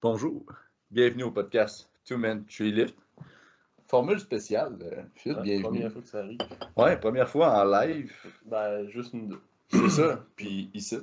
Bonjour, 0.00 0.44
bienvenue 0.90 1.24
au 1.24 1.30
podcast 1.32 1.90
Two 2.04 2.18
Men 2.18 2.44
Tree 2.46 2.70
Lift. 2.70 2.94
Formule 3.86 4.20
spéciale, 4.20 4.76
euh, 4.82 5.02
Phil, 5.14 5.32
Ouais, 5.32 5.42
bienvenue. 5.42 5.62
Première 5.64 5.92
fois 5.92 6.02
que 6.02 6.08
ça 6.08 6.18
arrive. 6.20 6.38
Ouais, 6.76 6.96
première 7.00 7.28
fois 7.28 7.60
en 7.60 7.64
live, 7.64 8.12
Ben, 8.44 8.86
juste 8.88 9.14
nous 9.14 9.26
deux. 9.26 9.40
c'est 9.70 9.88
ça, 9.88 10.24
puis 10.36 10.70
ici. 10.74 10.98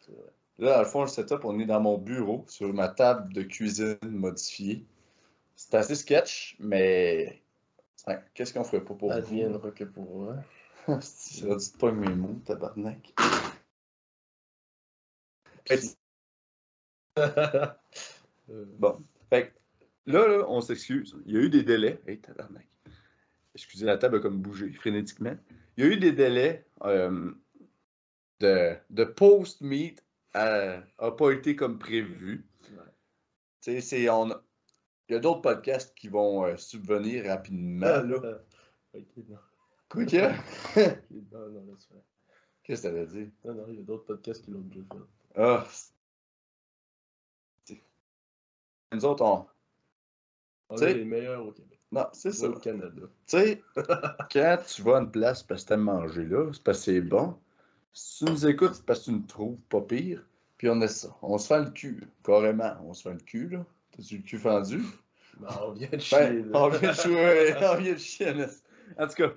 C'est 0.00 0.12
vrai. 0.12 0.32
Là, 0.58 0.74
dans 0.74 0.78
le 0.80 0.86
fond, 0.86 1.00
le 1.02 1.08
setup, 1.08 1.44
on 1.44 1.58
est 1.58 1.66
dans 1.66 1.80
mon 1.80 1.98
bureau, 1.98 2.44
sur 2.46 2.72
ma 2.72 2.88
table 2.88 3.32
de 3.32 3.42
cuisine 3.42 3.98
modifiée. 4.02 4.86
C'est 5.56 5.74
assez 5.74 5.94
sketch, 5.94 6.56
mais 6.58 7.42
qu'est-ce 8.34 8.52
qu'on 8.52 8.64
ferait 8.64 8.84
pas 8.84 8.94
pour 8.94 9.08
vous? 9.10 9.14
Adviendra 9.14 9.70
que 9.70 9.84
pour 9.84 10.26
là, 10.26 10.44
tu 10.86 11.42
te 11.42 11.78
pognes 11.78 12.00
mes 12.00 12.14
mots, 12.14 12.40
tabarnak. 12.44 13.14
Euh, 15.70 15.76
Bon, 18.48 18.98
fait 19.30 19.54
là, 20.06 20.26
là, 20.26 20.44
on 20.48 20.60
s'excuse. 20.60 21.16
Il 21.26 21.34
y 21.34 21.36
a 21.38 21.40
eu 21.40 21.48
des 21.48 21.62
délais. 21.62 22.00
Hey, 22.06 22.20
tabarnak. 22.20 22.66
Excusez, 23.54 23.86
la 23.86 23.98
table 23.98 24.16
a 24.16 24.20
comme 24.20 24.40
bougé 24.40 24.72
frénétiquement. 24.72 25.36
Il 25.76 25.84
y 25.84 25.88
a 25.88 25.90
eu 25.90 25.96
des 25.96 26.12
délais 26.12 26.66
euh, 26.84 27.32
de, 28.40 28.74
de 28.90 29.04
post-meet 29.04 30.02
n'a 30.34 30.82
pas 31.16 31.30
été 31.30 31.54
comme 31.54 31.78
prévu. 31.78 32.46
Ouais. 32.70 32.78
Tu 33.60 33.72
sais, 33.72 33.80
c'est. 33.80 34.08
on 34.10 34.30
Il 35.08 35.14
y 35.14 35.16
a 35.16 35.20
d'autres 35.20 35.42
podcasts 35.42 35.94
qui 35.94 36.08
vont 36.08 36.44
euh, 36.44 36.56
subvenir 36.56 37.26
rapidement. 37.26 38.02
Là. 38.02 38.16
ok, 38.94 39.04
non. 39.28 39.38
Quoi 39.88 40.04
Non, 40.04 41.50
non, 41.50 41.64
laisse 41.66 41.86
faire. 41.86 41.98
Qu'est-ce 42.62 42.82
que 42.82 42.88
ça 42.88 42.94
veut 42.94 43.06
dire? 43.06 43.28
Non, 43.44 43.54
non, 43.54 43.64
il 43.68 43.76
y 43.76 43.80
a 43.80 43.82
d'autres 43.82 44.04
podcasts 44.04 44.44
qui 44.44 44.50
l'ont 44.52 44.60
déjà 44.60 44.80
fait. 44.80 45.40
Ah! 45.40 45.66
Nous 48.92 49.04
autres, 49.04 49.24
on. 49.24 49.46
On 50.68 50.76
est 50.76 50.94
les 50.94 51.04
meilleurs 51.04 51.46
au 51.46 51.52
Québec. 51.52 51.80
Non, 51.90 52.06
c'est 52.12 52.32
ça. 52.32 52.48
Au 52.48 52.58
Canada. 52.58 53.02
Tu 53.26 53.36
sais, 53.36 53.62
quand 54.32 54.58
tu 54.66 54.82
vas 54.82 54.96
à 54.96 55.00
une 55.00 55.10
place 55.10 55.42
parce 55.42 55.64
que 55.64 55.68
t'aimes 55.68 55.82
manger 55.82 56.24
là, 56.24 56.50
c'est 56.52 56.62
parce 56.62 56.78
que 56.78 56.84
c'est 56.84 57.00
bon. 57.02 57.38
Si 57.92 58.24
tu 58.24 58.32
nous 58.32 58.46
écoutes, 58.46 58.74
c'est 58.74 58.86
parce 58.86 59.00
que 59.00 59.04
tu 59.06 59.12
nous 59.12 59.26
trouves 59.26 59.58
pas 59.68 59.82
pire. 59.82 60.24
Puis 60.56 60.70
on 60.70 60.80
a 60.80 60.88
ça. 60.88 61.14
On 61.20 61.36
se 61.36 61.48
fait 61.48 61.62
le 61.62 61.70
cul. 61.70 62.04
Carrément, 62.24 62.74
on 62.84 62.94
se 62.94 63.02
fait 63.02 63.12
le 63.12 63.20
cul, 63.20 63.48
là. 63.48 63.66
T'as-tu 63.92 64.18
le 64.18 64.22
cul 64.22 64.38
fendu? 64.38 64.82
Ben, 65.38 65.48
on 65.62 65.72
vient 65.72 65.88
de 65.88 65.98
chier. 65.98 66.42
Ben, 66.42 66.50
on 66.54 66.68
vient 66.68 66.90
de 66.90 66.94
jouer. 66.94 67.54
on 67.60 67.76
vient 67.76 67.92
de 67.92 67.98
chier. 67.98 68.32
En 68.98 69.06
tout 69.06 69.14
cas, 69.14 69.32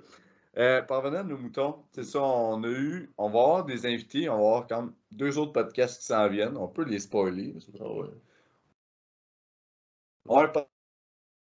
euh, 0.58 0.82
parvenant 0.82 1.18
à 1.18 1.22
nos 1.22 1.36
moutons, 1.36 1.84
c'est 1.92 2.04
ça, 2.04 2.22
on 2.22 2.62
a 2.64 2.68
eu. 2.68 3.12
On 3.18 3.28
va 3.28 3.40
avoir 3.40 3.64
des 3.64 3.86
invités. 3.86 4.28
On 4.28 4.36
va 4.36 4.46
avoir 4.46 4.66
comme 4.66 4.94
deux 5.12 5.38
autres 5.38 5.52
podcasts 5.52 6.00
qui 6.00 6.06
s'en 6.06 6.28
viennent. 6.28 6.56
On 6.56 6.68
peut 6.68 6.84
les 6.84 6.98
spoiler. 6.98 7.54
Ah 7.78 7.92
ouais. 7.92 8.06
On 10.28 10.34
va 10.34 10.40
avoir 10.40 10.44
un 10.44 10.48
podcast 10.48 10.70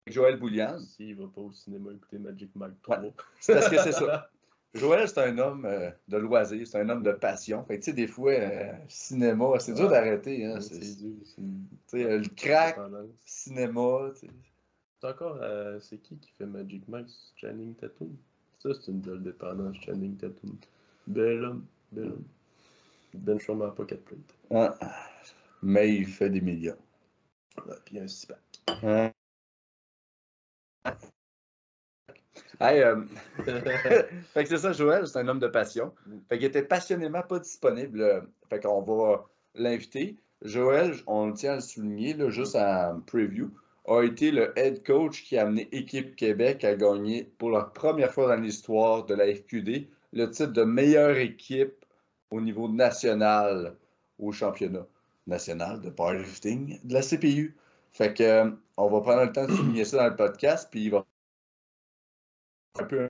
avec 0.06 0.14
Joël 0.14 0.36
Boulian. 0.38 0.78
S'il 0.80 1.14
va 1.16 1.28
pas 1.28 1.40
au 1.40 1.52
cinéma 1.52 1.92
écouter 1.92 2.18
Magic 2.18 2.50
Mike 2.54 2.82
3. 2.82 2.98
C'est 3.40 3.54
parce 3.54 3.68
que 3.68 3.78
c'est 3.78 3.92
ça. 3.92 4.30
Joël, 4.74 5.08
c'est 5.08 5.18
un 5.20 5.38
homme 5.38 5.64
euh, 5.64 5.90
de 6.08 6.16
loisir, 6.18 6.66
c'est 6.66 6.78
un 6.80 6.88
homme 6.88 7.02
de 7.02 7.12
passion. 7.12 7.64
Fait 7.64 7.78
tu 7.78 7.84
sais, 7.86 7.92
des 7.92 8.06
fois, 8.06 8.32
euh, 8.32 8.72
cinéma, 8.88 9.58
c'est 9.58 9.72
dur 9.72 9.84
Ouais. 9.84 9.90
d'arrêter. 9.90 10.44
Hein, 10.44 10.54
Ouais, 10.56 10.60
c'est- 10.60 10.96
dur. 10.96 11.16
euh, 11.94 12.18
le 12.18 12.28
crack, 12.28 12.78
cinéma, 13.24 14.10
tu 14.14 14.26
sais. 14.26 14.32
C'est 15.00 15.06
encore, 15.08 15.38
euh, 15.40 15.78
c'est 15.80 15.98
qui 15.98 16.16
qui 16.18 16.30
fait 16.32 16.46
Magic 16.46 16.86
Mike? 16.88 17.08
Channing 17.36 17.74
Tatum? 17.74 18.16
Ça, 18.58 18.70
c'est 18.74 18.90
une 18.90 19.00
belle 19.00 19.22
dépendance, 19.22 19.76
Channing 19.84 20.16
Tatum. 20.16 20.56
Bel 21.06 21.44
homme, 21.44 21.66
bel 21.92 22.04
homme. 22.12 22.24
Donne 23.14 23.40
sûrement 23.40 23.70
pas 23.70 23.84
4 23.84 24.04
plates. 24.04 24.34
Ah, 24.50 24.76
mais 25.62 25.94
il 25.94 26.06
fait 26.06 26.28
des 26.30 26.40
millions. 26.40 26.76
Ouais, 27.66 27.74
puis 27.84 27.98
un 27.98 28.08
six 28.08 28.26
pack. 28.26 28.38
Hein? 28.82 29.10
Hey, 32.60 32.80
euh, 32.82 33.02
fait 34.34 34.42
que 34.44 34.48
c'est 34.48 34.58
ça, 34.58 34.72
Joël, 34.72 35.06
c'est 35.06 35.18
un 35.18 35.28
homme 35.28 35.38
de 35.40 35.48
passion. 35.48 35.92
Fait 36.28 36.38
qu'il 36.38 36.46
était 36.46 36.62
passionnément 36.62 37.22
pas 37.22 37.38
disponible. 37.38 38.00
euh, 38.00 38.20
Fait 38.48 38.60
qu'on 38.60 38.82
va 38.82 39.26
l'inviter. 39.54 40.16
Joël, 40.42 40.94
on 41.06 41.32
tient 41.32 41.52
à 41.52 41.54
le 41.56 41.60
souligner, 41.60 42.14
là, 42.14 42.30
juste 42.30 42.56
en 42.56 43.00
preview, 43.06 43.50
a 43.86 44.02
été 44.02 44.30
le 44.30 44.52
head 44.58 44.84
coach 44.84 45.22
qui 45.24 45.38
a 45.38 45.42
amené 45.42 45.68
Équipe 45.72 46.16
Québec 46.16 46.64
à 46.64 46.74
gagner 46.74 47.24
pour 47.38 47.50
la 47.50 47.62
première 47.62 48.12
fois 48.12 48.28
dans 48.34 48.40
l'histoire 48.42 49.04
de 49.06 49.14
la 49.14 49.26
FQD 49.34 49.88
le 50.12 50.30
titre 50.30 50.52
de 50.52 50.62
meilleure 50.64 51.16
équipe 51.16 51.84
au 52.30 52.40
niveau 52.40 52.68
national 52.68 53.76
au 54.18 54.32
championnat 54.32 54.86
national 55.26 55.80
de 55.80 55.90
powerlifting 55.90 56.78
de 56.84 56.94
la 56.94 57.02
CPU. 57.02 57.56
Fait 57.92 58.12
que 58.14 58.22
euh, 58.22 58.50
on 58.76 58.88
va 58.88 59.00
prendre 59.00 59.24
le 59.24 59.32
temps 59.32 59.46
de 59.46 59.52
souligner 59.52 59.84
ça 59.84 59.98
dans 59.98 60.08
le 60.08 60.16
podcast, 60.16 60.68
puis 60.70 60.84
il 60.84 60.90
va 60.90 61.04
un 62.80 62.84
peu. 62.84 63.08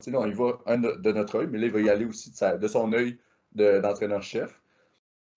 Tu 0.00 0.04
sais, 0.06 0.10
là, 0.10 0.20
on 0.20 0.26
y 0.26 0.32
va 0.32 0.58
un 0.66 0.78
de, 0.78 1.12
notre 1.12 1.40
œil, 1.40 1.46
mais 1.50 1.58
là, 1.58 1.66
il 1.66 1.72
va 1.72 1.80
y 1.80 1.88
aller 1.90 2.04
aussi 2.04 2.30
de, 2.30 2.36
sa- 2.36 2.56
de 2.56 2.68
son 2.68 2.92
œil 2.92 3.18
de- 3.52 3.78
d'entraîneur-chef. 3.80 4.60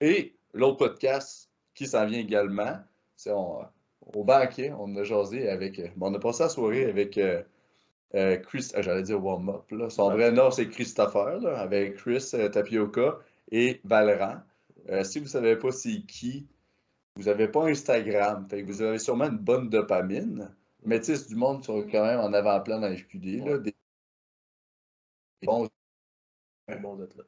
Et 0.02 0.36
l'autre 0.54 0.78
podcast 0.78 1.50
qui 1.74 1.88
s'en 1.88 2.06
vient 2.06 2.20
également, 2.20 2.80
c'est 3.16 3.32
au 3.32 4.24
banquet, 4.24 4.72
on 4.78 4.96
a 4.98 5.04
jasé 5.04 5.50
avec. 5.50 5.80
euh, 5.80 5.88
bon, 5.96 6.12
on 6.12 6.14
a 6.16 6.20
passé 6.20 6.44
la 6.44 6.50
soirée 6.50 6.86
avec 6.86 7.18
euh, 7.18 7.42
euh, 8.16 8.38
Chris, 8.38 8.72
j'allais 8.78 9.04
dire 9.04 9.24
warm-up, 9.24 9.70
là. 9.72 9.90
Son 9.90 10.10
vrai 10.12 10.32
nom, 10.32 10.52
c'est 10.52 10.68
Christopher, 10.70 11.40
là, 11.40 11.60
avec 11.60 11.96
Chris 11.96 12.32
Tapioca 12.52 13.20
et 13.52 13.82
Valran. 13.84 14.38
Euh, 14.90 15.04
si 15.04 15.20
vous 15.20 15.26
ne 15.26 15.30
savez 15.30 15.56
pas 15.56 15.72
c'est 15.72 16.02
qui, 16.08 16.48
vous 17.16 17.24
n'avez 17.24 17.48
pas 17.48 17.66
Instagram. 17.68 18.48
Fait 18.50 18.62
que 18.62 18.68
vous 18.68 18.82
avez 18.82 19.00
sûrement 19.00 19.26
une 19.26 19.38
bonne 19.38 19.70
dopamine. 19.70 20.54
Mais 20.86 21.00
tu 21.00 21.06
sais, 21.06 21.16
c'est 21.16 21.28
du 21.30 21.36
monde 21.36 21.64
sont 21.64 21.82
quand 21.92 22.06
même 22.06 22.20
en 22.20 22.32
avant-plan 22.34 22.80
dans 22.80 22.88
les 22.88 22.98
FQD. 22.98 23.46
Là, 23.46 23.58
des 23.58 23.76
des 25.42 25.48
bons 25.48 25.70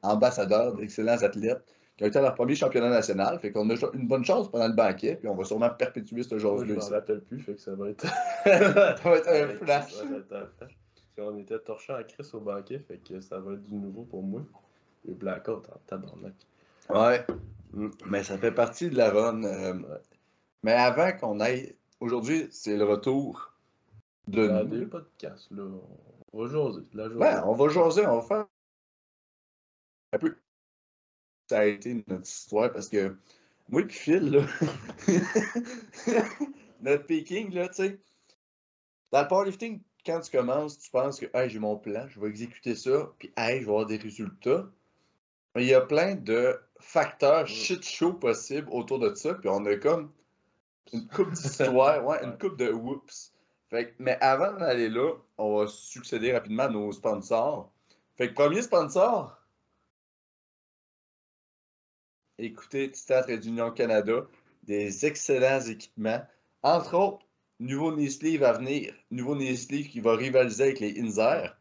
ambassadeurs, 0.02 0.74
d'excellents 0.74 1.22
athlètes 1.22 1.64
qui 1.96 2.04
ont 2.04 2.06
été 2.06 2.18
à 2.18 2.22
leur 2.22 2.34
premier 2.34 2.54
championnat 2.54 2.90
national. 2.90 3.38
Fait 3.40 3.52
qu'on 3.52 3.68
a 3.70 3.74
une 3.94 4.06
bonne 4.08 4.24
chance 4.24 4.50
pendant 4.50 4.68
le 4.68 4.74
banquet, 4.74 5.16
puis 5.16 5.28
on 5.28 5.34
va 5.34 5.44
sûrement 5.44 5.70
perpétuer 5.70 6.22
ce 6.22 6.38
genre 6.38 6.64
je 6.64 6.72
m'en 6.74 6.88
rappelle 6.88 7.20
plus, 7.22 7.40
fait 7.40 7.54
que 7.54 7.60
ça 7.60 7.74
va 7.74 7.90
être. 7.90 8.04
Ça 8.44 9.10
va 9.10 9.16
être 9.16 9.28
un 9.28 9.48
flash. 9.56 9.92
ça 9.92 10.04
va 10.04 10.16
être 10.16 10.32
un 10.32 10.46
flash. 10.58 10.78
Qu'on 11.16 11.36
était 11.38 11.58
torchés 11.58 11.92
à 11.92 12.04
Chris 12.04 12.28
au 12.32 12.40
banquet, 12.40 12.78
fait 12.78 12.98
que 12.98 13.20
ça 13.20 13.40
va 13.40 13.54
être 13.54 13.64
du 13.64 13.74
nouveau 13.74 14.02
pour 14.04 14.22
moi. 14.22 14.42
Et 15.08 15.14
Blackout 15.14 15.68
en 15.68 15.78
tabarnak. 15.86 16.34
Ouais. 16.90 17.24
Mais 18.06 18.22
ça 18.22 18.38
fait 18.38 18.52
partie 18.52 18.88
de 18.88 18.96
la 18.96 19.10
run. 19.10 19.42
euh. 19.42 19.74
Mais 20.62 20.72
avant 20.72 21.12
qu'on 21.12 21.40
aille. 21.40 21.74
Aujourd'hui, 22.00 22.48
c'est 22.50 22.76
le 22.76 22.84
retour 22.84 23.52
de 24.28 24.46
Dans 24.46 24.64
nous. 24.64 24.78
des 24.78 24.86
podcasts, 24.86 25.50
là. 25.50 25.64
On 26.32 26.44
va 26.44 26.50
jaser. 26.52 26.86
La 26.92 27.08
journée. 27.08 27.20
Ouais, 27.24 27.34
on 27.44 27.54
va 27.54 27.68
jaser, 27.68 28.06
on 28.06 28.20
va 28.20 28.22
faire 28.22 28.46
un 30.12 30.18
peu. 30.18 30.36
Ça 31.48 31.60
a 31.60 31.64
été 31.64 32.04
notre 32.06 32.28
histoire 32.28 32.72
parce 32.72 32.88
que 32.88 33.16
moi 33.68 33.82
et 33.82 33.88
Phil, 33.88 34.30
là, 34.30 34.46
notre 36.80 37.06
peaking, 37.06 37.52
là, 37.54 37.68
tu 37.68 37.74
sais, 37.74 37.98
dans 39.10 39.22
le 39.22 39.28
powerlifting, 39.28 39.80
quand 40.04 40.20
tu 40.20 40.30
commences, 40.30 40.78
tu 40.78 40.90
penses 40.90 41.18
que 41.18 41.26
hey, 41.34 41.48
j'ai 41.50 41.58
mon 41.58 41.76
plan, 41.76 42.06
je 42.08 42.20
vais 42.20 42.28
exécuter 42.28 42.74
ça, 42.74 43.10
puis 43.18 43.32
hey, 43.36 43.60
je 43.60 43.64
vais 43.64 43.70
avoir 43.70 43.86
des 43.86 43.96
résultats. 43.96 44.70
Mais 45.54 45.64
il 45.64 45.68
y 45.68 45.74
a 45.74 45.80
plein 45.80 46.14
de 46.14 46.58
facteurs 46.78 47.46
shit 47.46 47.82
show 47.82 48.12
possibles 48.12 48.68
autour 48.70 48.98
de 48.98 49.14
ça, 49.14 49.34
puis 49.34 49.48
on 49.48 49.64
a 49.64 49.76
comme 49.76 50.12
une 50.92 51.06
coupe 51.08 51.30
d'histoire, 51.32 52.04
ouais, 52.04 52.22
une 52.24 52.38
coupe 52.38 52.56
de 52.56 52.70
whoops. 52.70 53.32
Fait 53.70 53.90
que- 53.90 53.94
mais 53.98 54.16
avant 54.20 54.52
d'aller 54.58 54.88
là, 54.88 55.12
on 55.36 55.58
va 55.58 55.66
succéder 55.66 56.32
rapidement 56.32 56.64
à 56.64 56.68
nos 56.68 56.92
sponsors. 56.92 57.70
Fait 58.16 58.28
que 58.30 58.34
premier 58.34 58.62
sponsor, 58.62 59.36
écoutez, 62.38 62.90
Titan 62.90 63.22
Trade 63.22 63.44
Union 63.44 63.70
Canada, 63.70 64.26
des 64.64 65.06
excellents 65.06 65.60
équipements. 65.60 66.22
Entre 66.62 66.94
autres, 66.94 67.26
nouveau 67.60 67.92
knee 67.92 68.10
sleeve 68.10 68.42
à 68.42 68.52
venir, 68.52 68.94
nouveau 69.10 69.34
knee 69.36 69.56
sleeve 69.56 69.88
qui 69.88 70.00
va 70.00 70.14
rivaliser 70.16 70.64
avec 70.64 70.80
les 70.80 71.00
Inzer. 71.00 71.56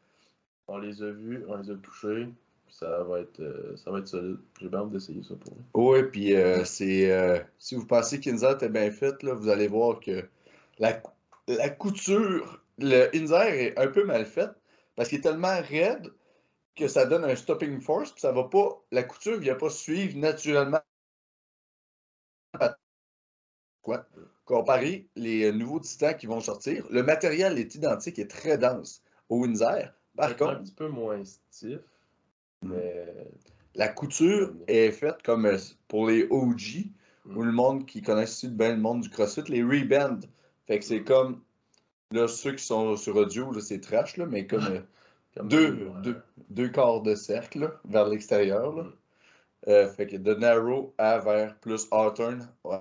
On 0.67 0.77
les 0.77 1.01
a 1.01 1.11
vus, 1.11 1.45
on 1.47 1.57
les 1.57 1.71
a 1.71 1.75
touchés. 1.75 2.27
Ça 2.69 3.03
va 3.03 3.21
être, 3.21 3.39
euh, 3.39 3.75
ça 3.77 3.91
va 3.91 3.99
être 3.99 4.07
solide. 4.07 4.37
J'ai 4.59 4.69
bien 4.69 4.79
hâte 4.79 4.91
d'essayer 4.91 5.23
ça 5.23 5.35
pour 5.35 5.53
vous. 5.53 5.63
Oui, 5.73 6.03
puis 6.11 6.35
euh, 6.35 6.63
c'est. 6.65 7.11
euh, 7.11 7.39
si 7.57 7.75
vous 7.75 7.85
pensez 7.85 8.19
qu'Inzer 8.19 8.51
était 8.51 8.69
bien 8.69 8.91
fait, 8.91 9.21
là, 9.23 9.33
vous 9.33 9.49
allez 9.49 9.67
voir 9.67 9.99
que 9.99 10.27
la, 10.79 11.01
la 11.47 11.69
couture, 11.69 12.61
le 12.77 13.09
Inzer 13.15 13.47
est 13.47 13.79
un 13.79 13.87
peu 13.87 14.03
mal 14.03 14.25
fait 14.25 14.49
parce 14.95 15.09
qu'il 15.09 15.19
est 15.19 15.21
tellement 15.21 15.59
raide 15.61 16.11
que 16.75 16.87
ça 16.87 17.05
donne 17.05 17.23
un 17.23 17.35
stopping 17.35 17.81
force, 17.81 18.11
puis 18.11 18.21
ça 18.21 18.31
va 18.31 18.43
pas. 18.43 18.83
La 18.91 19.03
couture 19.03 19.39
vient 19.39 19.55
pas 19.55 19.69
suivre 19.69 20.17
naturellement. 20.17 20.81
Quoi? 23.81 24.05
comparer 24.47 25.09
les 25.15 25.51
nouveaux 25.51 25.79
titans 25.79 26.15
qui 26.15 26.25
vont 26.25 26.39
sortir, 26.39 26.85
le 26.89 27.03
matériel 27.03 27.57
est 27.59 27.75
identique 27.75 28.17
et 28.17 28.27
très 28.27 28.57
dense. 28.57 29.03
Au 29.29 29.41
Windsor, 29.41 29.91
par 30.15 30.35
contre, 30.37 30.51
un 30.51 30.63
petit 30.63 30.73
peu 30.73 30.87
moins 30.87 31.23
stiff, 31.25 31.81
mais 32.63 33.27
la 33.75 33.87
couture 33.87 34.53
est 34.67 34.91
faite 34.91 35.21
comme 35.23 35.45
euh, 35.45 35.57
pour 35.87 36.07
les 36.07 36.27
OG, 36.29 36.91
Mm. 37.27 37.37
ou 37.37 37.43
le 37.43 37.51
monde 37.51 37.85
qui 37.85 38.01
connaissent 38.01 38.45
bien 38.45 38.71
le 38.71 38.81
monde 38.81 39.01
du 39.01 39.09
CrossFit, 39.09 39.43
les 39.49 39.63
reband. 39.63 40.19
Fait 40.65 40.79
que 40.79 40.85
c'est 40.85 41.03
comme, 41.03 41.43
là, 42.11 42.27
ceux 42.27 42.53
qui 42.53 42.63
sont 42.63 42.95
sur 42.97 43.15
audio, 43.15 43.57
c'est 43.59 43.81
trash, 43.81 44.17
là, 44.17 44.25
mais 44.25 44.47
comme 44.47 44.65
euh, 44.65 44.81
comme 45.35 45.49
deux, 45.49 45.87
ouais. 45.87 46.01
deux, 46.01 46.21
deux 46.49 46.69
quarts 46.69 47.01
de 47.01 47.15
cercle 47.15 47.59
là, 47.59 47.81
vers 47.85 48.07
l'extérieur. 48.07 48.73
Mm. 48.73 48.93
Euh, 49.67 49.89
fait 49.89 50.07
que 50.07 50.15
de 50.17 50.33
narrow 50.35 50.93
à 50.97 51.19
vers 51.19 51.59
plus 51.59 51.87
hard 51.91 52.15
turn. 52.15 52.47
ouais, 52.63 52.79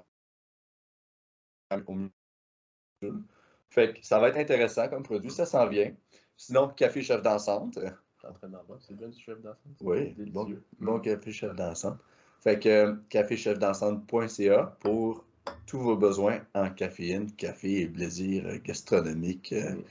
au 1.87 1.94
milieu. 1.94 3.22
Fait 3.70 3.94
que 3.94 4.06
ça 4.06 4.20
va 4.20 4.29
être 4.29 4.37
intéressant 4.37 4.88
comme 4.88 5.02
produit, 5.02 5.31
ça 5.31 5.46
s'en 5.46 5.67
vient. 5.67 5.93
Sinon, 6.37 6.69
café 6.69 7.02
chef 7.02 7.22
dansante. 7.22 7.79
Euh, 8.26 8.32
Je 8.32 8.38
suis 8.38 8.46
en 8.46 8.49
train 8.49 8.49
d'en 8.49 8.64
boire. 8.64 8.78
C'est 8.82 8.96
bien 8.96 9.08
du 9.08 9.20
chef 9.20 9.40
d'enfant. 9.40 9.70
Oui, 9.81 10.14
bon, 10.32 10.49
bon 10.81 11.00
café 11.00 11.32
chef 11.32 11.55
dansante. 11.55 11.99
Fait 12.43 12.58
que 12.58 12.69
euh, 12.69 12.94
caféchefdansante.ca 13.08 14.76
pour 14.81 15.25
tous 15.67 15.78
vos 15.81 15.96
besoins 15.96 16.40
en 16.55 16.70
caféine, 16.70 17.31
café 17.32 17.82
et 17.82 17.87
plaisir 17.88 18.46
euh, 18.46 18.58
gastronomique 18.64 19.52
euh, 19.52 19.76
Mm. 19.76 19.82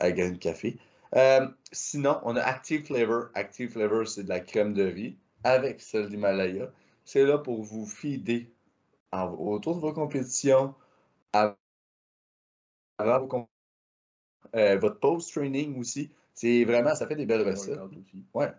à 0.00 0.10
de 0.12 0.36
café. 0.36 0.76
Euh, 1.14 1.48
sinon, 1.72 2.20
on 2.24 2.36
a 2.36 2.42
Active 2.42 2.86
Flavor. 2.86 3.30
Active 3.34 3.70
Flavor, 3.70 4.06
c'est 4.08 4.24
de 4.24 4.28
la 4.28 4.40
crème 4.40 4.74
de 4.74 4.84
riz 4.84 5.16
avec 5.44 5.80
celle 5.80 6.08
d'Himalaya. 6.10 6.70
C'est 7.04 7.24
là 7.24 7.38
pour 7.38 7.62
vous 7.62 7.86
fider 7.86 8.50
en- 9.12 9.30
autour 9.34 9.76
de 9.76 9.80
vos 9.80 9.92
compétitions, 9.92 10.74
av- 11.34 11.56
avant 12.98 13.20
vos 13.26 13.48
euh, 14.54 14.78
votre 14.78 14.98
post-training 15.00 15.78
aussi. 15.78 16.10
C'est 16.36 16.64
vraiment, 16.64 16.94
ça 16.94 17.06
fait 17.06 17.16
des 17.16 17.24
belles 17.26 17.48
recettes. 17.48 17.80
Aussi. 17.80 18.24
Ouais. 18.34 18.52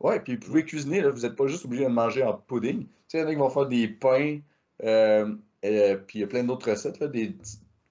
Ouais, 0.00 0.20
puis 0.20 0.34
vous 0.36 0.40
pouvez 0.40 0.64
cuisiner, 0.64 1.02
là, 1.02 1.10
vous 1.10 1.20
n'êtes 1.20 1.36
pas 1.36 1.46
juste 1.46 1.64
obligé 1.66 1.84
de 1.84 1.90
manger 1.90 2.22
en 2.24 2.34
pudding. 2.34 2.84
Tu 2.84 2.88
sais, 3.08 3.18
il 3.18 3.20
y 3.20 3.24
en 3.24 3.28
a 3.28 3.30
qui 3.32 3.38
vont 3.38 3.50
faire 3.50 3.66
des 3.66 3.86
pains, 3.88 4.40
euh, 4.82 5.34
euh, 5.64 5.96
puis 5.96 6.18
il 6.18 6.20
y 6.22 6.24
a 6.24 6.26
plein 6.26 6.42
d'autres 6.42 6.70
recettes, 6.70 6.98
là, 6.98 7.08
des, 7.08 7.36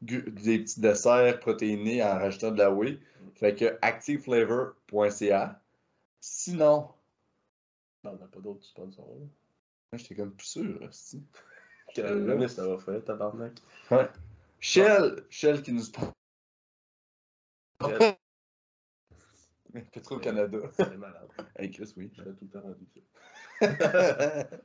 des 0.02 0.60
petits 0.60 0.80
desserts 0.82 1.40
protéinés 1.40 2.04
en 2.04 2.14
rajoutant 2.14 2.52
de 2.52 2.58
la 2.58 2.72
whey. 2.72 3.00
Fait 3.36 3.56
que 3.56 3.78
activeflavor.ca. 3.82 5.62
Sinon, 6.22 6.90
Non, 8.04 8.12
on 8.12 8.18
n'a 8.18 8.28
pas 8.28 8.40
d'autres 8.40 8.66
sponsors. 8.66 9.06
moi, 9.06 9.28
j'étais 9.94 10.16
comme 10.16 10.32
plus 10.32 10.48
sûr. 10.48 10.80
Quelle 11.94 12.30
année 12.32 12.48
ça 12.48 12.68
va 12.68 12.78
faire, 12.80 13.04
tabarnak. 13.04 13.54
Shell, 14.60 15.24
Shell 15.30 15.62
qui 15.62 15.74
nous 15.74 15.84
sponsor. 15.84 16.14
Petro-Canada. 19.82 20.58
C'est 20.78 20.98
malade. 20.98 21.28
Hey 21.58 21.72
Chris, 21.72 21.94
oui. 21.98 22.12
Je 22.14 22.24
tout 22.24 22.36
le 22.42 22.48
temps 22.48 22.62
rendu 22.62 22.86
ça. 22.94 24.48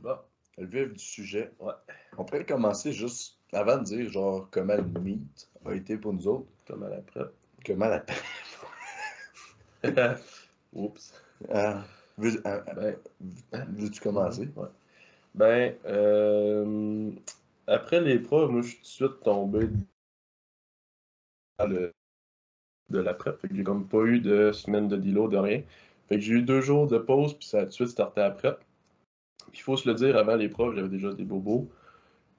Bon, 0.00 0.16
Le 0.56 0.66
vif 0.66 0.92
du 0.92 0.98
sujet. 0.98 1.52
Ouais. 1.60 1.72
On 2.16 2.24
pourrait 2.24 2.46
commencer 2.46 2.92
juste 2.92 3.36
avant 3.52 3.78
de 3.78 3.84
dire 3.84 4.10
genre 4.10 4.48
comment 4.50 4.76
le 4.76 5.00
meet 5.00 5.48
a 5.64 5.74
été 5.74 5.96
pour 5.98 6.12
nous 6.14 6.26
autres. 6.26 6.48
comme 6.66 6.82
à 6.84 6.88
la 6.88 7.02
prep. 7.02 7.32
Comment 7.64 7.88
la 7.88 8.04
Oups. 10.72 11.14
Ah, 11.52 11.82
ah, 12.44 12.64
ah, 12.66 12.74
Ben, 12.74 12.96
veux-tu 13.70 14.00
commencer? 14.00 14.48
Ouais. 14.56 14.68
Ben, 15.34 15.74
euh, 15.86 17.10
après 17.66 18.00
profs, 18.18 18.50
moi, 18.50 18.62
je 18.62 18.68
suis 18.68 18.76
tout 18.76 18.82
de 18.82 18.86
suite 18.86 19.20
tombé 19.22 19.68
le, 21.66 21.92
de 22.90 22.98
la 22.98 23.14
prep. 23.14 23.40
Fait 23.40 23.48
que 23.48 23.54
j'ai 23.54 23.62
comme 23.64 23.86
pas 23.86 24.02
eu 24.04 24.20
de 24.20 24.52
semaine 24.52 24.88
de 24.88 24.96
dealo, 24.96 25.28
de 25.28 25.36
rien. 25.36 25.62
Fait 26.08 26.16
que 26.16 26.20
j'ai 26.22 26.34
eu 26.34 26.42
deux 26.42 26.60
jours 26.60 26.86
de 26.86 26.98
pause, 26.98 27.34
puis 27.34 27.46
ça 27.46 27.58
a 27.58 27.62
tout 27.62 27.68
de 27.68 27.72
suite 27.72 27.88
starté 27.88 28.20
à 28.20 28.30
prep. 28.30 28.58
Il 29.54 29.60
faut 29.60 29.76
se 29.76 29.88
le 29.88 29.94
dire, 29.94 30.16
avant 30.16 30.36
les 30.36 30.48
profs, 30.48 30.74
j'avais 30.74 30.88
déjà 30.88 31.12
des 31.12 31.24
bobos 31.24 31.68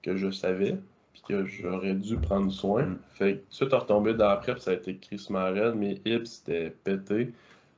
que 0.02 0.16
je 0.18 0.32
savais, 0.32 0.78
puis 1.14 1.22
que 1.28 1.46
j'aurais 1.46 1.94
dû 1.94 2.18
prendre 2.18 2.52
soin. 2.52 2.84
Mm. 2.84 3.00
Fait 3.14 3.34
que 3.34 3.40
tout 3.40 3.50
de 3.50 3.54
suite, 3.54 3.74
à 3.74 3.80
retomber 3.80 4.14
dans 4.14 4.28
la 4.28 4.38
prep, 4.38 4.60
ça 4.60 4.72
a 4.72 4.74
été 4.76 4.98
Chris 4.98 5.26
raide. 5.30 5.76
Mes 5.76 6.02
hips 6.06 6.48
étaient 6.48 6.70
pétés. 6.84 7.34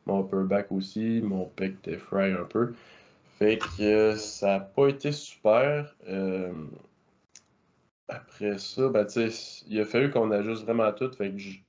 Mon 0.06 0.26
upper 0.26 0.44
back 0.44 0.72
aussi, 0.72 1.22
mon 1.24 1.46
pec 1.46 1.76
était 1.86 1.98
fry 1.98 2.32
un 2.32 2.44
peu. 2.44 2.74
Fait 3.40 3.58
que 3.78 4.16
ça 4.16 4.48
n'a 4.48 4.60
pas 4.60 4.88
été 4.88 5.12
super. 5.12 5.96
Euh, 6.08 6.52
après 8.08 8.58
ça, 8.58 8.90
ben, 8.90 9.08
il 9.68 9.80
a 9.80 9.86
fallu 9.86 10.12
qu'on 10.12 10.32
ajuste 10.32 10.64
vraiment 10.64 10.92
tout. 10.92 11.12
Fait 11.14 11.32
que 11.32 11.38
je, 11.38 11.60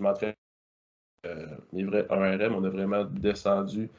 m'entraîne. 0.00 0.34
Euh, 1.26 1.46
vrais 1.72 2.02
1RM, 2.02 2.52
on 2.52 2.64
a 2.64 2.68
vraiment 2.68 3.04
descendu 3.04 3.90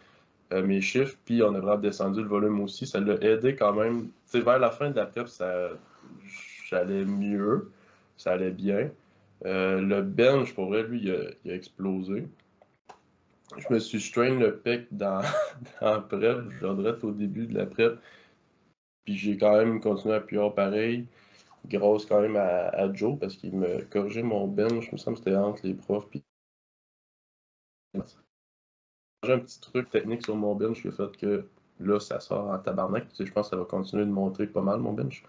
euh, 0.53 0.63
mes 0.63 0.81
chiffres, 0.81 1.17
puis 1.25 1.41
on 1.41 1.55
a 1.55 1.59
vraiment 1.59 1.81
descendu 1.81 2.21
le 2.21 2.27
volume 2.27 2.59
aussi. 2.61 2.85
Ça 2.85 2.99
l'a 2.99 3.15
aidé 3.15 3.55
quand 3.55 3.73
même. 3.73 4.11
Vers 4.33 4.59
la 4.59 4.71
fin 4.71 4.91
de 4.91 4.95
la 4.95 5.05
prep, 5.05 5.27
ça, 5.27 5.69
j'allais 6.69 7.05
mieux, 7.05 7.71
ça 8.17 8.33
allait 8.33 8.51
bien. 8.51 8.91
Euh, 9.45 9.81
le 9.81 10.01
bench, 10.01 10.53
pour 10.53 10.67
vrai, 10.67 10.83
lui, 10.83 11.01
il 11.01 11.11
a, 11.11 11.31
il 11.43 11.51
a 11.51 11.55
explosé. 11.55 12.27
Je 13.57 13.73
me 13.73 13.79
suis 13.79 14.01
strain 14.01 14.37
le 14.37 14.57
pec 14.57 14.87
dans, 14.91 15.21
la 15.81 15.99
prep, 15.99 16.49
je 16.61 16.65
au 17.05 17.11
début 17.11 17.47
de 17.47 17.57
la 17.57 17.65
prep. 17.65 17.99
Puis 19.05 19.15
j'ai 19.15 19.37
quand 19.37 19.57
même 19.57 19.79
continué 19.79 20.15
à 20.15 20.17
appuyer 20.17 20.49
pareil. 20.55 21.07
Grosse 21.67 22.05
quand 22.05 22.21
même 22.21 22.35
à, 22.35 22.93
Joe 22.93 23.17
parce 23.19 23.35
qu'il 23.35 23.55
me 23.55 23.81
corrigeait 23.85 24.23
mon 24.23 24.47
bench, 24.47 24.85
je 24.85 24.91
me 24.91 24.97
semble 24.97 25.17
que 25.17 25.23
c'était 25.23 25.37
entre 25.37 25.65
les 25.65 25.73
profs. 25.73 26.07
Puis... 26.09 26.23
J'ai 29.23 29.33
un 29.33 29.39
petit 29.39 29.59
truc 29.59 29.89
technique 29.89 30.23
sur 30.23 30.35
mon 30.35 30.53
bench 30.53 30.81
qui 30.81 30.91
fait 30.91 31.17
que 31.17 31.47
là, 31.79 31.99
ça 31.99 32.19
sort 32.19 32.49
en 32.49 32.59
tabarnak. 32.59 33.07
Je 33.17 33.31
pense 33.31 33.47
que 33.49 33.55
ça 33.55 33.57
va 33.57 33.65
continuer 33.65 34.05
de 34.05 34.11
monter 34.11 34.45
pas 34.45 34.61
mal 34.61 34.79
mon 34.79 34.93
bench. 34.93 35.23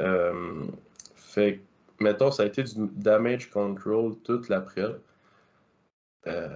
Euh, 0.00 0.66
fait 1.14 1.62
mettons, 2.02 2.30
ça 2.30 2.42
a 2.42 2.46
été 2.46 2.62
du 2.62 2.88
damage 2.96 3.50
control 3.50 4.16
toute 4.24 4.48
la 4.48 4.60
prep. 4.60 5.00
Euh, 6.26 6.48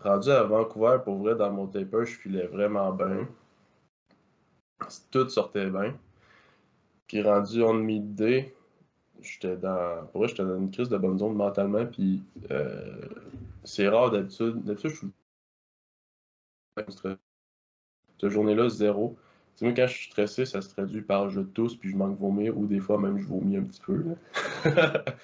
rendu 0.00 0.30
à 0.30 0.42
Vancouver, 0.44 0.98
pour 1.04 1.18
vrai, 1.18 1.34
dans 1.34 1.52
mon 1.52 1.66
taper, 1.66 2.04
je 2.04 2.16
filais 2.16 2.46
vraiment 2.46 2.92
bien. 2.92 3.28
Tout 5.10 5.28
sortait 5.28 5.70
bien. 5.70 5.96
Puis 7.06 7.22
rendu 7.22 7.62
on 7.62 7.74
midday, 7.74 8.54
j'étais 9.20 9.56
dans. 9.56 10.06
Pour 10.12 10.20
vrai, 10.20 10.28
j'étais 10.28 10.44
dans 10.44 10.58
une 10.58 10.70
crise 10.70 10.88
de 10.88 10.98
bonne 10.98 11.18
zone 11.18 11.34
mentalement. 11.34 11.86
Puis 11.86 12.22
euh, 12.50 13.00
c'est 13.64 13.88
rare 13.88 14.10
d'habitude. 14.10 14.62
D'habitude, 14.62 14.90
je 14.90 14.96
suis. 14.96 15.08
Cette 18.20 18.30
journée-là, 18.30 18.68
zéro. 18.68 19.16
Tu 19.56 19.60
sais, 19.60 19.64
moi, 19.64 19.74
quand 19.74 19.86
je 19.88 19.94
suis 19.94 20.10
stressé, 20.10 20.44
ça 20.44 20.60
se 20.62 20.68
traduit 20.68 21.02
par 21.02 21.30
je 21.30 21.40
tousse 21.40 21.74
puis 21.74 21.90
je 21.90 21.96
manque 21.96 22.16
de 22.16 22.20
vomir 22.20 22.56
ou 22.56 22.66
des 22.66 22.78
fois 22.78 22.98
même 23.00 23.18
je 23.18 23.26
vomis 23.26 23.56
un 23.56 23.64
petit 23.64 23.80
peu. 23.80 23.96
là. 24.64 25.04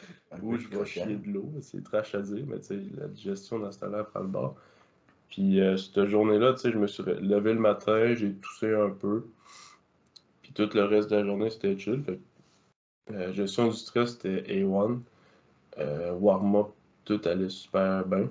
Ou 0.43 0.57
je 0.57 0.67
vais 0.67 0.85
chier 0.85 1.17
de 1.17 1.31
l'eau, 1.31 1.53
c'est 1.61 1.83
trash 1.85 2.15
à 2.17 2.21
dire, 2.21 2.45
mais 2.49 2.59
tu 2.59 2.67
sais, 2.67 2.81
la 2.97 3.07
digestion 3.07 3.61
dans 3.61 3.71
ce 3.71 3.79
temps-là 3.79 4.07
le 4.17 4.27
bord. 4.27 4.57
Puis 5.35 5.61
euh, 5.61 5.77
cette 5.77 6.05
journée-là, 6.07 6.53
tu 6.53 6.61
sais, 6.61 6.71
je 6.71 6.79
me 6.79 6.87
suis 6.87 7.03
levé 7.03 7.55
le 7.55 7.59
matin, 7.59 8.15
j'ai 8.15 8.35
toussé 8.35 8.73
un 8.73 8.91
peu. 8.91 9.27
Puis 10.43 10.53
tout 10.53 10.71
le 10.73 10.85
reste 10.85 11.11
de 11.11 11.17
la 11.17 11.25
journée, 11.25 11.51
c'était 11.51 11.77
chill. 11.77 12.05
Fait 12.05 12.21
euh, 13.11 13.33
gestion 13.33 13.67
du 13.67 13.77
stress, 13.77 14.13
c'était 14.13 14.43
A1. 14.43 15.01
Euh, 15.79 16.13
warm-up, 16.13 16.69
tout 17.05 17.21
allait 17.25 17.49
super 17.49 18.07
bien. 18.07 18.31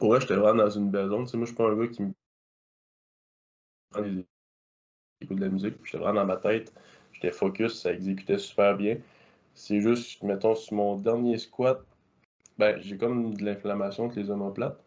Pour 0.00 0.08
vrai, 0.08 0.20
j'étais 0.20 0.34
vraiment 0.34 0.64
dans 0.64 0.70
une 0.70 0.90
belle 0.90 1.08
zone. 1.08 1.26
Tu 1.26 1.30
sais, 1.30 1.36
moi, 1.36 1.46
je 1.46 1.50
suis 1.50 1.56
pas 1.56 1.70
un 1.70 1.76
gars 1.76 1.86
qui 1.86 2.02
me 2.02 2.12
prend 3.92 4.02
des 4.02 4.26
écoute 5.20 5.36
de 5.36 5.44
la 5.44 5.50
musique, 5.50 5.76
j'étais 5.84 5.98
vraiment 5.98 6.22
dans 6.22 6.26
ma 6.26 6.36
tête. 6.36 6.74
J'étais 7.12 7.30
focus, 7.30 7.80
ça 7.80 7.92
exécutait 7.92 8.38
super 8.38 8.76
bien. 8.76 8.98
C'est 9.54 9.80
juste, 9.80 10.20
mettons, 10.24 10.56
sur 10.56 10.74
mon 10.74 10.96
dernier 10.96 11.38
squat, 11.38 11.80
ben, 12.58 12.80
j'ai 12.80 12.98
comme 12.98 13.34
de 13.34 13.44
l'inflammation 13.44 14.06
avec 14.06 14.16
les 14.16 14.30
omoplates. 14.30 14.82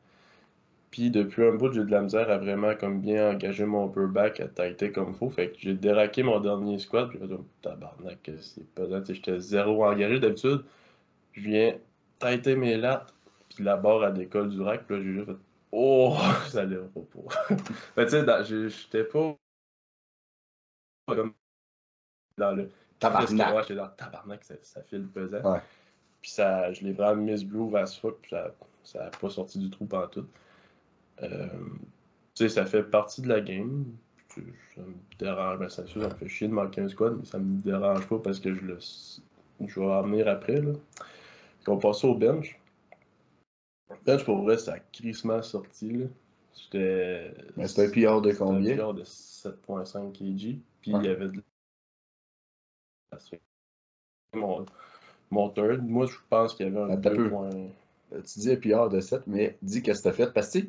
Puis 0.93 1.09
depuis 1.09 1.43
un 1.43 1.55
bout, 1.55 1.73
j'ai 1.73 1.83
de 1.83 1.89
la 1.89 2.01
misère 2.01 2.29
à 2.29 2.37
vraiment 2.37 2.75
comme 2.75 3.01
bien 3.01 3.31
engager 3.31 3.65
mon 3.65 3.89
upper 3.89 4.05
back, 4.05 4.39
à 4.39 4.47
tighter 4.47 4.91
comme 4.91 5.15
faut. 5.15 5.31
Fait 5.31 5.49
que 5.49 5.55
j'ai 5.57 5.73
déraqué 5.73 6.21
mon 6.21 6.39
dernier 6.39 6.77
squat, 6.77 7.09
puis 7.09 7.17
j'ai 7.19 7.27
fait 7.27 7.33
comme, 7.33 7.47
tabarnak, 7.63 8.29
c'est 8.39 8.63
pesant. 8.75 9.01
J'étais 9.03 9.39
zéro 9.39 9.83
engagé 9.85 10.19
d'habitude. 10.19 10.63
Je 11.31 11.41
viens 11.41 11.75
tighter 12.19 12.55
mes 12.55 12.77
lattes, 12.77 13.11
puis 13.49 13.63
la 13.63 13.75
barre 13.75 14.03
à 14.03 14.11
décolle 14.11 14.51
du 14.51 14.61
rack, 14.61 14.85
puis 14.85 14.97
là, 14.97 15.01
j'ai 15.01 15.13
juste 15.13 15.25
fait, 15.25 15.37
oh, 15.71 16.15
ça 16.49 16.61
allait 16.61 16.77
pas. 16.77 17.55
Mais 17.97 18.05
tu 18.05 18.11
sais, 18.11 18.69
j'étais 18.69 19.03
pas 19.03 19.35
comme 21.07 21.33
dans 22.37 22.51
le 22.51 22.69
Tabarnak. 22.99 23.55
Ouais, 23.55 23.61
j'étais 23.63 23.75
dans 23.75 23.89
tabarnak, 23.89 24.43
ça, 24.43 24.53
ça 24.61 24.83
file 24.83 25.07
pesant. 25.07 25.41
Ouais. 25.41 25.59
Puis 26.21 26.29
ça, 26.29 26.71
je 26.71 26.83
l'ai 26.83 26.93
vraiment 26.93 27.23
misgroove 27.23 27.75
as 27.77 27.97
fuck, 27.99 28.19
puis 28.21 28.29
ça, 28.29 28.53
ça 28.83 29.05
a 29.05 29.09
pas 29.09 29.31
sorti 29.31 29.57
du 29.57 29.71
trou 29.71 29.87
pendant 29.87 30.07
tout. 30.07 30.27
Euh, 31.21 31.47
tu 32.35 32.47
sais, 32.47 32.49
ça 32.49 32.65
fait 32.65 32.83
partie 32.83 33.21
de 33.21 33.29
la 33.29 33.41
game. 33.41 33.85
ça 34.27 34.81
me 34.81 34.93
dérange. 35.19 35.59
Ben, 35.59 35.69
ça, 35.69 35.85
ça 35.87 35.99
me 35.99 36.09
fait 36.09 36.27
chier 36.27 36.47
de 36.47 36.53
manquer 36.53 36.81
un 36.81 36.89
squat, 36.89 37.13
mais 37.17 37.25
ça 37.25 37.37
me 37.37 37.61
dérange 37.61 38.07
pas 38.07 38.19
parce 38.19 38.39
que 38.39 38.53
je 38.53 38.61
le 38.61 38.79
je 39.65 39.79
vais 39.79 39.85
en 39.85 40.03
venir 40.03 40.27
après. 40.27 40.59
Là. 40.59 40.73
On 41.67 41.77
passe 41.77 42.03
au 42.03 42.15
bench. 42.15 42.59
Bench, 44.05 44.25
pour 44.25 44.41
vrai, 44.43 44.57
ça 44.57 44.73
a 44.73 44.79
crissement 44.79 45.41
sorti. 45.41 46.03
C'était. 46.53 47.33
Mais 47.55 47.67
c'était 47.67 47.85
un 47.85 48.17
PR 48.17 48.21
de 48.21 48.33
combien? 48.33 48.73
Un 48.73 48.77
PR 48.77 48.93
de 48.93 49.03
7,5 49.03 50.11
kg. 50.11 50.59
Puis 50.81 50.91
il 50.91 51.03
y 51.03 51.07
avait 51.07 51.27
de 51.27 51.41
mon, 54.33 54.65
mon 55.29 55.49
third. 55.49 55.83
Moi, 55.83 56.07
je 56.07 56.17
pense 56.29 56.55
qu'il 56.55 56.65
y 56.65 56.69
avait 56.69 56.93
un 56.93 56.95
2 56.95 57.09
euh, 57.09 58.21
Tu 58.25 58.39
dis 58.39 58.51
un 58.51 58.55
PR 58.55 58.89
de 58.89 58.99
7, 58.99 59.27
mais 59.27 59.57
dis 59.61 59.81
qu'est-ce 59.81 59.99
que 59.99 60.03
tu 60.03 60.09
as 60.09 60.13
fait? 60.13 60.33
Parce 60.33 60.51
que 60.51 60.59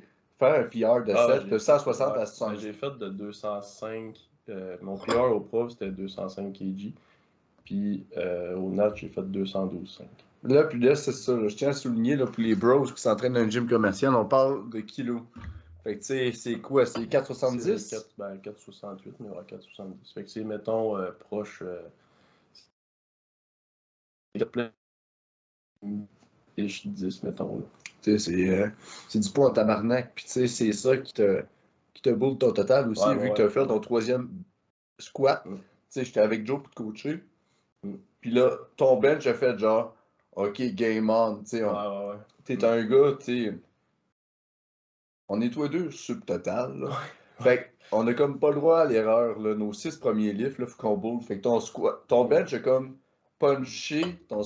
faire 0.44 0.60
un 0.60 0.64
PR 0.64 1.04
de 1.04 1.12
7 1.12 1.16
ah, 1.16 1.38
de 1.40 1.58
160 1.58 2.16
à 2.16 2.26
70. 2.26 2.60
J'ai 2.60 2.72
fait 2.72 2.98
de 2.98 3.08
205. 3.08 4.16
Euh, 4.50 4.76
mon 4.82 4.98
PR 4.98 5.32
au 5.32 5.40
prof, 5.40 5.70
c'était 5.72 5.90
205 5.90 6.52
kg. 6.52 6.92
Puis 7.64 8.06
euh, 8.16 8.56
au 8.56 8.70
NAT, 8.70 8.94
j'ai 8.96 9.08
fait 9.08 9.22
212,5. 9.22 10.02
Là, 10.44 10.64
puis 10.64 10.78
là, 10.78 10.94
c'est 10.94 11.12
ça. 11.12 11.48
je 11.48 11.54
tiens 11.54 11.70
à 11.70 11.72
souligner, 11.72 12.16
là, 12.16 12.26
pour 12.26 12.42
les 12.42 12.54
bros 12.54 12.84
qui 12.84 13.00
s'entraînent 13.00 13.32
dans 13.32 13.40
un 13.40 13.48
gym 13.48 13.66
commercial, 13.66 14.14
on 14.14 14.26
parle 14.26 14.68
de 14.68 14.80
kilos. 14.80 15.22
Fait 15.82 15.94
que 15.94 16.00
tu 16.00 16.06
sais, 16.06 16.32
c'est 16.32 16.60
quoi? 16.60 16.84
C'est 16.84 17.00
4,70? 17.00 17.90
4, 17.90 18.08
ben, 18.18 18.36
4,68, 18.36 18.98
mais 19.20 19.28
ouais, 19.28 19.42
4,70. 19.48 20.12
Fait 20.12 20.24
que 20.24 20.30
c'est, 20.30 20.44
mettons, 20.44 20.98
euh, 20.98 21.10
proche. 21.12 21.62
Euh, 21.62 21.80
et 26.56 26.68
je 26.68 26.88
10, 26.88 27.22
mettons. 27.22 27.62
Sais, 27.62 27.83
c'est, 28.04 28.48
euh, 28.48 28.68
c'est 29.08 29.20
du 29.20 29.30
poids 29.30 29.50
en 29.50 29.52
tabarnak. 29.52 30.12
Puis 30.14 30.24
c'est 30.26 30.72
ça 30.72 30.96
qui 30.96 31.12
te, 31.12 31.42
qui 31.94 32.02
te 32.02 32.10
boule 32.10 32.38
ton 32.38 32.52
total 32.52 32.90
aussi, 32.90 33.08
vu 33.16 33.30
que 33.30 33.36
tu 33.36 33.42
as 33.42 33.48
fait 33.48 33.66
ton 33.66 33.80
troisième 33.80 34.30
squat. 34.98 35.44
Mm. 35.46 35.56
J'étais 35.94 36.20
avec 36.20 36.46
Joe 36.46 36.60
pour 36.62 36.70
te 36.70 36.76
coacher. 36.76 37.22
Mm. 37.82 37.94
Puis 38.20 38.30
là, 38.30 38.50
ton 38.76 38.96
bench 38.96 39.22
j'ai 39.22 39.34
fait 39.34 39.58
genre, 39.58 39.94
OK, 40.36 40.60
game 40.74 41.10
on. 41.10 41.42
T'es 42.44 42.64
un 42.64 42.84
gars, 42.84 43.16
tu. 43.18 43.60
On 45.28 45.40
est 45.40 45.56
les 45.56 45.68
deux 45.68 45.90
sub 45.90 46.24
total. 46.24 46.78
Là. 46.78 46.90
Fait 47.40 47.72
on 47.92 48.06
a 48.06 48.14
comme 48.14 48.38
pas 48.38 48.50
le 48.50 48.56
droit 48.56 48.80
à 48.80 48.84
l'erreur. 48.84 49.38
Nos 49.38 49.72
six 49.72 49.96
premiers 49.96 50.32
livres, 50.32 50.56
il 50.58 50.66
faut 50.66 50.80
qu'on 50.80 50.96
boule. 50.96 51.22
Fait 51.22 51.36
que 51.36 51.42
ton 51.42 51.60
squat, 51.60 52.02
ton 52.08 52.24
bench 52.24 52.52
a 52.52 52.58
comme 52.58 52.96
punché 53.38 54.18
ton 54.28 54.42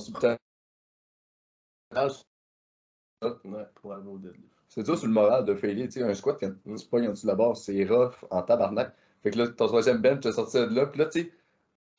C'est 4.67 4.85
ça 4.85 4.95
sur 4.95 5.07
le 5.07 5.13
moral 5.13 5.45
de 5.45 5.55
faillir. 5.55 5.87
Tu 5.87 5.93
sais, 5.93 6.03
un 6.03 6.13
squat, 6.13 6.37
quand 6.39 6.51
tu 6.51 6.85
pognes 6.87 7.07
en 7.07 7.11
dessous 7.11 7.25
de 7.25 7.31
la 7.31 7.35
barre, 7.35 7.57
c'est 7.57 7.85
rough 7.85 8.13
en 8.29 8.41
tabarnak. 8.43 8.93
Fait 9.23 9.31
que 9.31 9.37
là, 9.37 9.47
ton 9.47 9.67
troisième 9.67 10.01
bench, 10.01 10.21
t'es 10.21 10.31
sorti 10.31 10.57
de 10.57 10.73
là. 10.73 10.85
Puis 10.85 10.99
là, 10.99 11.05
tu 11.07 11.21
sais, 11.21 11.31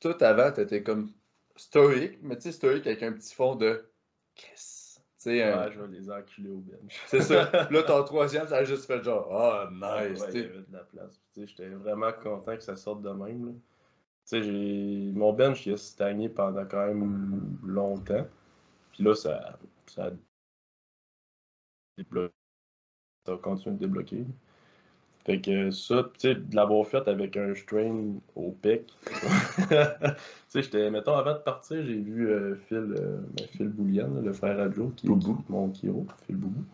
tout 0.01 0.17
avant, 0.21 0.51
t'étais 0.51 0.83
comme 0.83 1.11
stoïque, 1.57 2.19
mais 2.23 2.37
tu 2.37 2.43
sais, 2.43 2.53
stoïque 2.53 2.87
avec 2.87 3.03
un 3.03 3.13
petit 3.13 3.35
fond 3.35 3.55
de. 3.55 3.85
Qu'est-ce? 4.35 4.81
sais, 5.21 5.55
ouais, 5.55 5.73
je 5.73 5.81
vais 5.81 5.99
les 5.99 6.11
enculer 6.11 6.51
au 6.51 6.61
bench. 6.61 6.99
C'est 7.07 7.21
ça. 7.21 7.51
Là, 7.71 7.83
ton 7.83 8.03
troisième, 8.05 8.47
ça 8.49 8.59
a 8.59 8.65
juste 8.65 8.87
fait 8.87 9.03
genre, 9.03 9.29
oh, 9.31 9.71
nice. 9.71 10.21
Ouais, 10.21 10.29
il 10.33 10.41
y 10.41 10.45
avait 10.45 10.59
de 10.61 10.73
la 10.73 10.85
place. 10.85 11.21
J'étais 11.37 11.69
vraiment 11.69 12.13
content 12.13 12.57
que 12.57 12.63
ça 12.63 12.77
sorte 12.77 13.03
de 13.03 13.11
même. 13.11 13.47
Là. 13.47 13.53
Tu 14.29 14.43
sais, 14.43 15.19
mon 15.19 15.33
bench, 15.33 15.67
il 15.67 15.75
a 15.75 15.77
stagné 15.77 16.29
pendant 16.29 16.65
quand 16.65 16.87
même 16.87 17.59
longtemps. 17.63 18.27
Puis 18.93 19.05
là, 19.05 19.15
ça, 19.15 19.59
ça 19.87 20.07
a 20.07 20.11
débloqué. 22.03 22.35
Ça 23.27 23.35
a 23.35 23.37
continué 23.37 23.75
de 23.77 23.81
débloquer. 23.81 24.25
Fait 25.25 25.41
que 25.41 25.71
ça, 25.71 26.11
tu 26.15 26.29
sais, 26.29 26.35
de 26.35 26.57
l'avoir 26.57 26.87
fait 26.87 27.07
avec 27.07 27.37
un 27.37 27.55
strain 27.55 28.15
au 28.35 28.53
pec. 28.53 28.87
tu 29.05 29.13
sais, 30.49 30.63
j'étais, 30.63 30.91
mettons, 30.91 31.15
avant 31.15 31.35
de 31.35 31.39
partir, 31.39 31.85
j'ai 31.85 31.99
vu 31.99 32.29
euh, 32.29 32.57
Phil, 32.67 32.95
euh, 32.99 33.19
ben, 33.37 33.47
Phil 33.49 33.69
Boulian, 33.69 34.09
le 34.23 34.33
frère 34.33 34.59
à 34.59 34.71
Joe, 34.71 34.91
qui 34.97 35.09
est 35.09 35.51
mon 35.51 35.69
Kiro, 35.69 36.07
Phil 36.27 36.37
Boubou. 36.37 36.65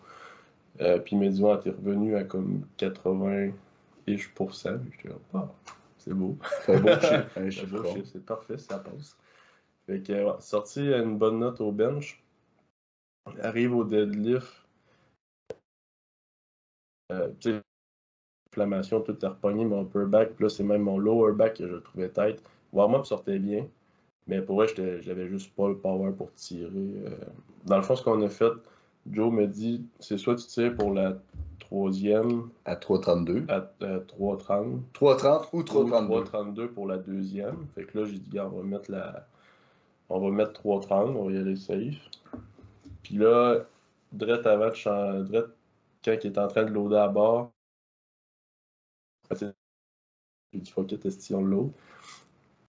Euh, 0.80 0.98
puis 0.98 1.16
il 1.16 1.18
m'a 1.18 1.28
dit, 1.28 1.42
ouais, 1.42 1.58
t'es 1.58 1.70
revenu 1.70 2.14
à 2.16 2.22
comme 2.22 2.62
80-ish 2.78 3.52
J'étais 4.06 5.14
ah, 5.34 5.48
c'est 5.98 6.14
beau. 6.14 6.38
C'est 6.64 6.80
beau 6.80 6.88
c'est 7.50 7.66
beau 7.66 7.82
c'est 8.04 8.24
parfait, 8.24 8.58
ça 8.58 8.78
passe. 8.78 9.16
Fait 9.86 10.00
que, 10.00 10.12
ouais, 10.12 10.36
sorti 10.40 10.80
une 10.80 11.18
bonne 11.18 11.40
note 11.40 11.60
au 11.60 11.72
bench. 11.72 12.22
Arrive 13.42 13.74
au 13.74 13.84
deadlift. 13.84 14.65
Euh, 17.12 17.28
inflammation, 18.52 19.00
tout 19.00 19.16
est 19.22 19.28
repogné, 19.28 19.64
mon 19.64 19.82
upper 19.82 20.06
back, 20.06 20.34
puis 20.34 20.44
là, 20.44 20.48
c'est 20.48 20.64
même 20.64 20.82
mon 20.82 20.98
lower 20.98 21.32
back 21.32 21.54
que 21.54 21.68
je 21.68 21.76
trouvais 21.76 22.08
tête. 22.08 22.42
Warm-up 22.72 23.06
sortait 23.06 23.38
bien, 23.38 23.66
mais 24.26 24.40
pour 24.40 24.56
vrai, 24.56 24.66
j'avais 25.00 25.28
juste 25.28 25.54
pas 25.54 25.68
le 25.68 25.76
power 25.76 26.12
pour 26.12 26.32
tirer. 26.34 26.70
Euh. 26.74 27.10
Dans 27.64 27.76
le 27.76 27.82
fond, 27.82 27.96
ce 27.96 28.02
qu'on 28.02 28.22
a 28.22 28.28
fait, 28.28 28.52
Joe 29.10 29.32
me 29.32 29.46
dit, 29.46 29.84
c'est 30.00 30.18
soit 30.18 30.36
tu 30.36 30.46
tires 30.46 30.74
pour 30.74 30.92
la 30.92 31.16
troisième. 31.60 32.48
À 32.64 32.74
3,32. 32.74 33.48
À, 33.48 33.60
3,30. 33.80 34.80
3,30 34.94 35.48
ou 35.52 35.62
3,32. 35.62 36.24
3,32 36.24 36.66
pour 36.68 36.86
la 36.86 36.98
deuxième. 36.98 37.66
Fait 37.74 37.84
que 37.84 37.98
là, 37.98 38.04
j'ai 38.06 38.18
dit, 38.18 38.40
on 38.40 38.48
va 38.48 38.62
mettre 38.62 38.90
la. 38.90 39.26
On 40.08 40.20
va 40.20 40.30
mettre 40.30 40.60
3,30, 40.62 41.16
on 41.16 41.24
va 41.26 41.32
y 41.32 41.36
aller 41.36 41.56
safe. 41.56 41.96
Puis 43.02 43.16
là, 43.16 43.60
direct 44.12 44.46
avant 44.46 44.68
de 44.68 45.22
direct 45.24 45.48
quand 46.06 46.16
il 46.22 46.32
est 46.32 46.38
en 46.38 46.48
train 46.48 46.64
de 46.64 46.70
loader 46.70 46.96
à 46.96 47.08
bord, 47.08 47.52
j'ai 49.30 49.52
dit 50.60 50.70
fuck 50.70 50.92
it, 50.92 51.04
est 51.04 51.34
on 51.34 51.42
l'eau. 51.42 51.72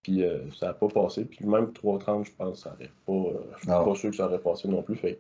Puis 0.02 0.24
euh, 0.24 0.50
ça 0.52 0.68
n'a 0.68 0.74
pas 0.74 0.88
passé. 0.88 1.26
Puis 1.26 1.46
même 1.46 1.68
3.30, 1.68 2.26
je 2.26 2.32
pense, 2.32 2.64
ça 2.64 2.72
n'aurait 2.72 2.92
pas. 3.06 3.38
Euh, 3.38 3.44
je 3.56 3.60
suis 3.60 3.68
pas 3.68 3.96
sûr 3.96 4.10
que 4.10 4.16
ça 4.16 4.26
aurait 4.26 4.40
passé 4.40 4.68
non 4.68 4.82
plus. 4.82 4.96
Fait 4.96 5.20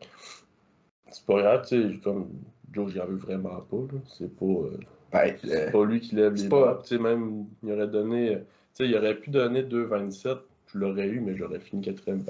c'est 1.09 1.25
pas 1.25 1.41
grave, 1.41 1.65
tu 1.67 1.93
sais, 1.93 1.99
comme 1.99 2.29
Joe, 2.71 2.91
j'y 2.91 2.99
avais 2.99 3.15
vraiment 3.15 3.61
pas. 3.61 3.77
C'est 4.07 4.35
pas. 4.35 4.45
Euh, 4.45 4.77
ben, 5.11 5.71
pas 5.71 5.85
lui 5.85 6.01
qui 6.01 6.15
lève 6.15 6.33
les 6.33 6.49
pas... 6.49 6.81
Tu 6.83 6.89
sais, 6.89 6.97
même, 6.97 7.45
il 7.63 7.71
aurait 7.71 7.87
donné. 7.87 8.39
Tu 8.75 8.83
sais, 8.83 8.89
il 8.89 8.97
aurait 8.97 9.15
pu 9.15 9.29
donner 9.29 9.63
2.27, 9.63 10.37
je 10.67 10.77
l'aurais 10.77 11.07
eu, 11.07 11.21
mais 11.21 11.37
j'aurais 11.37 11.59
fini 11.59 11.81
quatrième. 11.81 12.25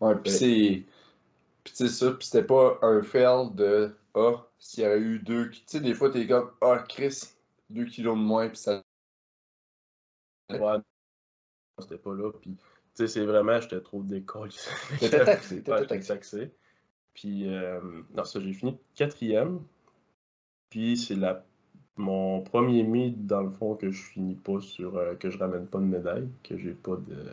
Ouais, 0.00 0.14
puis 0.16 0.30
c'est. 0.30 0.82
Puis 1.64 1.74
c'est 1.74 1.88
ça, 1.88 2.10
puis 2.12 2.26
c'était 2.26 2.46
pas 2.46 2.78
un 2.82 3.02
fail 3.02 3.50
de 3.54 3.92
Ah, 4.14 4.46
s'il 4.58 4.82
y 4.82 4.86
avait 4.86 5.00
eu 5.00 5.18
deux. 5.18 5.50
Tu 5.50 5.62
sais, 5.66 5.80
des 5.80 5.94
fois, 5.94 6.10
t'es 6.10 6.26
comme 6.26 6.50
Ah, 6.60 6.84
Chris, 6.88 7.34
2 7.70 7.84
kilos 7.86 8.16
de 8.16 8.22
moins, 8.22 8.48
puis 8.48 8.58
ça. 8.58 8.82
Ouais, 10.50 10.78
c'était 11.78 11.98
pas 11.98 12.14
là. 12.14 12.30
Puis, 12.40 12.54
tu 12.54 12.62
sais, 12.94 13.08
c'est 13.08 13.24
vraiment, 13.24 13.58
j'étais 13.60 13.80
trop 13.80 14.02
décollé. 14.02 14.52
T'étais 15.00 15.24
taxé, 15.24 15.62
t'étais 15.62 16.00
taxé. 16.00 16.52
Puis, 17.14 17.48
euh, 17.48 17.80
non, 18.14 18.24
ça, 18.24 18.40
j'ai 18.40 18.52
fini 18.52 18.78
quatrième. 18.94 19.62
Puis, 20.68 20.96
c'est 20.98 21.14
la 21.14 21.44
mon 21.96 22.40
premier 22.40 22.82
meet, 22.82 23.26
dans 23.26 23.42
le 23.42 23.50
fond, 23.50 23.74
que 23.74 23.90
je 23.90 24.02
finis 24.02 24.34
pas 24.34 24.60
sur. 24.60 24.96
Euh, 24.96 25.14
que 25.14 25.30
je 25.30 25.38
ramène 25.38 25.66
pas 25.66 25.78
de 25.78 25.84
médaille, 25.84 26.28
que 26.42 26.56
j'ai 26.56 26.72
pas 26.72 26.96
de. 26.96 27.24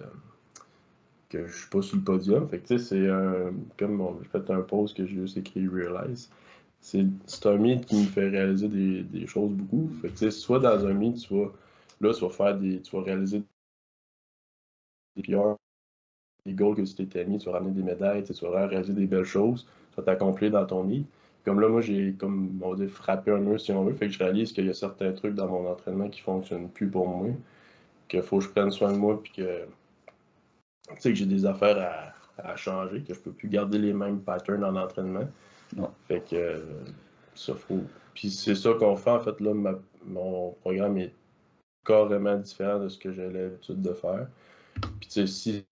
que 1.30 1.48
je 1.48 1.58
suis 1.58 1.70
pas 1.70 1.82
sur 1.82 1.98
le 1.98 2.04
podium. 2.04 2.48
Fait 2.50 2.60
que, 2.60 2.68
tu 2.68 2.78
sais, 2.78 2.86
c'est 2.86 3.10
un. 3.10 3.54
Comme 3.78 4.20
j'ai 4.22 4.30
fait 4.30 4.50
un 4.52 4.62
post 4.62 4.98
que 4.98 5.06
j'ai 5.06 5.16
juste 5.16 5.38
écrit 5.38 5.68
Realize 5.68 6.30
c'est 6.82 7.46
un 7.46 7.58
mythe 7.58 7.86
qui 7.86 7.96
me 7.98 8.06
fait 8.06 8.30
réaliser 8.30 8.68
des, 8.68 9.04
des 9.04 9.28
choses 9.28 9.52
beaucoup. 9.52 9.90
Fait 10.02 10.32
soit 10.32 10.60
dans 10.60 10.86
un 10.86 10.94
mythe, 10.94 11.18
tu 11.18 11.34
vas, 11.36 11.52
là, 12.02 12.14
tu 12.14 12.22
vas 12.22 12.30
faire 12.30 12.58
des. 12.58 12.82
Tu 12.82 12.96
vas 12.96 13.04
réaliser 13.04 13.44
des 15.16 15.24
des 16.46 16.54
goals 16.54 16.76
que 16.76 16.82
tu 16.82 16.96
t'étais 16.96 17.26
mis, 17.26 17.38
tu 17.38 17.48
vas 17.48 17.54
ramener 17.54 17.74
des 17.74 17.84
médailles, 17.84 18.24
tu 18.24 18.34
vas 18.46 18.66
réaliser 18.68 18.94
des 18.94 19.06
belles 19.06 19.26
choses, 19.26 19.68
tu 19.92 19.98
vas 19.98 20.04
t'accomplir 20.04 20.52
dans 20.52 20.66
ton 20.66 20.84
mythe. 20.84 21.08
Comme 21.46 21.60
là, 21.62 21.70
moi, 21.70 21.82
j'ai, 21.82 22.14
comme 22.14 22.60
on 22.64 22.74
dit, 22.76 22.88
frappé 22.88 23.32
un 23.32 23.40
mur 23.40 23.60
si 23.60 23.72
on 23.72 23.84
veut. 23.84 23.94
Fait 23.94 24.08
que 24.08 24.14
je 24.14 24.20
réalise 24.20 24.52
qu'il 24.52 24.66
y 24.66 24.70
a 24.70 24.74
certains 24.74 25.12
trucs 25.14 25.36
dans 25.36 25.48
mon 25.48 25.70
entraînement 25.70 26.10
qui 26.10 26.22
fonctionnent 26.22 26.70
plus 26.70 26.88
pour 26.90 27.08
moi, 27.08 27.30
qu'il 28.08 28.22
faut 28.22 28.40
que 28.40 28.46
je 28.46 28.50
prenne 28.50 28.72
soin 28.72 28.92
de 28.92 28.98
moi, 28.98 29.22
puis 29.22 29.32
que, 29.34 29.66
que 31.02 31.14
j'ai 31.14 31.26
des 31.26 31.46
affaires 31.46 32.14
à, 32.38 32.52
à 32.52 32.56
changer, 32.56 33.02
que 33.02 33.14
je 33.14 33.20
peux 33.20 33.32
plus 33.32 33.48
garder 33.50 33.78
les 33.78 33.94
mêmes 33.94 34.20
patterns 34.22 34.64
en 34.64 34.76
entraînement. 34.76 35.28
Non. 35.76 35.92
Fait 36.08 36.22
que 36.22 36.36
euh, 36.36 36.86
ça 37.36 37.56
faut. 37.56 37.82
Puis 38.14 38.32
c'est 38.32 38.56
ça 38.56 38.74
qu'on 38.74 38.96
fait 38.96 39.12
en 39.12 39.20
fait 39.20 39.40
là. 39.40 39.54
mon 40.06 40.52
programme 40.62 40.98
est 40.98 41.14
carrément 41.86 42.38
différent 42.38 42.80
de 42.80 42.90
ce 42.90 42.98
que 42.98 43.12
j'ai 43.12 43.30
l'habitude 43.30 43.82
de 43.82 43.94
faire. 43.94 44.28
Puis 45.00 45.10
tu 45.10 45.10
sais, 45.10 45.28
si 45.28 45.66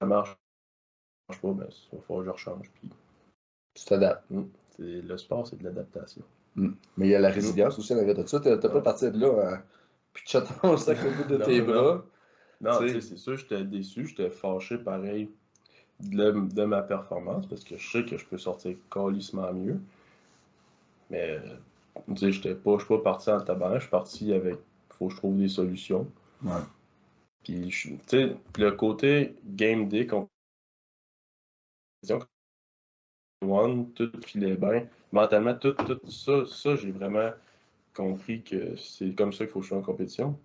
ça 0.00 0.06
marche, 0.06 0.36
pas, 1.28 1.52
ben 1.52 1.68
il 1.92 1.96
va 1.96 2.02
falloir 2.02 2.20
que 2.20 2.26
je 2.26 2.30
rechange. 2.30 2.70
Puis 2.80 2.90
tu 3.74 3.84
t'adaptes. 3.84 4.28
Mm. 4.30 4.44
Le 4.78 5.16
sport, 5.16 5.46
c'est 5.46 5.56
de 5.56 5.64
l'adaptation. 5.64 6.22
Mm. 6.56 6.70
Mais 6.96 7.06
il 7.06 7.10
y 7.10 7.14
a 7.14 7.20
la 7.20 7.30
résilience 7.30 7.78
aussi 7.78 7.92
avec 7.92 8.16
de 8.16 8.26
ça. 8.26 8.40
Tu 8.40 8.48
n'as 8.48 8.56
pas 8.56 8.80
parti 8.80 9.10
de 9.10 9.18
là, 9.18 9.62
puis 10.12 10.24
tu 10.26 10.36
ton 10.62 10.76
sac 10.76 10.98
au 11.04 11.10
bout 11.10 11.28
de 11.28 11.44
tes 11.44 11.60
bras. 11.62 12.04
Non, 12.60 12.72
c'est 12.78 13.16
sûr, 13.16 13.36
j'étais 13.36 13.64
déçu, 13.64 14.06
j'étais 14.06 14.28
fâché 14.28 14.76
pareil 14.76 15.30
de, 16.02 16.64
ma 16.64 16.82
performance 16.82 17.46
parce 17.46 17.64
que 17.64 17.76
je 17.76 17.90
sais 17.90 18.04
que 18.04 18.16
je 18.16 18.24
peux 18.24 18.38
sortir 18.38 18.76
calissement 18.90 19.52
mieux. 19.52 19.80
Mais 21.10 21.38
je 22.14 22.30
suis 22.30 22.54
pas 22.54 22.98
parti 22.98 23.30
en 23.30 23.40
tabac, 23.40 23.74
je 23.76 23.80
suis 23.80 23.90
parti 23.90 24.32
avec 24.32 24.56
faut 25.00 25.08
que 25.08 25.14
je 25.14 25.18
trouve 25.18 25.38
des 25.38 25.48
solutions. 25.48 26.06
Ouais. 26.44 26.60
Puis, 27.42 27.68
tu 27.68 27.98
sais, 28.06 28.36
le 28.58 28.70
côté 28.72 29.34
game 29.44 29.88
day, 29.88 30.06
one, 33.42 33.92
tout 33.92 34.12
filait 34.24 34.56
bien. 34.56 34.86
Mentalement, 35.12 35.54
tout, 35.54 35.72
tout 35.72 35.98
ça, 36.10 36.44
ça 36.46 36.76
j'ai 36.76 36.92
vraiment 36.92 37.30
compris 37.94 38.42
que 38.42 38.76
c'est 38.76 39.14
comme 39.14 39.32
ça 39.32 39.44
qu'il 39.44 39.52
faut 39.52 39.62
jouer 39.62 39.78
en 39.78 39.82
compétition. 39.82 40.38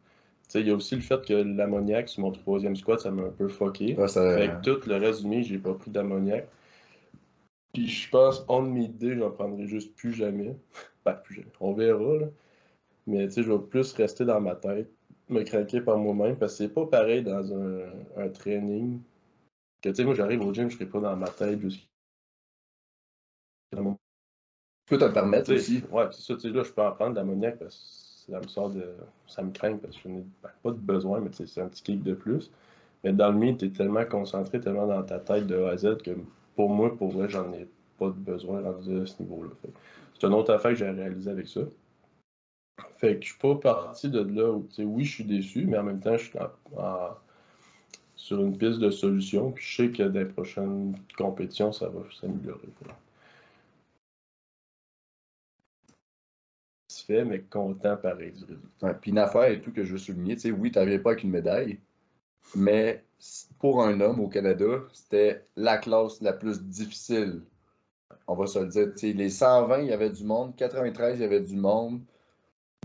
Il 0.53 0.67
y 0.67 0.71
a 0.71 0.75
aussi 0.75 0.95
le 0.95 1.01
fait 1.01 1.25
que 1.25 1.33
l'ammoniaque 1.33 2.09
sur 2.09 2.21
mon 2.21 2.31
troisième 2.31 2.75
squat, 2.75 2.99
ça 2.99 3.11
m'a 3.11 3.23
un 3.23 3.29
peu 3.29 3.47
fucké. 3.47 3.97
Avec 3.97 4.61
tout 4.61 4.79
le 4.87 4.95
reste 4.95 5.25
du 5.25 5.43
j'ai 5.43 5.57
pas 5.57 5.73
pris 5.73 5.91
d'ammoniaque. 5.91 6.47
Puis 7.73 7.87
je 7.87 8.09
pense, 8.09 8.45
on 8.47 8.61
midi, 8.61 9.15
j'en 9.15 9.31
prendrai 9.31 9.67
juste 9.67 9.95
plus 9.95 10.13
jamais. 10.13 10.55
ben, 11.05 11.13
plus 11.13 11.35
jamais. 11.35 11.51
On 11.59 11.73
verra, 11.73 12.17
là. 12.17 12.27
Mais 13.07 13.27
tu 13.27 13.33
sais, 13.33 13.43
je 13.43 13.51
vais 13.51 13.59
plus 13.59 13.91
rester 13.93 14.25
dans 14.25 14.39
ma 14.41 14.55
tête, 14.55 14.89
me 15.29 15.43
craquer 15.43 15.81
par 15.81 15.97
moi-même, 15.97 16.37
parce 16.37 16.53
que 16.53 16.57
c'est 16.59 16.73
pas 16.73 16.85
pareil 16.85 17.21
dans 17.21 17.53
un, 17.53 17.91
un 18.17 18.29
training. 18.29 19.01
Que 19.81 19.89
tu 19.89 19.95
sais, 19.95 20.05
moi, 20.05 20.15
j'arrive 20.15 20.41
au 20.41 20.53
gym, 20.53 20.69
je 20.69 20.75
serai 20.75 20.87
pas 20.87 20.99
dans 20.99 21.15
ma 21.15 21.27
tête 21.27 21.59
jusqu'à. 21.59 21.85
Tu 23.71 23.81
peux 24.87 24.97
te 24.97 25.05
le 25.05 25.13
permettre 25.13 25.53
aussi. 25.53 25.83
Ouais, 25.91 26.05
c'est 26.11 26.21
ça, 26.21 26.35
tu 26.35 26.41
sais, 26.41 26.49
là, 26.49 26.63
je 26.63 26.71
peux 26.71 26.81
en 26.81 26.91
prendre 26.91 27.11
de 27.11 27.17
l'ammoniaque 27.17 27.59
parce 27.59 27.75
que 27.75 28.04
ça 28.29 28.39
me 28.39 28.47
sort 28.47 28.69
de. 28.69 28.95
Ça 29.27 29.43
me 29.43 29.51
craint 29.51 29.77
parce 29.77 29.95
que 29.95 30.03
je 30.03 30.09
n'ai 30.09 30.23
pas 30.63 30.71
de 30.71 30.77
besoin, 30.77 31.19
mais 31.19 31.29
c'est 31.31 31.61
un 31.61 31.67
petit 31.67 31.83
kick 31.83 32.03
de 32.03 32.13
plus. 32.13 32.51
Mais 33.03 33.13
dans 33.13 33.31
le 33.31 33.37
mythe, 33.37 33.59
tu 33.59 33.65
es 33.65 33.69
tellement 33.69 34.05
concentré, 34.05 34.59
tellement 34.59 34.87
dans 34.87 35.03
ta 35.03 35.19
tête 35.19 35.45
de 35.47 35.61
A 35.63 35.71
à 35.71 35.77
Z 35.77 35.97
que 36.03 36.11
pour 36.55 36.69
moi, 36.69 36.95
pour 36.95 37.11
vrai, 37.11 37.29
j'en 37.29 37.51
ai 37.53 37.67
pas 37.99 38.07
de 38.07 38.13
besoin 38.13 38.63
à 38.63 38.73
ce 38.81 39.21
niveau-là. 39.21 39.51
C'est 40.13 40.25
une 40.25 40.33
autre 40.33 40.53
affaire 40.53 40.71
que 40.71 40.77
j'ai 40.77 40.89
réalisé 40.89 41.29
avec 41.29 41.47
ça. 41.47 41.61
Fait 42.97 43.17
que 43.17 43.21
je 43.21 43.29
suis 43.29 43.39
pas 43.39 43.55
parti 43.55 44.09
de 44.09 44.21
là 44.21 44.51
où, 44.51 44.67
oui, 44.79 45.03
je 45.03 45.13
suis 45.15 45.23
déçu, 45.23 45.65
mais 45.65 45.77
en 45.77 45.83
même 45.83 45.99
temps, 45.99 46.17
je 46.17 46.25
suis 46.25 46.39
sur 48.15 48.39
une 48.41 48.57
piste 48.57 48.79
de 48.79 48.89
solution, 48.89 49.51
puis 49.51 49.63
je 49.63 49.75
sais 49.75 49.89
que 49.91 50.03
dans 50.03 50.19
les 50.19 50.25
prochaines 50.25 50.97
compétitions, 51.17 51.71
ça 51.71 51.89
va 51.89 52.01
s'améliorer. 52.19 52.69
Mais 57.09 57.41
content 57.41 57.97
pareil 57.97 58.31
du 58.31 58.43
résultat. 58.45 58.93
puis 58.95 59.11
une 59.11 59.19
affaire 59.19 59.45
et 59.45 59.61
tout 59.61 59.71
que 59.71 59.83
je 59.83 59.93
veux 59.93 59.99
souligner, 59.99 60.35
tu 60.35 60.41
sais, 60.41 60.51
oui, 60.51 60.71
tu 60.71 60.79
n'avais 60.79 60.99
pas 60.99 61.11
avec 61.11 61.23
une 61.23 61.31
médaille, 61.31 61.79
mais 62.55 63.03
pour 63.59 63.83
un 63.83 63.99
homme 64.01 64.19
au 64.19 64.27
Canada, 64.27 64.83
c'était 64.93 65.43
la 65.55 65.77
classe 65.77 66.21
la 66.21 66.33
plus 66.33 66.61
difficile. 66.61 67.41
On 68.27 68.35
va 68.35 68.47
se 68.47 68.59
le 68.59 68.67
dire. 68.67 69.15
les 69.15 69.29
120, 69.29 69.81
il 69.81 69.87
y 69.87 69.93
avait 69.93 70.09
du 70.09 70.23
monde. 70.23 70.55
93, 70.55 71.17
il 71.17 71.21
y 71.21 71.25
avait 71.25 71.41
du 71.41 71.55
monde. 71.55 72.01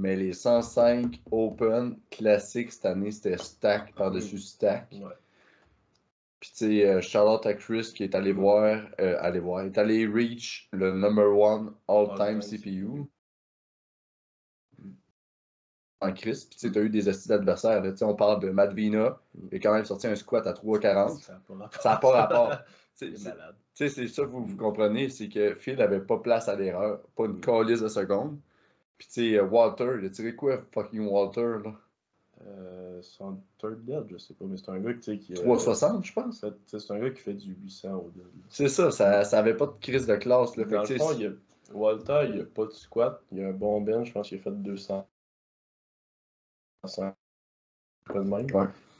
Mais 0.00 0.16
les 0.16 0.32
105 0.32 1.20
Open 1.30 1.98
classiques 2.10 2.72
cette 2.72 2.86
année, 2.86 3.10
c'était 3.10 3.36
stack 3.36 3.94
par-dessus 3.94 4.38
stack. 4.38 4.88
Puis, 6.40 6.50
tu 6.52 6.56
sais, 6.56 6.86
euh, 6.86 7.00
Charlotte 7.02 7.44
à 7.44 7.52
Chris 7.52 7.92
qui 7.94 8.04
est 8.04 8.14
allé 8.14 8.32
voir, 8.32 8.80
euh, 8.98 9.16
allé 9.20 9.40
voir, 9.40 9.62
est 9.62 9.76
allé 9.76 10.06
reach 10.06 10.68
le 10.72 10.92
number 10.92 11.36
one 11.36 11.74
all-time 11.86 12.40
CPU 12.40 13.04
en 16.00 16.12
crise. 16.12 16.44
Puis 16.44 16.70
tu 16.70 16.78
as 16.78 16.82
eu 16.82 16.90
des 16.90 17.08
astuces 17.08 17.28
d'adversaires. 17.28 17.82
On 18.02 18.14
parle 18.14 18.40
de 18.40 18.50
Madvina, 18.50 19.18
il 19.50 19.56
a 19.56 19.60
quand 19.60 19.74
même 19.74 19.84
sorti 19.84 20.06
un 20.06 20.16
squat 20.16 20.46
à 20.46 20.52
3,40. 20.52 21.20
Ça 21.20 21.90
n'a 21.90 21.96
pas 21.96 22.10
rapport. 22.10 22.52
c'est 22.94 23.16
C'est 23.74 24.08
ça 24.08 24.22
que 24.22 24.28
vous, 24.28 24.44
vous 24.44 24.56
comprenez, 24.56 25.08
c'est 25.08 25.28
que 25.28 25.54
Phil 25.54 25.76
n'avait 25.76 26.00
pas 26.00 26.18
place 26.18 26.48
à 26.48 26.56
l'erreur, 26.56 27.00
pas 27.16 27.26
une 27.26 27.40
calice 27.40 27.80
de 27.80 27.88
seconde. 27.88 28.38
Puis 28.98 29.08
tu 29.08 29.32
sais, 29.32 29.40
Walter, 29.40 29.96
il 29.98 30.06
a 30.06 30.10
tiré 30.10 30.34
quoi, 30.34 30.62
fucking 30.72 31.06
Walter, 31.06 31.56
là? 31.64 31.74
Euh, 32.46 33.00
son 33.02 33.38
third 33.58 33.84
dead, 33.84 34.04
je 34.10 34.16
sais 34.16 34.32
pas, 34.32 34.46
mais 34.46 34.56
c'est 34.56 34.70
un 34.70 34.78
gars 34.78 34.94
qui. 34.94 35.34
360, 35.34 36.04
je 36.04 36.12
pense. 36.12 36.44
C'est 36.66 36.90
un 36.90 36.98
gars 36.98 37.10
qui 37.10 37.20
fait 37.20 37.34
du 37.34 37.52
800 37.52 37.94
au 37.94 38.10
dead. 38.14 38.24
C'est 38.48 38.68
ça, 38.68 38.90
ça, 38.90 39.24
ça 39.24 39.38
avait 39.38 39.56
pas 39.56 39.66
de 39.66 39.74
crise 39.80 40.06
de 40.06 40.16
classe. 40.16 40.56
Là, 40.56 40.64
Dans 40.64 40.80
le 40.80 40.86
fond, 40.86 41.12
il 41.18 41.26
a, 41.26 41.30
Walter, 41.74 42.30
il 42.32 42.40
a 42.40 42.44
pas 42.44 42.64
de 42.64 42.72
squat, 42.72 43.22
il 43.30 43.42
a 43.42 43.48
un 43.48 43.52
bon 43.52 43.80
bench, 43.82 44.08
je 44.08 44.12
pense 44.12 44.28
qu'il 44.28 44.38
a 44.38 44.42
fait 44.42 44.50
200 44.50 45.06
même. 48.14 48.46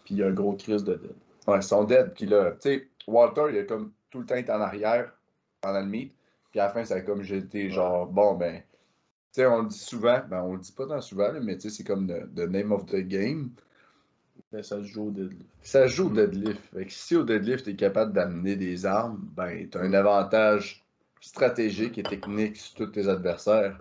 Puis 0.05 0.15
il 0.15 0.19
y 0.19 0.23
a 0.23 0.27
un 0.27 0.33
gros 0.33 0.55
crise 0.55 0.85
de 0.85 0.95
dead. 0.95 1.15
Ouais, 1.47 1.63
son 1.63 1.85
dead. 1.85 2.13
Puis 2.15 2.27
là, 2.27 2.53
tu 2.53 2.59
sais, 2.61 2.89
Walter, 3.07 3.47
il 3.51 3.59
a 3.59 3.65
comme 3.65 3.93
tout 4.11 4.21
le 4.21 4.27
temps 4.27 4.37
été 4.37 4.53
en 4.53 4.61
arrière 4.61 5.13
pendant 5.61 5.81
le 5.81 5.87
meet. 5.87 6.13
Puis 6.51 6.61
à 6.61 6.67
la 6.67 6.73
fin, 6.73 6.85
ça 6.85 6.97
a 6.97 7.01
comme 7.01 7.23
j'étais 7.23 7.71
genre, 7.71 8.07
bon, 8.07 8.35
ben, 8.35 8.57
tu 8.61 8.65
sais, 9.33 9.47
on 9.47 9.63
le 9.63 9.69
dit 9.69 9.79
souvent, 9.79 10.21
ben, 10.29 10.43
on 10.43 10.55
le 10.55 10.61
dit 10.61 10.73
pas 10.73 10.87
tant 10.87 11.01
souvent, 11.01 11.33
mais 11.41 11.57
tu 11.57 11.63
sais, 11.63 11.77
c'est 11.77 11.85
comme 11.85 12.07
the, 12.09 12.41
name 12.41 12.73
of 12.73 12.87
the 12.87 12.97
game. 12.97 13.51
Ça 14.63 14.63
se 14.63 14.83
joue 14.83 15.09
au 15.09 15.11
deadlift. 15.11 15.47
Ça 15.63 15.87
se 15.87 15.95
joue 15.95 16.07
au 16.09 16.11
deadlift. 16.11 16.61
Fait 16.75 16.87
que 16.87 16.93
si 16.93 17.15
au 17.15 17.23
deadlift, 17.23 17.65
tu 17.65 17.71
es 17.71 17.77
capable 17.77 18.13
d'amener 18.13 18.57
des 18.57 18.85
armes, 18.85 19.21
ben, 19.37 19.69
tu 19.69 19.79
as 19.79 19.83
un 19.83 19.93
avantage 19.93 20.85
stratégique 21.21 21.99
et 21.99 22.03
technique 22.03 22.57
sur 22.57 22.75
tous 22.75 22.87
tes 22.87 23.09
adversaires. 23.09 23.79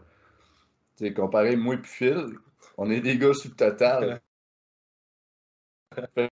Tu 0.98 1.08
sais, 1.08 1.14
comparé 1.14 1.56
moi 1.56 1.76
et 1.76 1.84
Phil, 1.84 2.36
on 2.80 2.90
est 2.90 3.02
des 3.02 3.18
gars 3.18 3.34
sur 3.34 3.50
le 3.50 3.56
total. 3.56 4.22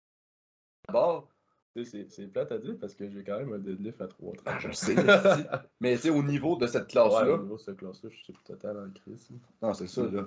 C'est 1.84 2.28
plate 2.32 2.52
à 2.54 2.58
dire 2.60 2.76
parce 2.80 2.94
que 2.94 3.10
j'ai 3.10 3.24
quand 3.24 3.38
même 3.40 3.52
un 3.52 3.58
deadlift 3.58 4.00
à 4.00 4.08
3 4.08 4.34
ah, 4.46 4.60
Je 4.60 4.72
sais. 4.72 4.96
mais 5.82 5.96
tu 5.96 6.04
sais, 6.04 6.10
au 6.10 6.24
niveau 6.24 6.56
de 6.56 6.68
cette 6.68 6.88
classe-là. 6.88 7.34
au 7.34 7.42
niveau 7.42 7.58
de 7.58 7.62
cette 7.62 7.78
classe-là, 7.78 8.10
je 8.10 8.24
suis 8.24 8.34
total 8.46 8.78
en 8.78 8.90
crise. 8.92 9.30
Non, 9.62 9.74
c'est 9.74 9.88
ça, 9.88 10.04
là. 10.04 10.26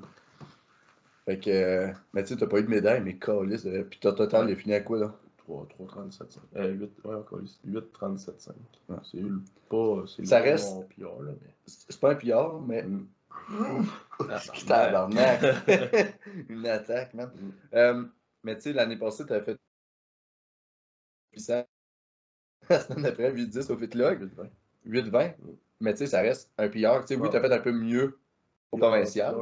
Fait 1.25 1.39
que. 1.39 1.51
Euh, 1.51 1.93
mais 2.13 2.23
tu 2.25 2.31
sais, 2.31 2.37
t'as 2.37 2.49
pas 2.49 2.59
eu 2.59 2.65
de 2.65 2.69
médaille, 2.69 3.01
mais 3.03 3.17
calice. 3.17 3.67
Puis 3.89 3.99
ton 4.01 4.13
total, 4.13 4.51
il 4.51 4.53
est 4.53 4.57
fini 4.57 4.75
à 4.75 4.81
quoi, 4.81 4.99
là? 4.99 5.15
3, 5.39 5.67
3 5.71 5.87
37, 5.87 6.33
5. 6.33 6.43
Euh, 6.57 6.73
8, 6.73 6.91
ouais, 7.05 7.15
encore 7.15 7.41
8, 7.65 7.93
37, 7.93 8.41
5. 8.41 8.55
C'est 9.05 9.23
pas. 9.71 10.05
Ça 10.25 10.41
reste. 10.41 10.75
C'est 11.67 12.01
pas 12.01 12.11
un 12.11 12.17
pillard, 12.17 12.61
mais. 12.61 12.83
Mm. 12.83 13.07
Tabarnak! 14.67 15.41
Une 16.49 16.67
attaque, 16.67 17.15
man. 17.15 17.31
Mm. 17.35 17.53
Euh, 17.75 18.05
mais 18.45 18.57
tu 18.57 18.63
sais, 18.63 18.73
l'année 18.73 18.97
passée, 18.97 19.27
tu 19.27 19.33
avais 19.33 19.45
fait 19.45 19.59
puissant. 21.31 21.67
La 22.69 22.81
semaine 22.81 23.03
d'après, 23.05 23.33
8-10 23.33 23.73
au 23.73 23.79
Fitlog. 23.79 24.29
8-20. 24.87 25.35
Mais 25.81 25.93
tu 25.93 25.99
sais, 25.99 26.07
ça 26.07 26.21
reste 26.21 26.51
un 26.59 26.69
pillard. 26.69 27.05
Tu 27.05 27.15
sais, 27.15 27.21
oui, 27.21 27.31
tu 27.31 27.37
as 27.37 27.41
fait 27.41 27.53
un 27.53 27.61
peu 27.61 27.73
mieux 27.73 28.19
au 28.73 28.79
provincial. 28.79 29.35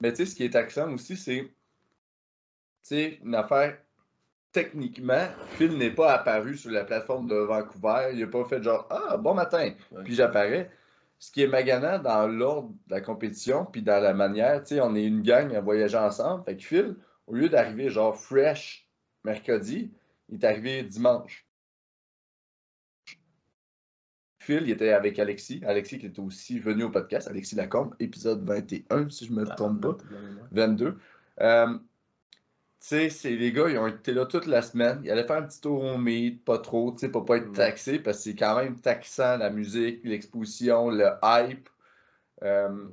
Mais 0.00 0.12
tu 0.12 0.18
sais, 0.18 0.26
ce 0.26 0.34
qui 0.34 0.44
est 0.44 0.50
taxant 0.50 0.92
aussi, 0.92 1.16
c'est 1.16 1.42
tu 1.44 1.50
sais, 2.82 3.18
une 3.24 3.34
affaire 3.34 3.78
techniquement, 4.52 5.26
Phil 5.56 5.76
n'est 5.76 5.90
pas 5.90 6.12
apparu 6.12 6.56
sur 6.56 6.70
la 6.70 6.84
plateforme 6.84 7.26
de 7.26 7.34
Vancouver. 7.34 8.10
Il 8.12 8.20
n'a 8.20 8.26
pas 8.26 8.44
fait 8.44 8.62
genre 8.62 8.86
Ah, 8.90 9.16
bon 9.16 9.34
matin. 9.34 9.72
Puis 10.04 10.14
j'apparais 10.14 10.70
ce 11.18 11.30
qui 11.30 11.42
est 11.42 11.48
maganant 11.48 11.98
dans 11.98 12.26
l'ordre 12.26 12.74
de 12.86 12.94
la 12.94 13.00
compétition, 13.00 13.64
puis 13.64 13.82
dans 13.82 14.02
la 14.02 14.14
manière, 14.14 14.62
tu 14.62 14.74
sais, 14.74 14.80
on 14.80 14.94
est 14.94 15.04
une 15.04 15.22
gang 15.22 15.54
à 15.54 15.60
voyager 15.60 15.96
ensemble. 15.96 16.44
Fait 16.44 16.56
que 16.56 16.62
Phil, 16.62 16.96
au 17.26 17.34
lieu 17.34 17.48
d'arriver 17.48 17.88
genre 17.88 18.16
fresh 18.16 18.88
mercredi, 19.24 19.90
il 20.28 20.36
est 20.36 20.44
arrivé 20.44 20.82
dimanche. 20.82 21.46
Phil, 24.38 24.64
il 24.64 24.70
était 24.70 24.92
avec 24.92 25.18
Alexis. 25.18 25.62
Alexis 25.66 25.98
qui 25.98 26.06
était 26.06 26.20
aussi 26.20 26.58
venu 26.58 26.84
au 26.84 26.90
podcast. 26.90 27.28
Alexis 27.28 27.54
Lacombe, 27.54 27.94
épisode 27.98 28.44
21, 28.44 29.08
si 29.08 29.26
je 29.26 29.32
ne 29.32 29.40
me 29.40 29.46
trompe 29.46 29.80
pas. 29.80 29.96
22 30.52 30.98
sais, 32.84 33.10
c'est 33.10 33.30
les 33.30 33.52
gars, 33.52 33.68
ils 33.70 33.78
ont 33.78 33.86
été 33.86 34.12
là 34.12 34.26
toute 34.26 34.46
la 34.46 34.62
semaine. 34.62 35.00
Ils 35.04 35.10
allaient 35.10 35.26
faire 35.26 35.36
un 35.36 35.46
petit 35.46 35.60
tour 35.60 35.82
au 35.82 35.98
meet, 35.98 36.44
pas 36.44 36.58
trop, 36.58 36.92
tu 36.92 36.98
sais, 36.98 37.08
pour 37.10 37.24
pas 37.24 37.38
être 37.38 37.48
mm. 37.48 37.54
taxés, 37.54 37.98
parce 37.98 38.18
que 38.18 38.24
c'est 38.24 38.36
quand 38.36 38.56
même 38.56 38.78
taxant, 38.80 39.38
la 39.38 39.50
musique, 39.50 40.00
l'exposition, 40.04 40.90
le 40.90 41.10
hype. 41.22 41.68
Euh, 42.42 42.88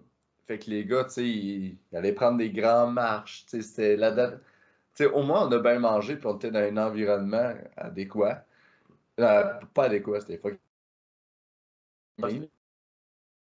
fait 0.48 0.60
que 0.60 0.70
les 0.70 0.86
gars, 0.86 1.06
tu 1.06 1.12
sais, 1.12 1.30
ils, 1.30 1.78
allaient 1.94 2.14
prendre 2.14 2.38
des 2.38 2.52
grandes 2.52 2.94
marches, 2.94 3.46
tu 3.46 3.62
sais, 3.62 3.68
c'était 3.68 3.98
la 3.98 4.12
date. 4.12 4.42
Tu 4.96 5.04
sais, 5.04 5.06
au 5.08 5.24
moins, 5.24 5.48
on 5.48 5.52
a 5.52 5.60
bien 5.60 5.80
mangé, 5.80 6.16
puis 6.18 6.28
on 6.28 6.38
était 6.38 6.52
dans 6.52 6.60
un 6.60 6.78
environnement 6.78 7.54
adéquat. 7.78 8.46
Euh, 9.20 9.54
pas 9.74 9.86
adéquat, 9.86 10.22
c'était 10.22 10.38
fucking. 10.38 10.60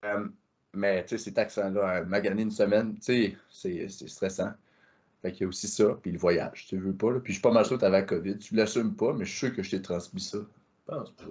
Euh, 0.05 0.29
mais, 0.75 1.05
tu 1.05 1.17
sais, 1.17 1.25
c'est 1.25 1.33
taxant, 1.33 1.71
là. 1.71 2.05
Maganer 2.05 2.43
une 2.43 2.51
semaine, 2.51 2.99
tu 2.99 3.37
sais, 3.49 3.89
c'est 3.89 4.09
stressant. 4.09 4.53
Fait 5.25 5.33
qu'il 5.33 5.41
y 5.41 5.45
a 5.45 5.49
aussi 5.49 5.69
ça, 5.69 5.97
puis 6.03 6.13
le 6.13 6.19
voyage, 6.19 6.67
tu 6.69 6.77
veux 6.77 6.93
pas. 6.93 7.11
Là. 7.11 7.19
Puis 7.19 7.33
je 7.33 7.39
suis 7.39 7.43
pas 7.43 7.51
mal 7.51 7.65
sûr 7.65 7.79
que 7.79 7.87
la 7.87 8.03
COVID. 8.03 8.37
Tu 8.37 8.55
l'assumes 8.57 8.95
pas, 8.95 9.15
mais 9.15 9.25
je 9.25 9.31
suis 9.31 9.47
sûr 9.47 9.57
que 9.57 9.63
je 9.63 9.71
t'ai 9.71 9.81
transmis 9.81 10.21
ça. 10.21 10.37
Je 10.37 10.95
pense 10.95 11.13
pas. 11.13 11.25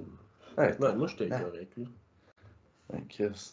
Ouais, 0.57 0.95
moi, 0.95 1.05
j'étais 1.05 1.29
correct. 1.29 1.77
Là. 1.77 1.85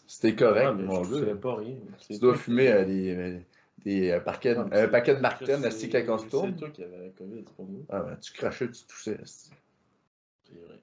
C'était 0.07 0.35
correct, 0.35 0.73
mais 0.77 0.83
mon 0.83 1.03
gars. 1.03 1.35
pas 1.35 1.57
rien. 1.57 1.75
Tu 2.09 2.17
dois 2.17 2.35
fumer 2.35 2.71
euh, 2.71 2.85
des, 2.85 3.15
euh, 3.15 3.39
des, 3.85 4.09
euh, 4.09 4.19
paquets, 4.19 4.57
un 4.57 4.87
paquet 4.87 5.13
de 5.13 5.19
Martin 5.19 5.61
assis 5.61 5.89
quand 5.89 6.15
on 6.15 6.17
se 6.17 6.25
tourne. 6.25 6.53
C'est 6.53 6.59
toi 6.59 6.69
qui 6.71 6.83
avais 6.85 6.97
la 6.97 7.09
COVID, 7.09 7.43
c'est 7.45 7.55
pas 7.55 7.63
moi. 7.63 7.81
Ah 7.89 7.99
ben, 7.99 8.17
tu 8.17 8.33
crachais, 8.33 8.71
tu 8.71 8.83
toussais. 8.85 9.19
C'est 9.23 10.59
vrai. 10.59 10.81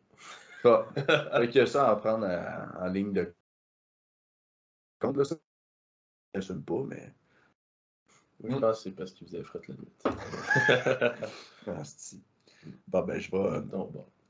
Ah, 0.63 0.87
fait 1.53 1.61
a 1.61 1.67
ça 1.67 1.91
à 1.91 1.97
prendre 1.97 2.29
en, 2.81 2.87
ligne 2.91 3.13
de 3.13 3.35
compte, 5.01 5.17
là, 5.17 5.25
ça. 5.25 5.35
J'assume 6.33 6.63
pas, 6.63 6.85
mais 6.87 7.13
je 8.45 8.57
pense 8.57 8.77
que 8.77 8.83
c'est 8.83 8.91
parce 8.93 9.13
qu'il 9.13 9.27
faisait 9.27 9.43
fret 9.43 9.61
la 9.69 9.75
nuit. 9.75 9.93
ah, 11.67 11.83
bon, 12.87 13.03
ben, 13.03 13.19
je 13.19 13.31
vais, 13.31 13.63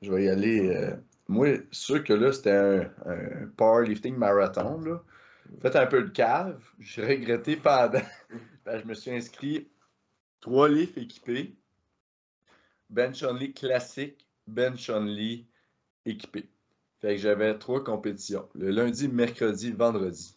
je 0.03 0.12
vais 0.12 0.25
y 0.25 0.29
aller. 0.29 0.68
Euh, 0.68 0.97
moi, 1.29 1.49
sûr 1.71 2.03
que 2.03 2.12
là, 2.12 2.33
c'était 2.33 2.51
un, 2.51 3.49
powerlifting 3.57 4.16
marathon. 4.16 4.81
Là. 4.81 5.03
Fait 5.61 5.77
un 5.77 5.87
peu 5.87 6.03
de 6.05 6.11
cave. 6.11 6.62
J'ai 6.79 7.05
regretté 7.07 7.57
pendant. 7.57 8.01
ben, 8.64 8.79
je 8.79 8.85
me 8.87 8.94
suis 8.94 9.11
inscrit 9.11 9.68
trois 10.40 10.68
livres 10.68 10.99
équipés. 10.99 11.55
Bench 12.88 13.23
only 13.23 13.53
classique, 13.53 14.27
bench 14.47 14.88
only 14.88 15.47
équipé. 16.07 16.49
Fait 17.01 17.14
que 17.14 17.21
j'avais 17.21 17.57
trois 17.59 17.85
compétitions. 17.85 18.49
Le 18.55 18.71
lundi, 18.71 19.09
mercredi, 19.09 19.71
vendredi. 19.73 20.35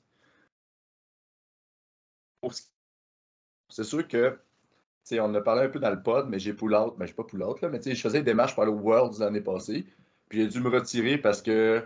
C'est 3.71 3.83
sûr 3.83 4.07
que, 4.07 4.37
tu 5.07 5.19
on 5.19 5.33
a 5.33 5.41
parlé 5.41 5.63
un 5.63 5.69
peu 5.69 5.79
dans 5.79 5.89
le 5.89 6.01
pod, 6.01 6.27
mais 6.29 6.39
j'ai 6.39 6.53
pull 6.53 6.75
out, 6.75 6.93
mais 6.97 7.07
je 7.07 7.13
pas 7.13 7.23
pull 7.23 7.41
out, 7.43 7.61
là, 7.61 7.69
mais 7.69 7.79
je 7.83 7.99
faisais 7.99 8.19
des 8.19 8.25
démarches 8.25 8.53
pour 8.53 8.63
aller 8.63 8.71
au 8.71 8.79
Worlds 8.79 9.19
l'année 9.19 9.41
passée. 9.41 9.85
Puis 10.29 10.41
j'ai 10.41 10.47
dû 10.47 10.61
me 10.61 10.69
retirer 10.69 11.17
parce 11.17 11.41
que 11.41 11.83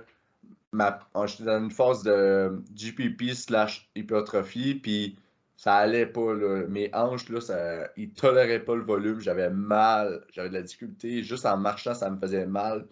ma... 0.71 0.99
j'étais 1.25 1.45
dans 1.45 1.63
une 1.63 1.71
phase 1.71 2.03
de 2.03 2.61
GPP 2.75 3.33
slash 3.33 3.89
hypertrophie, 3.95 4.75
puis 4.75 5.17
ça 5.57 5.75
allait 5.75 6.05
pas. 6.05 6.33
Mes 6.67 6.89
hanches, 6.93 7.29
là, 7.29 7.41
ça... 7.41 7.89
ils 7.97 8.11
toléraient 8.11 8.63
pas 8.63 8.75
le 8.75 8.83
volume. 8.83 9.19
J'avais 9.19 9.49
mal, 9.49 10.25
j'avais 10.31 10.49
de 10.49 10.53
la 10.55 10.61
difficulté. 10.61 11.23
Juste 11.23 11.45
en 11.45 11.57
marchant, 11.57 11.93
ça 11.93 12.09
me 12.09 12.19
faisait 12.19 12.45
mal. 12.45 12.85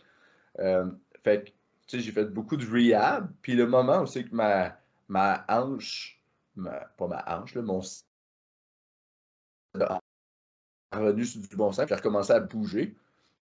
Euh, 0.60 0.86
fait 1.23 1.43
que, 1.43 1.49
tu 1.88 1.97
sais, 1.97 1.99
j'ai 1.99 2.12
fait 2.12 2.25
beaucoup 2.25 2.58
de 2.58 2.65
rehab. 2.65 3.29
Puis 3.41 3.56
le 3.56 3.67
moment 3.67 4.01
où 4.01 4.06
c'est 4.08 4.23
que 4.23 4.36
ma, 4.36 4.77
ma 5.10 5.45
hanche, 5.49 6.21
pas 6.56 7.08
ma 7.08 7.23
hanche, 7.27 7.56
là, 7.56 7.62
mon 7.62 7.82
revenu 10.91 11.25
sur 11.25 11.41
du 11.41 11.55
bon 11.55 11.71
sens, 11.71 11.86
puis 11.86 11.89
j'ai 11.89 11.95
recommencé 11.95 12.33
à 12.33 12.39
bouger. 12.39 12.95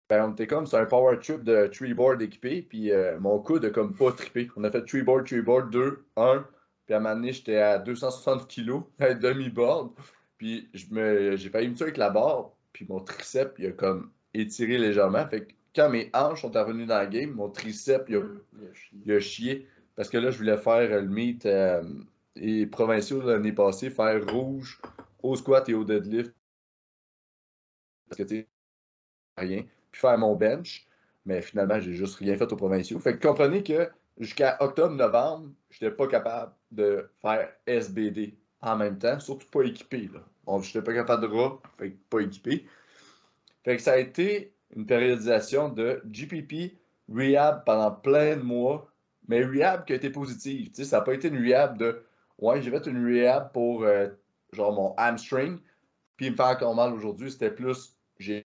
Ben, 0.09 0.29
on 0.29 0.33
était 0.33 0.47
comme, 0.47 0.67
c'est 0.67 0.77
un 0.77 0.87
power 0.87 1.19
trip 1.19 1.43
de 1.43 1.67
tree 1.67 1.95
board 1.95 2.23
équipé, 2.23 2.63
puis 2.63 2.93
euh, 2.93 3.19
mon 3.19 3.41
coude 3.41 3.65
a 3.65 3.71
comme 3.71 3.95
pas 3.95 4.13
trippé. 4.13 4.49
On 4.57 4.65
a 4.65 4.71
fait 4.71 4.85
tree 4.85 5.03
board, 5.03 5.27
tree 5.27 5.43
board, 5.43 5.71
2, 5.71 6.05
1, 6.17 6.47
puis 6.87 6.95
à 6.95 6.99
un 6.99 7.01
moment 7.01 7.17
donné, 7.17 7.33
j'étais 7.33 7.57
à 7.57 7.79
260 7.79 8.49
kg, 8.49 8.83
à 9.01 9.15
demi-board, 9.15 9.91
puis 10.39 10.71
j'ai 10.73 11.51
failli 11.51 11.69
me 11.69 11.75
tuer 11.75 11.85
avec 11.85 11.97
la 11.97 12.11
barre, 12.11 12.53
puis 12.73 12.87
mon 12.89 13.01
triceps, 13.01 13.55
il 13.59 13.67
a 13.67 13.73
comme 13.73 14.11
étiré 14.33 14.79
légèrement. 14.79 15.27
Fait 15.27 15.47
que 15.47 15.53
quand 15.75 15.91
mes 15.91 16.11
hanches 16.15 16.43
sont 16.43 16.51
revenues 16.51 16.87
dans 16.87 17.01
le 17.01 17.09
game, 17.09 17.31
mon 17.31 17.51
triceps, 17.51 18.09
il 18.09 19.13
a, 19.13 19.21
chié. 19.21 19.67
Parce 19.97 20.09
que 20.09 20.19
là, 20.19 20.31
je 20.31 20.39
voulais 20.39 20.59
faire 20.59 20.89
le 20.89 21.09
meet 21.09 21.47
euh, 21.47 21.83
et 22.37 22.67
provinciaux 22.67 23.23
l'année 23.23 23.53
passée, 23.53 23.91
faire 23.91 24.25
rouge 24.31 24.81
au 25.31 25.37
squat 25.37 25.69
et 25.69 25.75
au 25.75 25.85
deadlift. 25.85 26.35
Parce 28.09 28.19
que 28.19 28.23
tu 28.23 28.47
rien 29.37 29.65
faire 29.93 30.19
mon 30.19 30.35
bench. 30.35 30.87
Mais 31.25 31.43
finalement, 31.43 31.81
j'ai 31.81 31.93
juste 31.93 32.17
rien 32.17 32.37
fait 32.37 32.51
aux 32.53 32.57
provinciaux. 32.57 33.01
Fait 33.01 33.19
que 33.19 33.27
comprenez 33.27 33.63
que 33.63 33.91
jusqu'à 34.19 34.57
octobre-novembre, 34.61 35.51
je 35.71 35.85
n'étais 35.85 35.97
pas 35.97 36.07
capable 36.07 36.53
de 36.71 37.11
faire 37.21 37.53
SBD 37.67 38.35
en 38.61 38.77
même 38.77 38.99
temps, 38.99 39.19
surtout 39.19 39.49
pas 39.49 39.63
équipé. 39.63 40.09
Je 40.47 40.53
n'étais 40.53 40.83
pas 40.83 40.95
capable 40.95 41.23
de 41.23 41.35
ras, 41.35 41.59
fait 41.79 41.91
que 41.91 41.97
pas 42.09 42.21
équipé. 42.21 42.67
Fait 43.65 43.77
que 43.77 43.83
ça 43.83 43.93
a 43.93 43.99
été 43.99 44.55
une 44.75 44.87
périodisation 44.87 45.69
de 45.69 46.01
GPP, 46.07 46.79
rehab 47.13 47.65
pendant 47.65 47.91
plein 47.91 48.37
de 48.37 48.43
mois, 48.43 48.91
mais 49.27 49.45
rehab 49.45 49.85
qui 49.85 49.93
a 49.93 49.97
été 49.97 50.11
positive. 50.11 50.71
sais, 50.73 50.85
ça 50.85 50.99
n'a 50.99 51.03
pas 51.03 51.15
été 51.15 51.29
une 51.29 51.39
rehab 51.39 51.77
de 51.77 52.05
Ouais, 52.39 52.61
j'ai 52.61 52.71
fait 52.71 52.87
une 52.87 53.05
rehab 53.05 53.51
pour 53.53 53.85
euh, 53.85 54.09
genre 54.53 54.73
mon 54.73 54.95
hamstring, 54.97 55.59
puis 56.17 56.27
il 56.27 56.33
me 56.33 56.37
fait 56.37 56.43
encore 56.43 56.75
mal 56.75 56.93
aujourd'hui. 56.93 57.31
C'était 57.31 57.51
plus 57.51 57.97
j'ai 58.19 58.45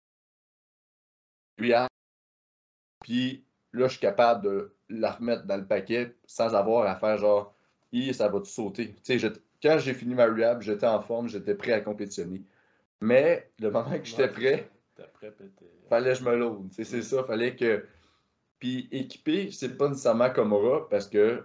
puis 3.01 3.43
là, 3.73 3.87
je 3.87 3.91
suis 3.91 3.99
capable 3.99 4.43
de 4.43 4.75
la 4.89 5.11
remettre 5.11 5.45
dans 5.45 5.57
le 5.57 5.65
paquet 5.65 6.15
sans 6.25 6.55
avoir 6.55 6.87
à 6.87 6.95
faire 6.95 7.17
genre, 7.17 7.53
ça 8.13 8.29
va 8.29 8.39
tout 8.39 8.45
sauter. 8.45 8.95
quand 9.61 9.77
j'ai 9.77 9.93
fini 9.93 10.15
ma 10.15 10.25
rehab, 10.25 10.61
j'étais 10.61 10.87
en 10.87 11.01
forme, 11.01 11.27
j'étais 11.27 11.55
prêt 11.55 11.73
à 11.73 11.81
compétitionner. 11.81 12.43
Mais 12.99 13.49
le 13.59 13.71
moment 13.71 13.97
que 13.97 14.05
j'étais 14.05 14.29
prêt, 14.29 14.69
fallait 15.89 16.13
que 16.13 16.19
je 16.19 16.23
me 16.23 16.35
load. 16.35 16.69
C'est 16.71 17.01
ça, 17.01 17.23
fallait 17.23 17.55
que. 17.55 17.85
Puis 18.59 18.87
équiper, 18.91 19.49
c'est 19.49 19.75
pas 19.75 19.89
nécessairement 19.89 20.29
comme 20.29 20.53
aura 20.53 20.87
parce 20.87 21.07
que 21.07 21.43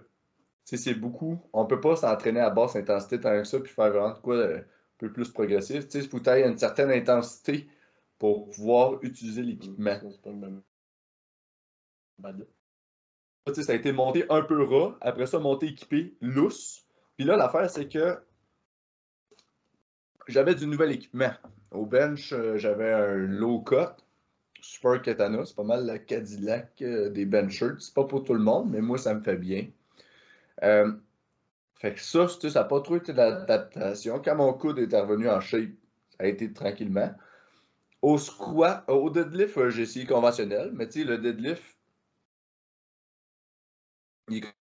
c'est 0.75 0.95
beaucoup. 0.95 1.39
On 1.53 1.65
peut 1.65 1.79
pas 1.79 1.95
s'entraîner 1.95 2.41
à 2.41 2.49
basse 2.49 2.75
intensité 2.75 3.21
tant 3.21 3.37
que 3.37 3.45
ça 3.45 3.59
puis 3.59 3.71
faire 3.71 3.89
vraiment 3.89 4.13
quoi 4.15 4.43
un 4.43 4.63
peu 4.97 5.11
plus 5.13 5.29
progressif. 5.29 5.85
Il 5.93 6.01
faut 6.09 6.19
que 6.19 6.47
une 6.47 6.57
certaine 6.57 6.91
intensité 6.91 7.69
pour 8.19 8.49
pouvoir 8.49 9.01
utiliser 9.01 9.43
l'équipement. 9.43 9.97
Ça 13.53 13.71
a 13.71 13.75
été 13.75 13.93
monté 13.93 14.25
un 14.29 14.41
peu 14.41 14.61
ras, 14.63 14.97
après 14.99 15.25
ça, 15.25 15.39
monté 15.39 15.67
équipé 15.67 16.17
lousse. 16.19 16.85
Puis 17.15 17.25
là, 17.25 17.37
l'affaire, 17.37 17.69
c'est 17.69 17.87
que 17.87 18.19
j'avais 20.27 20.53
du 20.53 20.67
nouvel 20.67 20.91
équipement. 20.91 21.31
Au 21.71 21.85
bench, 21.85 22.33
euh, 22.33 22.57
j'avais 22.57 22.91
un 22.91 23.15
low 23.15 23.61
cut, 23.61 24.03
Super 24.61 25.01
Katana. 25.01 25.45
C'est 25.45 25.55
pas 25.55 25.63
mal 25.63 25.85
la 25.85 25.99
Cadillac 25.99 26.81
euh, 26.81 27.09
des 27.09 27.25
benchers. 27.25 27.75
C'est 27.79 27.93
pas 27.93 28.03
pour 28.03 28.23
tout 28.23 28.33
le 28.33 28.41
monde, 28.41 28.69
mais 28.69 28.81
moi, 28.81 28.97
ça 28.97 29.13
me 29.13 29.21
fait 29.21 29.37
bien. 29.37 29.67
Euh, 30.63 30.91
fait 31.75 31.93
que 31.93 32.01
ça, 32.01 32.27
ça 32.27 32.47
n'a 32.49 32.63
pas 32.65 32.81
trop 32.81 32.97
été 32.97 33.13
d'adaptation. 33.13 34.21
Quand 34.21 34.35
mon 34.35 34.53
coude 34.53 34.79
est 34.79 34.99
revenu 34.99 35.29
en 35.29 35.39
shape, 35.39 35.69
ça 36.11 36.23
a 36.23 36.27
été 36.27 36.51
tranquillement. 36.51 37.13
Au 38.01 38.17
squat, 38.17 38.83
au 38.87 39.09
deadlift, 39.09 39.69
j'ai 39.69 39.83
essayé 39.83 40.05
conventionnel, 40.05 40.71
mais 40.73 40.87
tu 40.87 41.01
sais, 41.01 41.05
le 41.05 41.17
deadlift, 41.17 41.77
il 44.29 44.43
est 44.43 44.55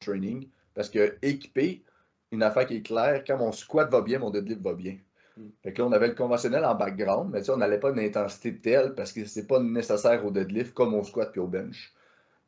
training 0.00 0.48
parce 0.74 0.90
que 0.90 1.18
équipé, 1.22 1.84
une 2.30 2.42
affaire 2.42 2.66
qui 2.66 2.76
est 2.76 2.82
claire, 2.82 3.24
quand 3.26 3.38
mon 3.38 3.52
squat 3.52 3.90
va 3.90 4.02
bien, 4.02 4.18
mon 4.18 4.30
deadlift 4.30 4.60
va 4.62 4.74
bien. 4.74 4.98
Hmm. 5.36 5.48
Fait 5.62 5.72
que 5.72 5.82
là, 5.82 5.88
on 5.88 5.92
avait 5.92 6.08
le 6.08 6.14
conventionnel 6.14 6.64
en 6.64 6.74
background, 6.74 7.30
mais 7.32 7.40
tu 7.40 7.46
sais, 7.46 7.52
on 7.52 7.56
n'allait 7.56 7.80
pas 7.80 7.92
d'une 7.92 8.04
intensité 8.04 8.60
telle 8.60 8.94
parce 8.94 9.12
que 9.12 9.24
c'est 9.24 9.46
pas 9.46 9.60
nécessaire 9.60 10.24
au 10.24 10.30
deadlift 10.30 10.74
comme 10.74 10.94
au 10.94 11.04
squat 11.04 11.32
puis 11.32 11.40
au 11.40 11.46
bench. 11.46 11.92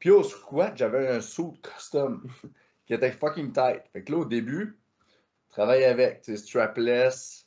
Puis 0.00 0.10
au 0.10 0.22
squat, 0.22 0.76
j'avais 0.76 1.06
un 1.08 1.20
suit 1.20 1.52
custom 1.62 2.26
qui 2.86 2.94
était 2.94 3.12
fucking 3.12 3.52
tight. 3.52 3.82
Fait 3.92 4.02
que 4.02 4.12
là, 4.12 4.18
au 4.18 4.24
début, 4.24 4.78
travaille 5.50 5.84
avec, 5.84 6.22
tu 6.22 6.36
strapless, 6.36 7.46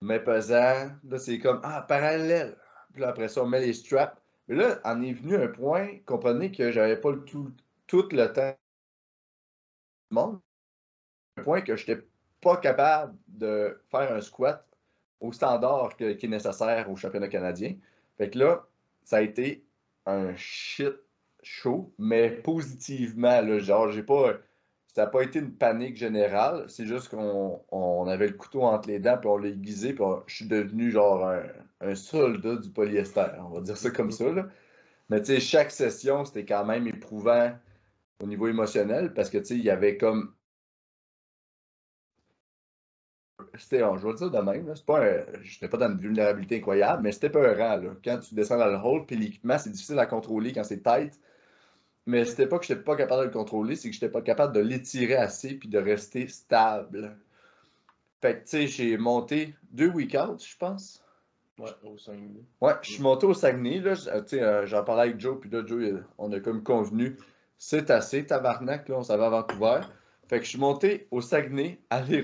mais 0.00 0.18
pesant. 0.18 0.90
Là, 1.04 1.18
c'est 1.18 1.38
comme, 1.38 1.60
ah, 1.62 1.82
parallèle. 1.82 2.56
Puis 2.92 3.02
là, 3.02 3.10
après 3.10 3.28
ça, 3.28 3.42
on 3.42 3.46
met 3.46 3.60
les 3.60 3.74
straps. 3.74 4.18
Mais 4.48 4.56
là, 4.56 4.80
en 4.84 5.00
est 5.02 5.12
venu 5.12 5.36
un 5.36 5.48
point, 5.48 5.98
comprenez 6.06 6.50
que 6.50 6.72
j'avais 6.72 7.00
pas 7.00 7.12
le 7.12 7.24
tout, 7.24 7.52
tout 7.86 8.08
le 8.10 8.32
temps 8.32 8.56
monde. 10.10 10.40
Un 11.36 11.42
point 11.42 11.60
que 11.60 11.76
je 11.76 11.90
n'étais 11.90 12.06
pas 12.40 12.56
capable 12.58 13.16
de 13.28 13.80
faire 13.90 14.12
un 14.12 14.20
squat 14.20 14.66
au 15.20 15.32
standard 15.32 15.96
qui 15.96 16.04
est 16.04 16.22
nécessaire 16.24 16.90
au 16.90 16.96
championnat 16.96 17.28
canadien. 17.28 17.74
Fait 18.16 18.30
que 18.30 18.38
là, 18.38 18.66
ça 19.02 19.16
a 19.16 19.20
été 19.22 19.64
un 20.06 20.34
shit 20.36 20.94
show, 21.44 21.92
mais 21.98 22.30
positivement. 22.30 23.40
Là, 23.40 23.58
genre, 23.58 23.90
j'ai 23.90 24.02
pas 24.02 24.34
ça 24.94 25.04
n'a 25.04 25.10
pas 25.10 25.22
été 25.22 25.40
une 25.40 25.52
panique 25.52 25.96
générale. 25.96 26.66
C'est 26.68 26.86
juste 26.86 27.08
qu'on 27.08 28.06
avait 28.08 28.28
le 28.28 28.34
couteau 28.34 28.62
entre 28.62 28.88
les 28.88 29.00
dents, 29.00 29.18
puis 29.18 29.28
on 29.28 29.36
l'a 29.38 29.48
aiguisé, 29.48 29.92
puis 29.92 30.04
je 30.26 30.34
suis 30.36 30.46
devenu 30.46 30.90
genre 30.92 31.28
un, 31.80 31.94
soldat 31.96 32.56
du 32.56 32.70
polyester. 32.70 33.26
On 33.40 33.50
va 33.50 33.60
dire 33.60 33.76
ça 33.76 33.90
comme 33.90 34.12
ça. 34.12 34.30
Là. 34.32 34.46
Mais 35.10 35.20
tu 35.20 35.26
sais, 35.26 35.40
chaque 35.40 35.70
session, 35.72 36.24
c'était 36.24 36.44
quand 36.44 36.64
même 36.64 36.86
éprouvant 36.86 37.52
au 38.22 38.26
niveau 38.26 38.48
émotionnel 38.48 39.12
parce 39.14 39.30
que 39.30 39.38
tu 39.38 39.46
sais, 39.46 39.54
il 39.56 39.64
y 39.64 39.70
avait 39.70 39.96
comme. 39.98 40.34
C'était, 43.58 43.80
je 43.80 44.06
vais 44.06 44.14
dire 44.14 44.30
de 44.30 44.38
même, 44.38 44.74
c'est 44.74 44.86
pas 44.86 45.02
j'étais 45.42 45.68
pas 45.68 45.76
dans 45.76 45.90
une 45.90 45.98
vulnérabilité 45.98 46.58
incroyable, 46.58 47.02
mais 47.02 47.12
c'était 47.12 47.36
un 47.36 47.54
Là. 47.54 47.94
Quand 48.04 48.18
tu 48.20 48.34
descends 48.34 48.58
dans 48.58 48.66
le 48.66 48.76
hall, 48.76 49.06
puis 49.06 49.16
l'équipement, 49.16 49.58
c'est 49.58 49.70
difficile 49.70 49.98
à 49.98 50.06
contrôler 50.06 50.52
quand 50.52 50.64
c'est 50.64 50.82
tight. 50.82 51.18
Mais 52.06 52.24
c'était 52.24 52.46
pas 52.46 52.58
que 52.58 52.66
j'étais 52.66 52.82
pas 52.82 52.96
capable 52.96 53.22
de 53.22 53.26
le 53.26 53.32
contrôler, 53.32 53.76
c'est 53.76 53.88
que 53.88 53.94
j'étais 53.94 54.10
pas 54.10 54.20
capable 54.20 54.54
de 54.54 54.60
l'étirer 54.60 55.16
assez 55.16 55.54
puis 55.54 55.68
de 55.68 55.78
rester 55.78 56.28
stable. 56.28 57.16
Fait 58.20 58.38
que, 58.38 58.44
tu 58.44 58.48
sais, 58.48 58.66
j'ai 58.66 58.96
monté 58.96 59.54
deux 59.70 59.88
week-ends, 59.88 60.36
je 60.38 60.56
pense. 60.56 61.02
Ouais, 61.58 61.70
au 61.84 61.96
Saguenay. 61.96 62.44
Ouais, 62.60 62.72
je 62.82 62.92
suis 62.92 63.02
monté 63.02 63.26
au 63.26 63.34
Saguenay, 63.34 63.80
là. 63.80 63.94
Tu 63.96 64.02
sais, 64.26 64.42
euh, 64.42 64.66
j'en 64.66 64.82
parlais 64.84 65.02
avec 65.02 65.20
Joe, 65.20 65.38
puis 65.40 65.50
là, 65.50 65.62
Joe, 65.64 66.02
on 66.18 66.32
a 66.32 66.40
comme 66.40 66.62
convenu, 66.62 67.16
c'est 67.56 67.90
assez, 67.90 68.26
tabarnak, 68.26 68.88
là, 68.88 68.98
on 68.98 69.02
s'en 69.02 69.16
va 69.16 69.26
à 69.26 69.30
Vancouver. 69.30 69.80
Fait 70.28 70.38
que 70.38 70.44
je 70.44 70.50
suis 70.50 70.58
monté 70.58 71.06
au 71.10 71.20
Saguenay, 71.20 71.80
aller 71.90 72.22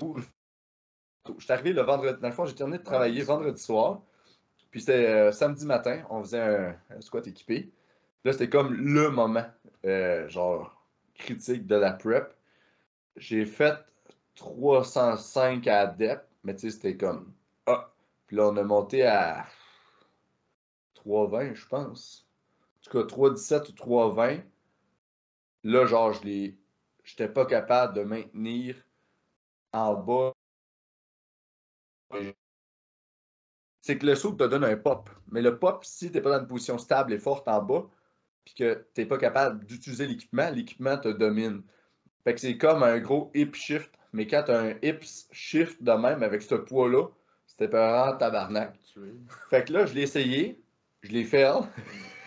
Je 0.00 1.42
suis 1.42 1.52
arrivé 1.52 1.72
le 1.72 1.82
vendredi. 1.82 2.20
Dans 2.20 2.28
le 2.28 2.34
fond, 2.34 2.46
j'ai 2.46 2.54
terminé 2.54 2.78
de 2.78 2.84
travailler 2.84 3.22
vendredi 3.22 3.62
soir. 3.62 4.02
Puis 4.70 4.80
c'était 4.80 5.06
euh, 5.06 5.32
samedi 5.32 5.66
matin, 5.66 6.04
on 6.10 6.22
faisait 6.22 6.76
un 6.90 7.00
squat 7.00 7.26
équipé. 7.26 7.72
Là, 8.24 8.32
c'était 8.32 8.50
comme 8.50 8.74
le 8.74 9.10
moment, 9.10 9.46
euh, 9.84 10.28
genre, 10.28 10.86
critique 11.14 11.66
de 11.66 11.76
la 11.76 11.92
prep. 11.92 12.34
J'ai 13.16 13.46
fait 13.46 13.78
305 14.34 15.66
à 15.66 15.86
depth, 15.86 16.26
mais 16.44 16.54
tu 16.54 16.70
sais, 16.70 16.70
c'était 16.70 16.96
comme. 16.96 17.32
Ah! 17.66 17.92
Puis 18.26 18.36
là, 18.36 18.48
on 18.48 18.56
a 18.56 18.62
monté 18.62 19.06
à 19.06 19.46
320, 20.94 21.54
je 21.54 21.66
pense. 21.66 22.28
En 22.78 22.90
tout 22.90 22.98
cas, 22.98 23.06
317 23.06 23.68
ou 23.70 23.72
320. 23.72 24.40
Là, 25.64 25.86
genre, 25.86 26.12
je 26.12 26.24
l'ai. 26.24 26.56
Pas 27.34 27.44
capable 27.44 27.94
de 27.94 28.02
maintenir 28.04 28.76
en 29.72 29.94
bas. 29.94 30.32
C'est 33.80 33.98
que 33.98 34.06
le 34.06 34.14
saut 34.14 34.32
te 34.32 34.44
donne 34.44 34.64
un 34.64 34.76
pop. 34.76 35.10
Mais 35.28 35.42
le 35.42 35.58
pop, 35.58 35.84
si 35.84 36.12
t'es 36.12 36.20
pas 36.20 36.30
dans 36.30 36.40
une 36.40 36.46
position 36.46 36.78
stable 36.78 37.12
et 37.12 37.18
forte 37.18 37.48
en 37.48 37.62
bas, 37.62 37.90
puis 38.44 38.54
que 38.54 38.86
t'es 38.94 39.06
pas 39.06 39.18
capable 39.18 39.64
d'utiliser 39.64 40.06
l'équipement, 40.06 40.50
l'équipement 40.50 40.98
te 40.98 41.08
domine. 41.08 41.62
Fait 42.24 42.34
que 42.34 42.40
c'est 42.40 42.58
comme 42.58 42.82
un 42.82 42.98
gros 42.98 43.30
hip 43.34 43.54
shift. 43.54 43.90
Mais 44.12 44.26
quand 44.26 44.44
tu 44.44 44.50
as 44.50 44.58
un 44.58 44.74
hip 44.82 45.00
shift 45.30 45.82
de 45.82 45.92
même 45.92 46.22
avec 46.22 46.42
ce 46.42 46.56
poids-là, 46.56 47.08
c'était 47.46 47.68
pas 47.68 48.16
tabarnak. 48.18 48.74
Fait 49.50 49.64
que 49.64 49.72
là, 49.72 49.86
je 49.86 49.94
l'ai 49.94 50.02
essayé, 50.02 50.60
je 51.02 51.12
l'ai 51.12 51.24
fait. 51.24 51.46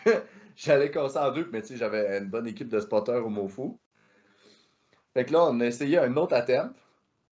J'allais 0.55 0.91
casser 0.91 1.17
en 1.17 1.31
deux, 1.31 1.49
mais 1.51 1.61
tu 1.61 1.69
sais, 1.69 1.77
j'avais 1.77 2.19
une 2.19 2.29
bonne 2.29 2.47
équipe 2.47 2.69
de 2.69 2.79
spotters 2.79 3.25
au 3.25 3.29
Mofo. 3.29 3.79
Fait 5.13 5.25
que 5.25 5.33
là, 5.33 5.45
on 5.45 5.59
a 5.59 5.65
essayé 5.65 5.97
un 5.97 6.15
autre 6.15 6.35
attempt, 6.35 6.75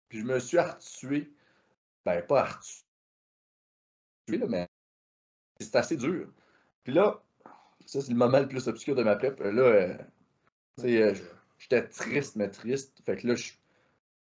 puis 0.08 0.20
je 0.20 0.24
me 0.24 0.38
suis 0.38 0.58
artué. 0.58 1.32
Ben, 2.04 2.22
pas 2.22 2.42
artué, 2.42 2.84
mais 4.48 4.68
c'est 5.60 5.76
assez 5.76 5.96
dur. 5.96 6.28
Puis 6.82 6.92
là, 6.92 7.22
ça, 7.86 8.00
c'est 8.00 8.10
le 8.10 8.16
moment 8.16 8.40
le 8.40 8.48
plus 8.48 8.68
obscur 8.68 8.94
de 8.94 9.02
ma 9.02 9.16
prep. 9.16 9.38
Là, 9.40 9.62
euh, 9.62 9.94
tu 10.78 10.84
sais, 10.84 11.02
euh, 11.02 11.14
J'étais 11.58 11.88
triste, 11.88 12.36
mais 12.36 12.48
triste. 12.50 12.92
Fait 13.06 13.16
que 13.16 13.26
là, 13.26 13.34
je... 13.36 13.52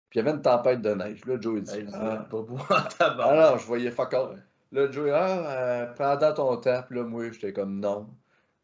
Puis 0.09 0.19
il 0.19 0.25
y 0.25 0.27
avait 0.27 0.31
une 0.31 0.41
tempête 0.41 0.81
de 0.81 0.93
neige. 0.93 1.25
Là, 1.25 1.37
Joe, 1.41 1.57
il 1.57 1.63
dit. 1.63 1.91
ah, 1.93 2.25
pas 2.29 2.41
beau 2.41 2.57
Alors, 2.99 3.57
je 3.57 3.65
voyais 3.65 3.91
fuck 3.91 4.13
all. 4.13 4.41
Là, 4.71 4.89
Joe, 4.89 5.09
ah, 5.13 5.87
euh, 5.99 6.17
dans 6.17 6.33
ton 6.33 6.57
temps. 6.57 6.85
Là, 6.89 7.03
moi, 7.03 7.31
j'étais 7.31 7.51
comme 7.51 7.79
non. 7.79 8.09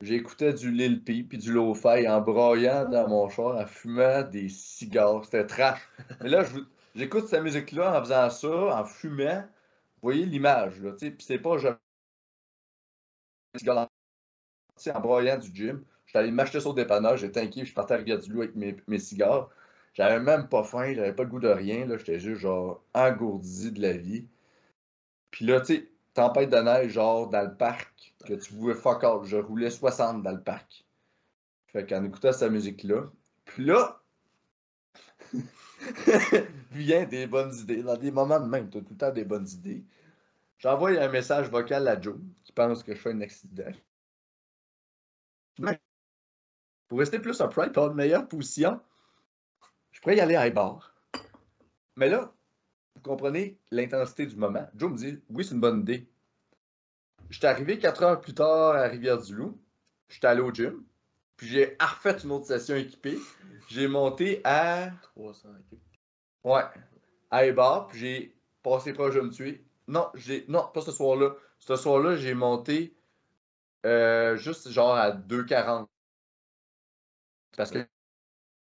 J'écoutais 0.02 0.54
du 0.54 0.72
Lil 0.72 1.04
P 1.04 1.24
puis 1.24 1.38
du 1.38 1.52
Lo-Fi 1.52 2.08
en 2.08 2.22
broyant 2.22 2.88
dans 2.88 3.10
mon 3.10 3.28
char, 3.28 3.58
en 3.58 3.66
fumant 3.66 4.22
des 4.24 4.48
cigares. 4.48 5.26
C'était 5.26 5.46
trash. 5.46 5.82
Mais 6.22 6.30
là, 6.30 6.46
j'écoute 6.96 7.28
cette 7.28 7.44
musique-là 7.44 8.00
en 8.00 8.04
faisant 8.04 8.30
ça, 8.30 8.80
en 8.80 8.86
fumant. 8.86 9.42
Vous 9.42 10.04
voyez 10.04 10.26
l'image, 10.26 10.80
là, 10.82 10.94
tu 10.94 11.00
sais. 11.00 11.12
Puis 11.12 11.26
c'est 11.26 11.40
pas 11.40 11.58
je... 11.58 11.68
en 14.88 15.00
broyant 15.00 15.38
du 15.38 15.50
gym. 15.54 15.84
J'étais 16.06 16.20
allé 16.20 16.32
m'acheter 16.32 16.60
sur 16.60 16.72
le 16.72 16.76
dépannage, 16.76 17.20
j'étais 17.20 17.42
inquiet, 17.42 17.66
je 17.66 17.74
partais 17.74 17.94
à 17.94 17.98
Rivière-du-Loup 17.98 18.42
avec 18.42 18.88
mes, 18.88 19.00
cigares. 19.00 19.50
J'avais 19.94 20.20
même 20.20 20.48
pas 20.48 20.64
faim, 20.64 20.94
j'avais 20.96 21.14
pas 21.14 21.24
le 21.24 21.30
goût 21.30 21.40
de 21.40 21.50
rien. 21.50 21.88
J'étais 21.98 22.20
juste 22.20 22.42
genre 22.42 22.84
engourdi 22.94 23.72
de 23.72 23.82
la 23.82 23.94
vie. 23.94 24.26
Puis 25.32 25.46
là, 25.46 25.62
tu 25.62 25.76
sais, 25.76 25.90
tempête 26.14 26.50
de 26.50 26.58
neige, 26.58 26.94
genre 26.94 27.30
dans 27.30 27.44
le 27.44 27.56
parc, 27.56 28.14
que 28.26 28.34
tu 28.34 28.54
pouvais 28.54 28.74
fuck 28.74 29.04
out. 29.04 29.26
Je 29.26 29.38
roulais 29.38 29.70
60 29.70 30.24
dans 30.24 30.32
le 30.32 30.42
parc. 30.42 30.86
Fait 31.68 31.86
qu'en 31.86 32.04
écoutant 32.04 32.32
cette 32.32 32.52
musique-là. 32.52 33.04
Puis 33.46 33.66
là, 33.66 34.02
vient 36.72 37.06
des 37.06 37.28
bonnes 37.28 37.54
idées. 37.54 37.84
Dans 37.84 37.98
des 37.98 38.12
moments 38.12 38.40
de 38.40 38.48
même, 38.48 38.70
tu 38.70 38.80
as 38.80 38.82
tout 38.82 38.88
le 38.92 38.98
temps 38.98 39.12
des 39.12 39.26
bonnes 39.26 39.48
idées. 39.48 39.84
J'envoie 40.58 40.90
un 40.90 41.08
message 41.10 41.50
vocal 41.50 41.88
à 41.88 42.00
Joe 42.00 42.18
qui 42.44 42.52
pense 42.52 42.84
que 42.84 42.94
je 42.94 43.00
fais 43.00 43.12
un 43.12 43.22
accident. 43.22 43.72
Pour 46.88 47.00
rester 47.00 47.20
plus 47.20 47.40
upright, 47.40 47.72
pour 47.72 47.84
avoir 47.84 47.92
une 47.92 47.98
meilleure 47.98 48.28
position, 48.28 48.80
je 49.92 50.02
pourrais 50.02 50.18
y 50.18 50.22
aller 50.22 50.36
à 50.36 50.48
high 50.48 50.56
Mais 51.96 52.10
là, 52.10 52.34
vous 52.96 53.02
comprenez 53.02 53.58
l'intensité 53.72 54.26
du 54.26 54.36
moment. 54.36 54.68
Joe 54.76 54.92
me 54.92 54.98
dit 54.98 55.20
Oui, 55.30 55.44
c'est 55.44 55.54
une 55.54 55.62
bonne 55.62 55.82
idée. 55.82 56.08
J'étais 57.30 57.48
arrivé 57.48 57.78
quatre 57.78 58.02
heures 58.04 58.20
plus 58.20 58.34
tard 58.34 58.76
à 58.76 58.88
Rivière-du-Loup. 58.88 59.60
J'étais 60.10 60.28
allé 60.28 60.42
au 60.42 60.52
gym. 60.52 60.84
Puis 61.38 61.48
j'ai 61.48 61.78
refait 61.80 62.18
une 62.24 62.32
autre 62.32 62.48
session 62.48 62.76
équipée. 62.76 63.18
J'ai 63.70 63.88
monté 63.88 64.42
à. 64.44 64.90
300 65.16 65.50
Ouais. 66.44 66.64
À 67.30 67.46
Ebar. 67.46 67.88
Puis 67.88 68.00
j'ai 68.00 68.36
passé 68.64 68.94
proche 68.94 69.16
de 69.16 69.22
me 69.22 69.30
tuer. 69.30 69.64
Non, 69.88 70.10
j'ai. 70.16 70.44
Non, 70.48 70.68
pas 70.74 70.82
ce 70.82 70.92
soir-là. 70.92 71.36
Ce 71.60 71.76
soir-là, 71.76 72.16
j'ai 72.16 72.34
monté 72.34 72.96
euh, 73.86 74.36
juste 74.38 74.70
genre 74.70 74.96
à 74.96 75.12
2,40. 75.12 75.88
Parce 77.58 77.72
que 77.72 77.86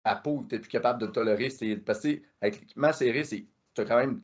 ta 0.05 0.17
peau, 0.17 0.47
tu 0.49 0.61
plus 0.61 0.69
capable 0.69 1.01
de 1.01 1.07
tolérer. 1.07 1.51
C'est, 1.51 1.77
parce 1.77 2.01
que 2.01 2.21
avec 2.41 2.61
l'équipement 2.61 2.93
serré, 2.93 3.25
c'est, 3.25 3.47
quand 3.77 3.97
même. 3.97 4.23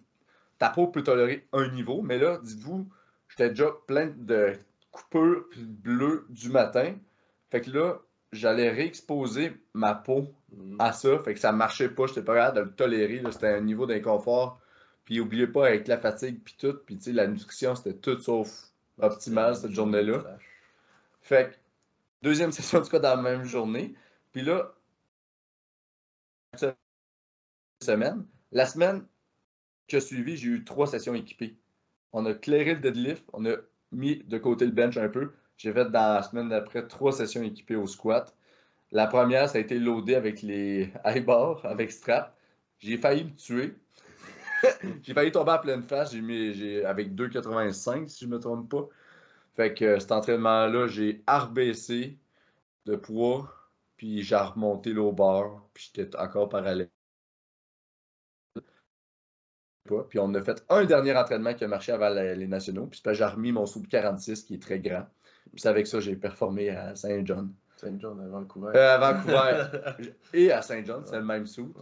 Ta 0.58 0.68
peau 0.68 0.88
peut 0.88 1.02
tolérer 1.02 1.48
un 1.52 1.70
niveau, 1.70 2.02
mais 2.02 2.18
là, 2.18 2.38
dites-vous, 2.42 2.86
j'étais 3.28 3.48
déjà 3.48 3.70
plein 3.86 4.08
de 4.14 4.52
coupures 4.90 5.46
bleues 5.56 6.26
du 6.28 6.50
matin. 6.50 6.94
Fait 7.50 7.62
que 7.62 7.70
là, 7.70 7.98
j'allais 8.32 8.70
réexposer 8.70 9.52
ma 9.72 9.94
peau 9.94 10.34
mm. 10.52 10.76
à 10.78 10.92
ça. 10.92 11.18
Fait 11.20 11.34
que 11.34 11.40
ça 11.40 11.52
marchait 11.52 11.88
pas. 11.88 12.06
J'étais 12.06 12.22
pas 12.22 12.34
capable 12.34 12.56
de 12.58 12.62
le 12.62 12.74
tolérer. 12.74 13.22
C'était 13.30 13.48
un 13.48 13.62
niveau 13.62 13.86
d'inconfort. 13.86 14.60
Puis 15.04 15.18
oubliez 15.18 15.46
pas, 15.46 15.66
avec 15.66 15.88
la 15.88 15.98
fatigue, 15.98 16.40
puis 16.44 16.54
tout, 16.58 16.74
puis 16.86 16.96
tu 16.96 17.04
sais, 17.04 17.12
la 17.12 17.26
nutrition, 17.26 17.74
c'était 17.74 17.96
tout 17.96 18.20
sauf 18.20 18.70
optimal 18.98 19.56
cette 19.56 19.72
journée-là. 19.72 20.38
Fait 21.30 21.50
que, 21.50 21.54
deuxième 22.22 22.50
session, 22.58 22.80
du 22.80 22.90
cas, 22.90 22.98
dans 22.98 23.14
la 23.14 23.22
même 23.22 23.44
journée. 23.44 23.94
Puis 24.32 24.42
là, 24.42 24.74
semaine, 27.80 28.26
la 28.50 28.66
semaine 28.66 29.06
qui 29.86 29.94
a 29.94 30.00
suivi, 30.00 30.36
j'ai 30.36 30.48
eu 30.48 30.64
trois 30.64 30.88
sessions 30.88 31.14
équipées. 31.14 31.56
On 32.12 32.26
a 32.26 32.34
clairé 32.34 32.74
le 32.74 32.80
deadlift, 32.80 33.24
on 33.32 33.46
a 33.46 33.54
mis 33.92 34.24
de 34.24 34.38
côté 34.38 34.66
le 34.66 34.72
bench 34.72 34.96
un 34.96 35.08
peu. 35.08 35.30
J'ai 35.56 35.72
fait 35.72 35.84
dans 35.84 36.14
la 36.14 36.22
semaine 36.24 36.48
d'après 36.48 36.88
trois 36.88 37.12
sessions 37.12 37.44
équipées 37.44 37.76
au 37.76 37.86
squat. 37.86 38.34
La 38.90 39.06
première, 39.06 39.48
ça 39.48 39.58
a 39.58 39.60
été 39.60 39.78
loadé 39.78 40.16
avec 40.16 40.42
les 40.42 40.92
high 41.04 41.24
bars, 41.24 41.64
avec 41.64 41.92
strap. 41.92 42.36
J'ai 42.80 42.98
failli 42.98 43.26
me 43.26 43.36
tuer. 43.36 43.76
j'ai 45.04 45.14
failli 45.14 45.30
tomber 45.30 45.52
à 45.52 45.58
pleine 45.58 45.84
face. 45.84 46.10
J'ai 46.10 46.22
mis 46.22 46.80
avec 46.84 47.14
2,85 47.14 48.08
si 48.08 48.24
je 48.24 48.26
ne 48.28 48.34
me 48.34 48.40
trompe 48.40 48.68
pas. 48.68 48.88
Fait 49.56 49.74
que 49.74 49.98
cet 49.98 50.12
entraînement-là, 50.12 50.86
j'ai 50.86 51.22
RBC 51.28 52.18
de 52.86 52.96
poids 52.96 53.52
puis 54.00 54.22
j'ai 54.22 54.34
remonté 54.34 54.94
l'eau 54.94 55.12
bar, 55.12 55.68
puis 55.74 55.90
j'étais 55.94 56.16
encore 56.16 56.48
parallèle. 56.48 56.88
Puis 60.08 60.18
on 60.18 60.32
a 60.32 60.40
fait 60.40 60.64
un 60.70 60.86
dernier 60.86 61.14
entraînement 61.14 61.52
qui 61.52 61.64
a 61.64 61.68
marché 61.68 61.92
avant 61.92 62.08
les 62.08 62.46
nationaux, 62.46 62.86
puis 62.86 63.02
j'ai 63.12 63.24
remis 63.26 63.52
mon 63.52 63.66
sou 63.66 63.82
de 63.82 63.88
46 63.88 64.44
qui 64.44 64.54
est 64.54 64.62
très 64.62 64.80
grand. 64.80 65.04
Puis 65.52 65.60
c'est 65.60 65.68
avec 65.68 65.86
ça 65.86 65.98
que 65.98 66.04
j'ai 66.04 66.16
performé 66.16 66.70
à 66.70 66.96
Saint-John. 66.96 67.52
Saint-John 67.76 68.18
à 68.22 68.28
Vancouver. 68.28 68.72
Euh, 68.74 68.94
à 68.94 69.12
Vancouver. 69.12 69.64
Et 70.32 70.50
à 70.50 70.62
Saint-John, 70.62 71.02
c'est 71.04 71.18
le 71.18 71.24
même 71.24 71.46
sou. 71.46 71.74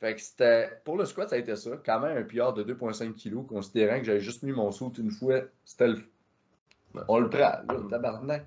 Fait 0.00 0.14
que 0.14 0.20
c'était. 0.20 0.82
Pour 0.84 0.98
le 0.98 1.06
squat, 1.06 1.30
ça 1.30 1.36
a 1.36 1.38
été 1.38 1.56
ça. 1.56 1.78
Quand 1.82 2.00
même 2.00 2.18
un 2.18 2.24
PR 2.24 2.52
de 2.52 2.62
2,5 2.62 3.14
kg, 3.14 3.46
considérant 3.46 4.00
que 4.00 4.04
j'avais 4.04 4.20
juste 4.20 4.42
mis 4.42 4.52
mon 4.52 4.70
saut 4.70 4.92
une 4.98 5.10
fois. 5.10 5.40
C'était 5.64 5.88
le. 5.88 5.98
On 7.08 7.18
le 7.18 7.28
prend, 7.28 7.38
là, 7.38 7.64
tabarnak. 7.90 8.46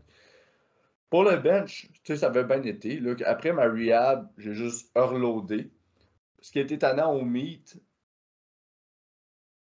Pour 1.10 1.24
le 1.24 1.38
bench, 1.38 1.88
tu 2.04 2.14
sais, 2.14 2.18
ça 2.18 2.28
avait 2.28 2.44
bien 2.44 2.62
été. 2.64 3.02
après 3.26 3.54
ma 3.54 3.64
rehab, 3.64 4.30
j'ai 4.38 4.54
juste 4.54 4.92
reloadé. 4.96 5.70
Ce 6.42 6.52
qui 6.52 6.60
était 6.60 6.78
tannant 6.78 7.14
au 7.14 7.24
meet, 7.24 7.82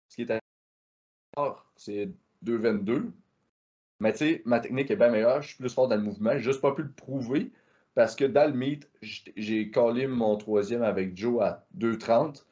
ce 0.10 0.15
qui 0.15 0.21
était 0.24 0.39
c'est 1.76 2.10
2,22. 2.43 3.12
Mais 4.00 4.12
tu 4.12 4.19
sais, 4.19 4.41
ma 4.45 4.60
technique 4.60 4.91
est 4.91 4.95
bien 4.95 5.10
meilleure, 5.10 5.41
je 5.41 5.50
suis 5.50 5.58
plus 5.58 5.74
fort 5.74 5.88
dans 5.88 5.95
le 5.95 6.02
mouvement. 6.02 6.32
J'ai 6.34 6.43
juste 6.43 6.62
pas 6.62 6.74
pu 6.74 6.84
le 6.84 6.91
prouver 6.91 7.52
parce 7.93 8.15
que 8.15 8.26
dans 8.26 8.50
le 8.50 8.58
meet, 8.58 8.89
j'ai 9.02 9.71
collé 9.71 10.08
mon 10.08 10.36
troisième 10.38 10.84
avec 10.84 11.15
Joe 11.17 11.41
à 11.41 11.65
2,30. 11.78 12.43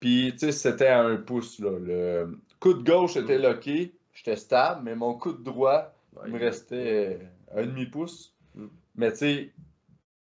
Puis 0.00 0.32
tu 0.32 0.38
sais, 0.38 0.52
c'était 0.52 0.88
à 0.88 1.02
un 1.02 1.16
pouce. 1.16 1.60
Là. 1.60 1.78
Le 1.78 2.38
coup 2.58 2.74
de 2.74 2.82
gauche 2.82 3.16
était 3.16 3.38
mm. 3.38 3.42
locké, 3.42 3.94
j'étais 4.22 4.36
stable, 4.36 4.82
mais 4.84 4.94
mon 4.94 5.14
coup 5.14 5.32
de 5.32 5.42
droit, 5.42 5.94
il 6.26 6.32
me 6.32 6.38
restait 6.38 7.20
un 7.54 7.66
demi-pouce. 7.66 8.36
Mm. 8.54 8.66
Mais 8.94 9.10
tu 9.12 9.18
sais, 9.18 9.52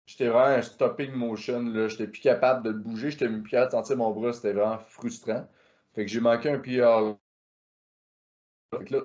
j'étais 0.06 0.28
vraiment 0.28 0.58
un 0.58 0.62
stopping 0.62 1.12
motion. 1.12 1.64
là 1.64 1.88
J'étais 1.88 2.08
plus 2.08 2.22
capable 2.22 2.64
de 2.64 2.72
bouger. 2.72 3.12
J'étais 3.12 3.28
plus 3.28 3.44
capable 3.44 3.72
de 3.72 3.78
sentir 3.78 3.98
mon 3.98 4.12
bras. 4.12 4.34
C'était 4.34 4.54
vraiment 4.54 4.78
frustrant. 4.78 5.48
Fait 5.94 6.06
que 6.06 6.12
j'ai 6.12 6.20
manqué 6.20 6.50
un 6.50 6.60
PR. 6.60 7.18
Fait 8.78 8.86
que 8.86 8.96
là, 8.96 9.04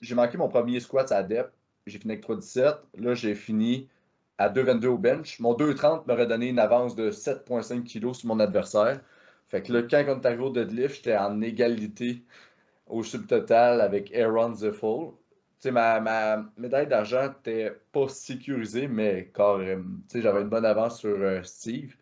j'ai 0.00 0.14
manqué 0.14 0.36
mon 0.36 0.48
premier 0.48 0.80
squat 0.80 1.10
à 1.12 1.22
depth. 1.22 1.52
J'ai 1.86 1.98
fini 1.98 2.14
avec 2.14 2.26
3,17. 2.26 2.78
Là, 2.98 3.14
j'ai 3.14 3.34
fini 3.34 3.88
à 4.36 4.50
2,22 4.50 4.86
au 4.86 4.98
bench. 4.98 5.40
Mon 5.40 5.54
2,30 5.54 6.06
m'aurait 6.06 6.26
donné 6.26 6.48
une 6.48 6.58
avance 6.58 6.94
de 6.94 7.10
7,5 7.10 7.84
kg 7.84 8.12
sur 8.12 8.28
mon 8.28 8.40
adversaire. 8.40 9.00
Fait 9.48 9.62
que 9.62 9.72
là, 9.72 9.82
quand 9.82 10.04
on 10.06 10.20
est 10.20 10.26
arrivé 10.26 10.42
au 10.42 10.50
deadlift, 10.50 10.96
j'étais 10.96 11.16
en 11.16 11.40
égalité 11.40 12.22
au 12.88 13.02
subtotal 13.02 13.80
avec 13.80 14.14
Aaron 14.14 14.54
Ziffel 14.54 15.12
sais, 15.58 15.70
ma, 15.70 16.00
ma 16.00 16.50
médaille 16.56 16.86
d'argent 16.86 17.28
n'était 17.28 17.72
pas 17.92 18.08
sécurisée, 18.08 18.88
mais 18.88 19.30
quand 19.32 19.58
j'avais 20.14 20.42
une 20.42 20.48
bonne 20.48 20.64
avance 20.64 21.00
sur 21.00 21.10
euh, 21.10 21.42
Steve. 21.42 21.96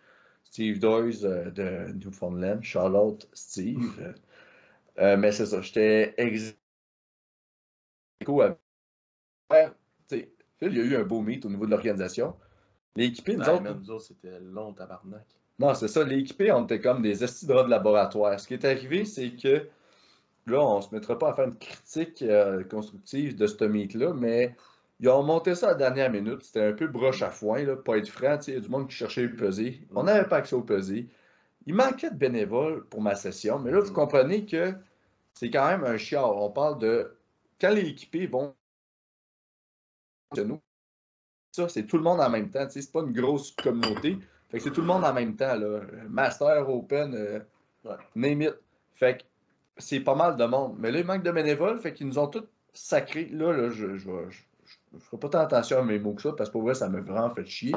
Steve 0.44 0.78
Doyce 0.78 1.24
euh, 1.24 1.50
de 1.50 1.92
Newfoundland. 1.92 2.62
Charlotte, 2.62 3.28
Steve. 3.32 4.14
Euh, 4.98 5.18
mais 5.18 5.30
c'est 5.30 5.44
ça, 5.44 5.60
j'étais 5.60 6.14
ex. 6.16 6.56
Ouais, 8.26 8.56
Phil, 10.08 10.26
il 10.62 10.74
y 10.74 10.80
a 10.80 10.84
eu 10.84 10.96
un 10.96 11.02
beau 11.02 11.20
mythe 11.20 11.44
au 11.44 11.50
niveau 11.50 11.66
de 11.66 11.70
l'organisation. 11.70 12.34
L'équipé, 12.94 13.36
nous 13.36 13.90
autres. 13.90 14.00
c'était 14.00 14.40
long, 14.40 14.72
tabarnak. 14.72 15.26
Non, 15.58 15.74
c'est 15.74 15.88
ça. 15.88 16.02
L'équipé, 16.02 16.50
on 16.50 16.64
était 16.64 16.80
comme 16.80 17.02
des 17.02 17.22
estidras 17.22 17.64
de 17.64 17.68
laboratoire. 17.68 18.40
Ce 18.40 18.48
qui 18.48 18.54
est 18.54 18.64
arrivé, 18.64 19.04
c'est 19.04 19.32
que 19.32 19.68
là, 20.46 20.60
on 20.60 20.80
se 20.80 20.94
mettra 20.94 21.18
pas 21.18 21.30
à 21.30 21.34
faire 21.34 21.46
une 21.46 21.58
critique 21.58 22.22
euh, 22.22 22.64
constructive 22.64 23.36
de 23.36 23.46
ce 23.46 23.64
mythe-là, 23.64 24.14
mais 24.14 24.54
ils 25.00 25.08
ont 25.08 25.22
monté 25.22 25.54
ça 25.54 25.68
à 25.68 25.70
la 25.72 25.76
dernière 25.76 26.10
minute. 26.10 26.42
C'était 26.42 26.64
un 26.64 26.72
peu 26.72 26.86
broche 26.86 27.22
à 27.22 27.30
foin, 27.30 27.62
là, 27.64 27.76
pas 27.76 27.98
être 27.98 28.08
franc. 28.08 28.38
Il 28.46 28.54
y 28.54 28.56
a 28.56 28.60
du 28.60 28.68
monde 28.68 28.88
qui 28.88 28.96
cherchait 28.96 29.22
le 29.22 29.36
pesé. 29.36 29.86
On 29.94 30.04
n'avait 30.04 30.28
pas 30.28 30.36
accès 30.36 30.56
au 30.56 30.62
pesé. 30.62 31.08
Il 31.66 31.74
manquait 31.74 32.10
de 32.10 32.16
bénévoles 32.16 32.84
pour 32.86 33.02
ma 33.02 33.14
session, 33.14 33.58
mais 33.58 33.72
là, 33.72 33.80
vous 33.80 33.92
comprenez 33.92 34.46
que 34.46 34.72
c'est 35.34 35.50
quand 35.50 35.66
même 35.66 35.84
un 35.84 35.98
chiard. 35.98 36.36
On 36.36 36.50
parle 36.50 36.78
de 36.78 37.16
quand 37.60 37.70
les 37.70 37.88
équipés 37.88 38.26
vont 38.26 38.54
nous, 40.36 40.60
ça, 41.52 41.68
c'est 41.68 41.84
tout 41.84 41.96
le 41.96 42.02
monde 42.02 42.20
en 42.20 42.28
même 42.28 42.50
temps. 42.50 42.66
C'est 42.68 42.92
pas 42.92 43.00
une 43.00 43.12
grosse 43.12 43.52
communauté. 43.52 44.18
Fait 44.50 44.58
que 44.58 44.64
c'est 44.64 44.70
tout 44.70 44.82
le 44.82 44.86
monde 44.86 45.04
en 45.04 45.12
même 45.12 45.36
temps. 45.36 45.56
Là. 45.56 45.80
Master, 46.08 46.68
Open, 46.68 47.14
euh, 47.14 47.40
name 48.14 48.42
it. 48.42 48.54
Fait 48.94 49.18
que 49.18 49.24
c'est 49.78 50.00
pas 50.00 50.14
mal 50.14 50.36
de 50.36 50.44
monde. 50.44 50.76
Mais 50.78 50.90
là, 50.90 51.00
il 51.00 51.06
manque 51.06 51.22
de 51.22 51.30
bénévoles. 51.30 51.78
Fait 51.80 51.92
qu'ils 51.92 52.06
nous 52.06 52.18
ont 52.18 52.28
tous 52.28 52.44
sacrés. 52.72 53.26
Là, 53.26 53.52
là 53.52 53.70
je, 53.70 53.96
je, 53.96 54.08
je, 54.30 54.98
ferai 54.98 55.18
pas 55.18 55.28
tant 55.28 55.40
attention 55.40 55.78
à 55.78 55.82
mes 55.82 55.98
mots 55.98 56.14
que 56.14 56.22
ça, 56.22 56.32
parce 56.32 56.48
que 56.48 56.52
pour 56.52 56.62
vrai, 56.62 56.74
ça 56.74 56.88
m'a 56.88 57.00
vraiment 57.00 57.30
fait 57.30 57.44
chier. 57.44 57.74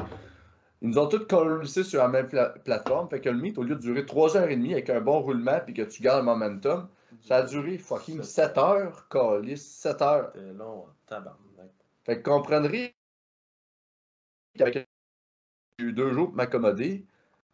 Ils 0.82 0.88
nous 0.88 0.98
ont 0.98 1.08
tous 1.08 1.26
collés 1.26 1.66
sur 1.66 2.00
la 2.00 2.08
même 2.08 2.28
plateforme. 2.64 3.08
Fait 3.10 3.20
que 3.20 3.28
le 3.28 3.36
meet, 3.36 3.58
au 3.58 3.62
lieu 3.62 3.74
de 3.74 3.80
durer 3.80 4.02
3h30 4.02 4.72
avec 4.72 4.88
un 4.88 5.00
bon 5.00 5.20
roulement 5.20 5.60
puis 5.64 5.74
que 5.74 5.82
tu 5.82 6.02
gardes 6.02 6.20
le 6.20 6.24
momentum, 6.24 6.88
ça 7.20 7.36
a 7.36 7.42
duré 7.42 7.76
fucking 7.76 8.22
7 8.22 8.56
heures, 8.56 9.08
calice, 9.08 9.66
7 9.76 10.02
heures. 10.02 10.30
C'était 10.34 10.52
long, 10.54 10.86
tabarnak. 11.06 11.70
Fait 12.04 12.22
que 12.22 12.28
comprendrez 12.28 12.94
qu'avec 14.56 14.88
eu 15.78 15.92
deux 15.92 16.12
jours 16.12 16.28
pour 16.28 16.36
m'accommoder, 16.36 17.04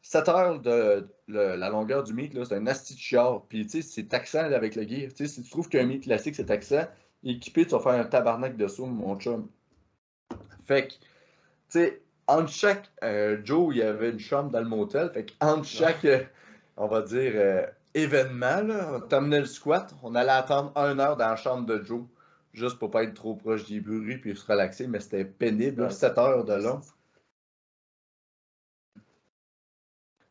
7 0.09 0.29
heures 0.29 0.61
de, 0.61 1.09
la 1.27 1.69
longueur 1.69 2.05
du 2.05 2.15
meet, 2.15 2.33
c'est 2.45 2.55
un 2.55 2.69
asti 2.69 2.95
de. 2.95 3.45
Puis, 3.49 3.67
tu 3.67 3.83
sais, 3.83 3.83
c'est 3.83 4.05
taxant 4.05 4.45
avec 4.45 4.77
le 4.77 4.83
gear. 4.83 5.09
Tu 5.09 5.17
sais, 5.17 5.27
si 5.27 5.43
tu 5.43 5.51
trouves 5.51 5.69
qu'un 5.69 5.85
meet 5.85 6.05
classique, 6.05 6.37
c'est 6.37 6.45
taxant, 6.45 6.87
équipé, 7.25 7.65
tu 7.65 7.73
vas 7.73 7.81
faire 7.81 7.93
un 7.93 8.05
tabarnak 8.05 8.57
de 8.57 8.69
mon 8.87 9.19
chum. 9.19 9.49
Fait 10.65 10.87
que, 10.87 10.93
tu 10.93 10.99
sais, 11.71 12.03
entre 12.29 12.53
chaque 12.53 12.89
euh, 13.03 13.39
Joe, 13.43 13.75
il 13.75 13.79
y 13.79 13.83
avait 13.83 14.11
une 14.11 14.21
chambre 14.21 14.51
dans 14.53 14.61
le 14.61 14.69
motel. 14.69 15.11
Fait 15.11 15.27
qu'entre 15.27 15.65
chaque, 15.65 16.05
euh, 16.05 16.23
on 16.77 16.87
va 16.87 17.03
dire, 17.03 17.33
euh, 17.35 17.67
événement, 17.95 18.63
là, 18.63 18.93
on 18.95 19.01
terminait 19.01 19.41
le 19.41 19.47
squat, 19.47 19.93
on 20.05 20.15
allait 20.15 20.31
attendre 20.31 20.73
une 20.77 21.01
heure 21.01 21.17
dans 21.17 21.31
la 21.31 21.37
chambre 21.37 21.67
de 21.67 21.83
Joe, 21.83 22.05
juste 22.53 22.79
pour 22.79 22.93
pas 22.93 23.03
être 23.03 23.15
trop 23.15 23.35
proche 23.35 23.67
des 23.67 23.81
bruits 23.81 24.19
puis 24.19 24.37
se 24.37 24.47
relaxer, 24.47 24.87
mais 24.87 25.01
c'était 25.01 25.25
pénible, 25.25 25.91
7 25.91 26.17
heures 26.19 26.45
de 26.45 26.55
long. 26.55 26.81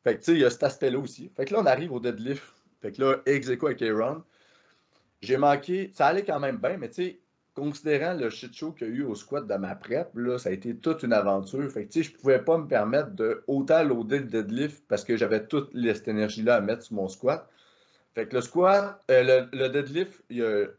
Fait 0.06 0.18
que, 0.18 0.20
tu 0.20 0.26
sais, 0.26 0.34
il 0.34 0.42
y 0.42 0.46
a 0.46 0.52
cet 0.52 0.62
aspect-là 0.62 1.00
aussi. 1.00 1.32
Fait 1.36 1.46
que 1.46 1.54
là, 1.54 1.62
on 1.62 1.66
arrive 1.66 1.92
au 1.92 2.00
deadlift. 2.00 2.44
Fait 2.80 2.92
que 2.92 3.02
là, 3.02 3.16
ex 3.26 3.50
avec 3.50 3.82
Aaron. 3.82 4.22
J'ai 5.22 5.38
manqué, 5.38 5.90
ça 5.96 6.06
allait 6.06 6.24
quand 6.24 6.40
même 6.40 6.58
bien, 6.58 6.78
mais 6.78 6.90
tu 6.90 7.04
sais, 7.04 7.20
considérant 7.56 8.14
le 8.14 8.30
shit 8.30 8.54
show 8.54 8.72
qu'il 8.72 8.88
y 8.88 8.92
a 8.92 8.94
eu 8.94 9.04
au 9.04 9.16
squat 9.16 9.48
de 9.48 9.56
ma 9.56 9.74
prep, 9.74 10.10
là, 10.14 10.38
ça 10.38 10.50
a 10.50 10.52
été 10.52 10.76
toute 10.76 11.02
une 11.02 11.12
aventure. 11.12 11.68
Fait 11.72 11.88
que, 11.88 11.92
tu 11.92 12.04
sais, 12.04 12.12
je 12.12 12.16
pouvais 12.16 12.38
pas 12.38 12.60
me 12.60 12.68
permettre 12.68 13.16
de 13.16 13.44
autant 13.48 13.84
loader 13.84 14.20
le 14.20 14.26
deadlift 14.26 14.84
parce 14.88 15.04
que 15.04 15.18
j'avais 15.18 15.48
toute 15.48 15.72
cette 15.74 16.08
énergie-là 16.08 16.58
à 16.58 16.62
mettre 16.62 16.84
sur 16.84 16.94
mon 16.94 17.08
squat. 17.08 17.50
Fait 18.14 18.28
que 18.28 18.36
le 18.36 18.42
squat, 18.42 19.04
euh, 19.10 19.48
le, 19.52 19.70
deadlift, 19.70 20.24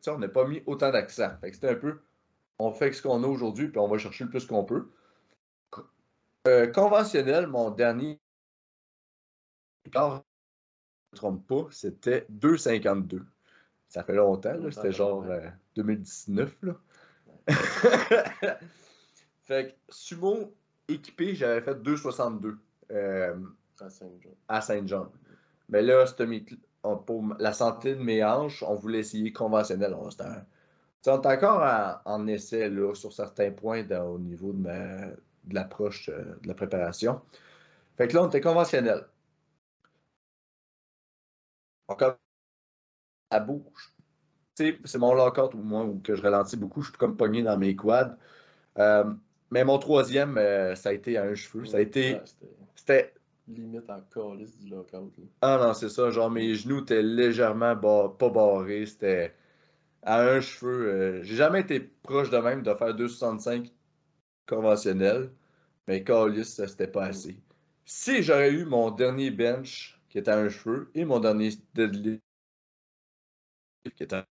on 0.06 0.18
n'a 0.18 0.28
pas 0.28 0.46
mis 0.46 0.62
autant 0.66 0.92
d'accent. 0.92 1.30
Fait 1.40 1.50
que 1.50 1.56
c'était 1.56 1.70
un 1.70 1.74
peu, 1.74 1.98
on 2.60 2.70
fait 2.70 2.92
ce 2.92 3.02
qu'on 3.02 3.24
a 3.24 3.26
aujourd'hui, 3.26 3.66
puis 3.66 3.78
on 3.80 3.88
va 3.88 3.98
chercher 3.98 4.22
le 4.22 4.30
plus 4.30 4.46
qu'on 4.46 4.64
peut. 4.64 4.88
Euh, 6.46 6.68
conventionnel, 6.68 7.48
mon 7.48 7.70
dernier, 7.70 8.20
je 9.92 9.98
ne 9.98 10.14
me 10.14 11.16
trompe 11.16 11.46
pas, 11.46 11.66
c'était 11.70 12.26
2,52. 12.30 13.22
Ça 13.88 14.02
fait 14.02 14.14
longtemps, 14.14 14.56
c'était 14.70 14.92
genre 14.92 15.24
2019. 15.76 16.56
Euh, 16.64 16.66
là. 16.66 16.76
fait 19.42 19.68
que 19.68 19.74
sumo 19.88 20.54
équipé, 20.88 21.34
j'avais 21.34 21.60
fait 21.60 21.74
2,62 21.74 22.56
à 24.48 24.60
Saint-Jean. 24.60 25.12
Mais 25.68 25.82
là, 25.82 26.04
pour 27.06 27.24
la 27.38 27.52
santé 27.52 27.94
de 27.94 28.02
mes 28.02 28.24
hanches, 28.24 28.62
on 28.62 28.74
voulait 28.74 29.00
essayer 29.00 29.32
conventionnel. 29.32 29.94
On, 29.94 30.08
est 30.08 31.08
encore 31.08 32.00
en, 32.04 32.26
essai 32.26 32.68
là, 32.68 32.94
sur 32.94 33.12
certains 33.12 33.50
points 33.50 33.88
au 34.00 34.18
niveau 34.18 34.52
de, 34.52 34.62
de 35.44 35.54
l'approche 35.54 36.08
euh, 36.08 36.36
de 36.42 36.48
la 36.48 36.54
préparation. 36.54 37.20
Fait 37.96 38.08
que 38.08 38.14
là, 38.14 38.24
on 38.24 38.28
était 38.28 38.40
conventionnel. 38.40 39.04
Encore 41.88 42.16
à 43.30 43.40
bouge. 43.40 43.94
C'est 44.54 44.96
mon 44.96 45.14
lockout 45.14 45.54
ou 45.54 45.58
moi 45.58 45.84
où 45.84 46.00
que 46.00 46.14
je 46.14 46.22
ralentis 46.22 46.56
beaucoup, 46.56 46.80
je 46.80 46.88
suis 46.88 46.98
comme 46.98 47.16
pogné 47.16 47.42
dans 47.42 47.58
mes 47.58 47.76
quads. 47.76 48.16
Euh, 48.78 49.04
mais 49.50 49.64
mon 49.64 49.78
troisième, 49.78 50.38
euh, 50.38 50.74
ça 50.74 50.90
a 50.90 50.92
été 50.92 51.18
à 51.18 51.24
un 51.24 51.34
cheveu. 51.34 51.66
Ça 51.66 51.76
a 51.76 51.80
été. 51.80 52.18
C'était. 52.74 53.12
Limite 53.48 53.88
en 53.88 54.00
calice 54.12 54.58
du 54.58 54.70
lockout. 54.70 55.12
Ah 55.40 55.58
non, 55.62 55.72
c'est 55.72 55.88
ça. 55.88 56.10
Genre, 56.10 56.30
mes 56.30 56.54
genoux 56.56 56.80
étaient 56.80 57.02
légèrement 57.02 57.76
pas 57.76 58.28
barrés. 58.28 58.86
C'était 58.86 59.34
à 60.02 60.22
un 60.22 60.40
cheveu. 60.40 60.88
Euh, 60.88 61.22
j'ai 61.22 61.36
jamais 61.36 61.60
été 61.60 61.78
proche 61.78 62.30
de 62.30 62.38
même 62.38 62.62
de 62.62 62.74
faire 62.74 62.94
2,65 62.94 63.70
conventionnel. 64.48 65.30
Mais 65.86 66.02
calice, 66.02 66.64
c'était 66.66 66.88
pas 66.88 67.04
assez. 67.06 67.38
Si 67.84 68.22
j'aurais 68.24 68.50
eu 68.50 68.64
mon 68.64 68.90
dernier 68.90 69.30
bench 69.30 69.95
qui 70.16 70.20
était 70.20 70.30
un 70.30 70.48
cheveu 70.48 70.90
et 70.94 71.04
mon 71.04 71.20
dernier 71.20 71.50
deadlift 71.74 72.22
qui 73.94 74.02
était 74.02 74.16
un 74.16 74.24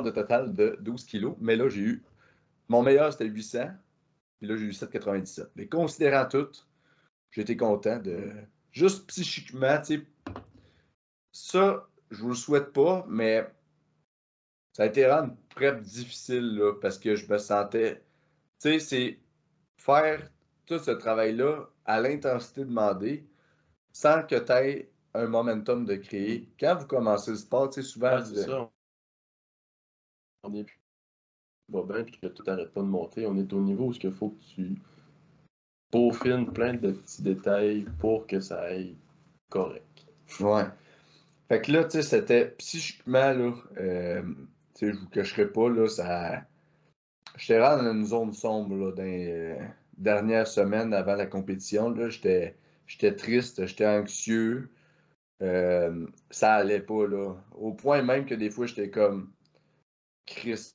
de 0.00 0.10
total 0.10 0.54
de 0.54 0.78
12 0.80 1.04
kilos. 1.04 1.36
Mais 1.40 1.56
là, 1.56 1.68
j'ai 1.68 1.82
eu. 1.82 2.02
Mon 2.68 2.82
meilleur, 2.82 3.12
c'était 3.12 3.26
800. 3.26 3.68
Et 4.40 4.46
là, 4.46 4.56
j'ai 4.56 4.64
eu 4.64 4.72
797. 4.72 5.50
Mais 5.56 5.66
considérant 5.66 6.26
tout, 6.26 6.48
j'étais 7.32 7.54
content 7.54 7.98
de. 7.98 8.32
Juste 8.70 9.06
psychiquement, 9.08 9.78
tu 9.82 9.98
sais. 9.98 10.06
Ça, 11.32 11.86
je 12.10 12.22
vous 12.22 12.30
le 12.30 12.34
souhaite 12.34 12.72
pas, 12.72 13.04
mais 13.06 13.46
ça 14.72 14.84
a 14.84 14.86
été 14.86 15.04
vraiment 15.04 15.28
une 15.28 15.36
prep 15.50 15.82
difficile, 15.82 16.56
là, 16.56 16.72
parce 16.80 16.98
que 16.98 17.14
je 17.14 17.30
me 17.30 17.36
sentais. 17.36 18.02
Tu 18.58 18.70
sais, 18.70 18.78
c'est 18.78 19.18
faire 19.76 20.30
tout 20.64 20.78
ce 20.78 20.92
travail-là 20.92 21.68
à 21.84 22.00
l'intensité 22.00 22.64
demandée 22.64 23.26
sans 23.92 24.22
que 24.22 24.36
tu 24.36 24.52
aies 24.52 24.90
un 25.14 25.26
momentum 25.26 25.84
de 25.84 25.96
créer. 25.96 26.48
Quand 26.58 26.76
vous 26.76 26.86
commencez 26.86 27.32
le 27.32 27.36
sport, 27.36 27.70
tu 27.70 27.82
sais, 27.82 27.88
souvent 27.88 28.18
on 30.44 30.54
est 30.54 30.66
va 31.68 31.82
bien 31.82 32.04
puis 32.04 32.18
que 32.20 32.26
tout 32.26 32.42
n'arrête 32.44 32.72
pas 32.72 32.80
de 32.80 32.86
monter, 32.86 33.26
on 33.26 33.36
est 33.38 33.52
au 33.52 33.60
niveau 33.60 33.86
où 33.86 33.92
il 33.92 34.12
faut 34.12 34.30
que 34.30 34.44
tu 34.54 34.76
peaufines 35.90 36.52
plein 36.52 36.74
de 36.74 36.92
petits 36.92 37.22
détails 37.22 37.86
pour 37.98 38.26
que 38.26 38.40
ça 38.40 38.60
aille 38.62 38.96
correct. 39.48 40.06
Ouais. 40.40 40.64
Fait 41.48 41.60
que 41.60 41.72
là, 41.72 41.84
tu 41.84 41.90
sais, 41.90 42.02
c'était 42.02 42.46
psychiquement, 42.58 43.32
là, 43.32 43.52
euh, 43.78 44.22
tu 44.74 44.86
sais, 44.86 44.92
je 44.92 44.98
vous 44.98 45.08
cacherai 45.08 45.46
pas, 45.46 45.68
là, 45.68 45.88
ça. 45.88 46.44
J'étais 47.36 47.58
vraiment 47.58 47.82
dans 47.82 47.92
une 47.92 48.06
zone 48.06 48.32
sombre, 48.32 48.74
là, 48.74 48.92
dans 48.92 49.02
les 49.02 49.30
euh, 49.30 49.56
dernières 49.96 50.46
semaines 50.46 50.94
avant 50.94 51.14
la 51.14 51.26
compétition, 51.26 51.90
là, 51.90 52.08
j'étais. 52.08 52.56
J'étais 52.86 53.14
triste, 53.14 53.66
j'étais 53.66 53.86
anxieux. 53.86 54.70
Euh, 55.42 56.06
ça 56.30 56.54
allait 56.54 56.80
pas, 56.80 57.06
là. 57.06 57.34
Au 57.52 57.72
point 57.72 58.02
même 58.02 58.26
que 58.26 58.34
des 58.34 58.50
fois, 58.50 58.66
j'étais 58.66 58.90
comme 58.90 59.32
Chris. 60.26 60.72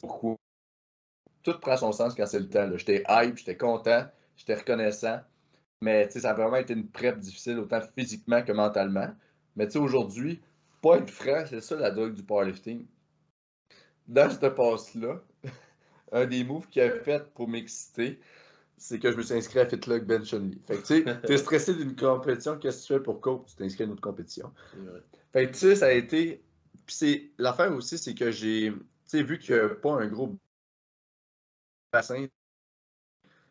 Pourquoi? 0.00 0.36
Tout 1.42 1.58
prend 1.60 1.76
son 1.76 1.92
sens 1.92 2.14
quand 2.14 2.26
c'est 2.26 2.40
le 2.40 2.48
temps. 2.48 2.70
J'étais 2.76 3.04
hype, 3.08 3.36
j'étais 3.36 3.56
content, 3.56 4.06
j'étais 4.36 4.54
reconnaissant. 4.54 5.20
Mais 5.80 6.08
ça 6.08 6.30
a 6.30 6.34
vraiment 6.34 6.56
été 6.56 6.72
une 6.72 6.88
prep 6.88 7.18
difficile, 7.18 7.58
autant 7.58 7.80
physiquement 7.96 8.42
que 8.42 8.52
mentalement. 8.52 9.14
Mais 9.56 9.76
aujourd'hui, 9.76 10.40
pas 10.80 10.98
être 10.98 11.10
franc, 11.10 11.44
c'est 11.48 11.60
ça 11.60 11.76
la 11.76 11.90
drogue 11.90 12.14
du 12.14 12.22
powerlifting. 12.22 12.86
Dans 14.06 14.30
cette 14.30 14.54
passe-là, 14.54 15.20
un 16.12 16.26
des 16.26 16.44
moves 16.44 16.68
qu'il 16.68 16.82
a 16.82 16.90
fait 16.90 17.32
pour 17.34 17.48
m'exciter, 17.48 18.18
c'est 18.84 18.98
que 18.98 19.10
je 19.10 19.16
me 19.16 19.22
suis 19.22 19.34
inscrit 19.34 19.60
à 19.60 19.66
FitLog 19.66 20.04
Bench 20.04 20.34
Only. 20.34 20.60
Fait 20.66 20.76
que 20.76 20.86
tu 20.86 21.04
sais, 21.04 21.20
t'es 21.26 21.38
stressé 21.38 21.74
d'une 21.74 21.96
compétition, 21.96 22.58
qu'est-ce 22.58 22.82
que 22.82 22.86
tu 22.86 22.92
fais 22.94 23.00
pour 23.00 23.20
coach? 23.20 23.46
Tu 23.46 23.56
t'inscris 23.56 23.84
à 23.84 23.86
une 23.86 23.92
autre 23.92 24.02
compétition. 24.02 24.52
Fait 25.32 25.46
que 25.46 25.52
tu 25.52 25.58
sais, 25.58 25.76
ça 25.76 25.86
a 25.86 25.92
été 25.92 26.44
puis 26.86 26.94
c'est 26.94 27.30
l'affaire 27.38 27.72
aussi, 27.72 27.98
c'est 27.98 28.14
que 28.14 28.30
j'ai, 28.30 28.72
vu 29.12 29.38
qu'il 29.38 29.54
n'y 29.54 29.60
a 29.60 29.68
pas 29.70 29.92
un 29.92 30.06
gros 30.06 30.36
bassin, 31.92 32.26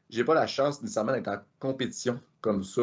j'ai 0.10 0.24
pas 0.24 0.36
la 0.36 0.48
chance 0.48 0.82
nécessairement 0.82 1.14
d'être 1.14 1.30
en 1.30 1.40
compétition 1.60 2.20
comme 2.42 2.64
ça, 2.64 2.82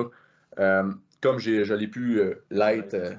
euh, 0.58 0.92
comme 1.20 1.38
je 1.38 1.72
l'ai 1.74 1.88
pu 1.88 2.18
euh, 2.18 2.34
l'être 2.50 2.94
euh, 2.94 3.14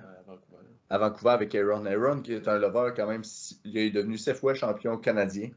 à 0.89 0.97
Vancouver 0.97 1.31
avec 1.31 1.55
Aaron. 1.55 1.85
Aaron, 1.85 2.21
qui 2.21 2.33
est 2.33 2.47
un 2.47 2.57
lover 2.57 2.91
quand 2.95 3.07
même, 3.07 3.21
il 3.63 3.77
est 3.77 3.91
devenu 3.91 4.17
sept 4.17 4.37
fois 4.37 4.53
champion 4.53 4.97
canadien. 4.97 5.51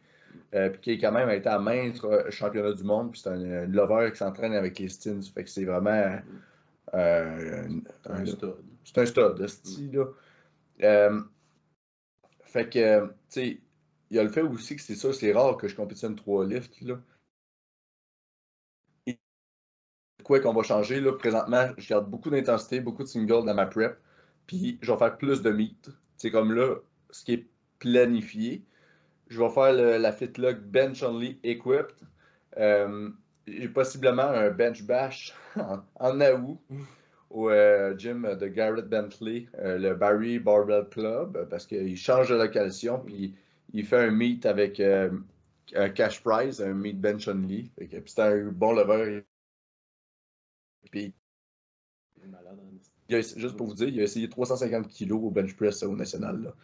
Puis 0.51 0.81
qui 0.81 0.91
est 0.93 0.99
quand 0.99 1.13
même 1.13 1.31
été 1.31 1.49
à 1.49 1.59
maintes 1.59 2.01
championnats 2.31 2.73
du 2.73 2.85
monde. 2.85 3.13
Puis 3.13 3.21
c'est 3.21 3.31
un, 3.31 3.67
lover 3.67 4.11
qui 4.13 4.19
s'entraîne 4.19 4.55
avec 4.55 4.79
les 4.79 4.89
Stins. 4.89 5.21
Fait 5.35 5.45
que 5.45 5.51
c'est 5.51 5.65
vraiment 5.65 6.19
un, 6.93 7.81
un, 8.07 8.27
stud. 8.27 8.55
C'est 8.85 8.99
un 8.99 9.07
stud, 9.07 9.35
de 9.37 9.47
style 9.47 10.05
là. 10.81 11.11
fait 12.45 12.69
que, 12.69 13.07
tu 13.07 13.13
sais, 13.29 13.61
il 14.11 14.17
y 14.17 14.21
a 14.21 14.23
le 14.23 14.29
fait 14.29 14.43
aussi 14.43 14.77
que 14.77 14.83
c'est 14.83 14.95
ça, 14.95 15.13
c'est 15.13 15.33
rare 15.33 15.57
que 15.57 15.67
je 15.67 15.75
compétitionne 15.75 16.15
trois 16.15 16.47
lifts. 16.47 16.81
Là. 16.83 16.99
quoi 20.25 20.41
qu'on 20.41 20.53
va 20.53 20.63
changer, 20.65 21.01
là, 21.01 21.13
présentement, 21.13 21.69
je 21.77 21.89
garde 21.89 22.11
beaucoup 22.11 22.31
d'intensité, 22.31 22.81
beaucoup 22.81 23.05
de 23.05 23.09
singles 23.09 23.45
dans 23.45 23.55
ma 23.55 23.67
prep, 23.67 23.97
puis 24.47 24.79
je 24.83 24.91
vais 24.91 24.99
faire 24.99 25.17
plus 25.17 25.43
de 25.43 25.51
meat. 25.51 25.91
C'est 26.17 26.33
comme 26.33 26.53
là, 26.53 26.77
ce 27.11 27.25
qui 27.25 27.35
est 27.35 27.47
planifié. 27.79 28.65
Je 29.29 29.41
vais 29.41 29.49
faire 29.49 29.73
la 29.73 30.13
Fitlock 30.13 30.61
Bench 30.61 31.03
Only 31.03 31.39
Equipped. 31.43 31.97
Euh, 32.57 33.11
j'ai 33.47 33.69
possiblement 33.69 34.23
un 34.23 34.51
bench 34.51 34.83
bash 34.83 35.35
en, 35.57 35.81
en 36.01 36.59
au 37.31 37.51
euh, 37.51 37.97
gym 37.97 38.37
de 38.37 38.47
Garrett 38.47 38.87
Bentley, 38.87 39.49
euh, 39.59 39.77
le 39.77 39.95
Barry 39.95 40.39
Barbell 40.39 40.87
Club, 40.89 41.49
parce 41.51 41.67
qu'il 41.67 41.97
change 41.97 42.29
de 42.29 42.37
location, 42.37 43.01
puis 43.01 43.35
il 43.73 43.85
fait 43.85 43.97
un 43.97 44.11
meet 44.11 44.47
avec 44.47 44.81
un 44.81 45.89
cash 45.91 46.23
prize, 46.23 46.63
un 46.63 46.75
meet 46.75 47.01
bench 47.01 47.27
only. 47.27 47.71
C'est 48.07 48.19
un 48.21 48.45
bon 48.53 48.73
lever. 48.73 49.25
Puis, 50.93 51.13
juste 53.11 53.57
pour 53.57 53.67
vous 53.67 53.75
dire, 53.75 53.89
il 53.89 54.01
a 54.01 54.05
essayé 54.05 54.29
350 54.29 54.89
kilos 54.89 55.21
au 55.25 55.31
bench 55.31 55.57
press 55.57 55.83
au 55.83 55.97
national. 55.97 56.43
Là. 56.43 56.55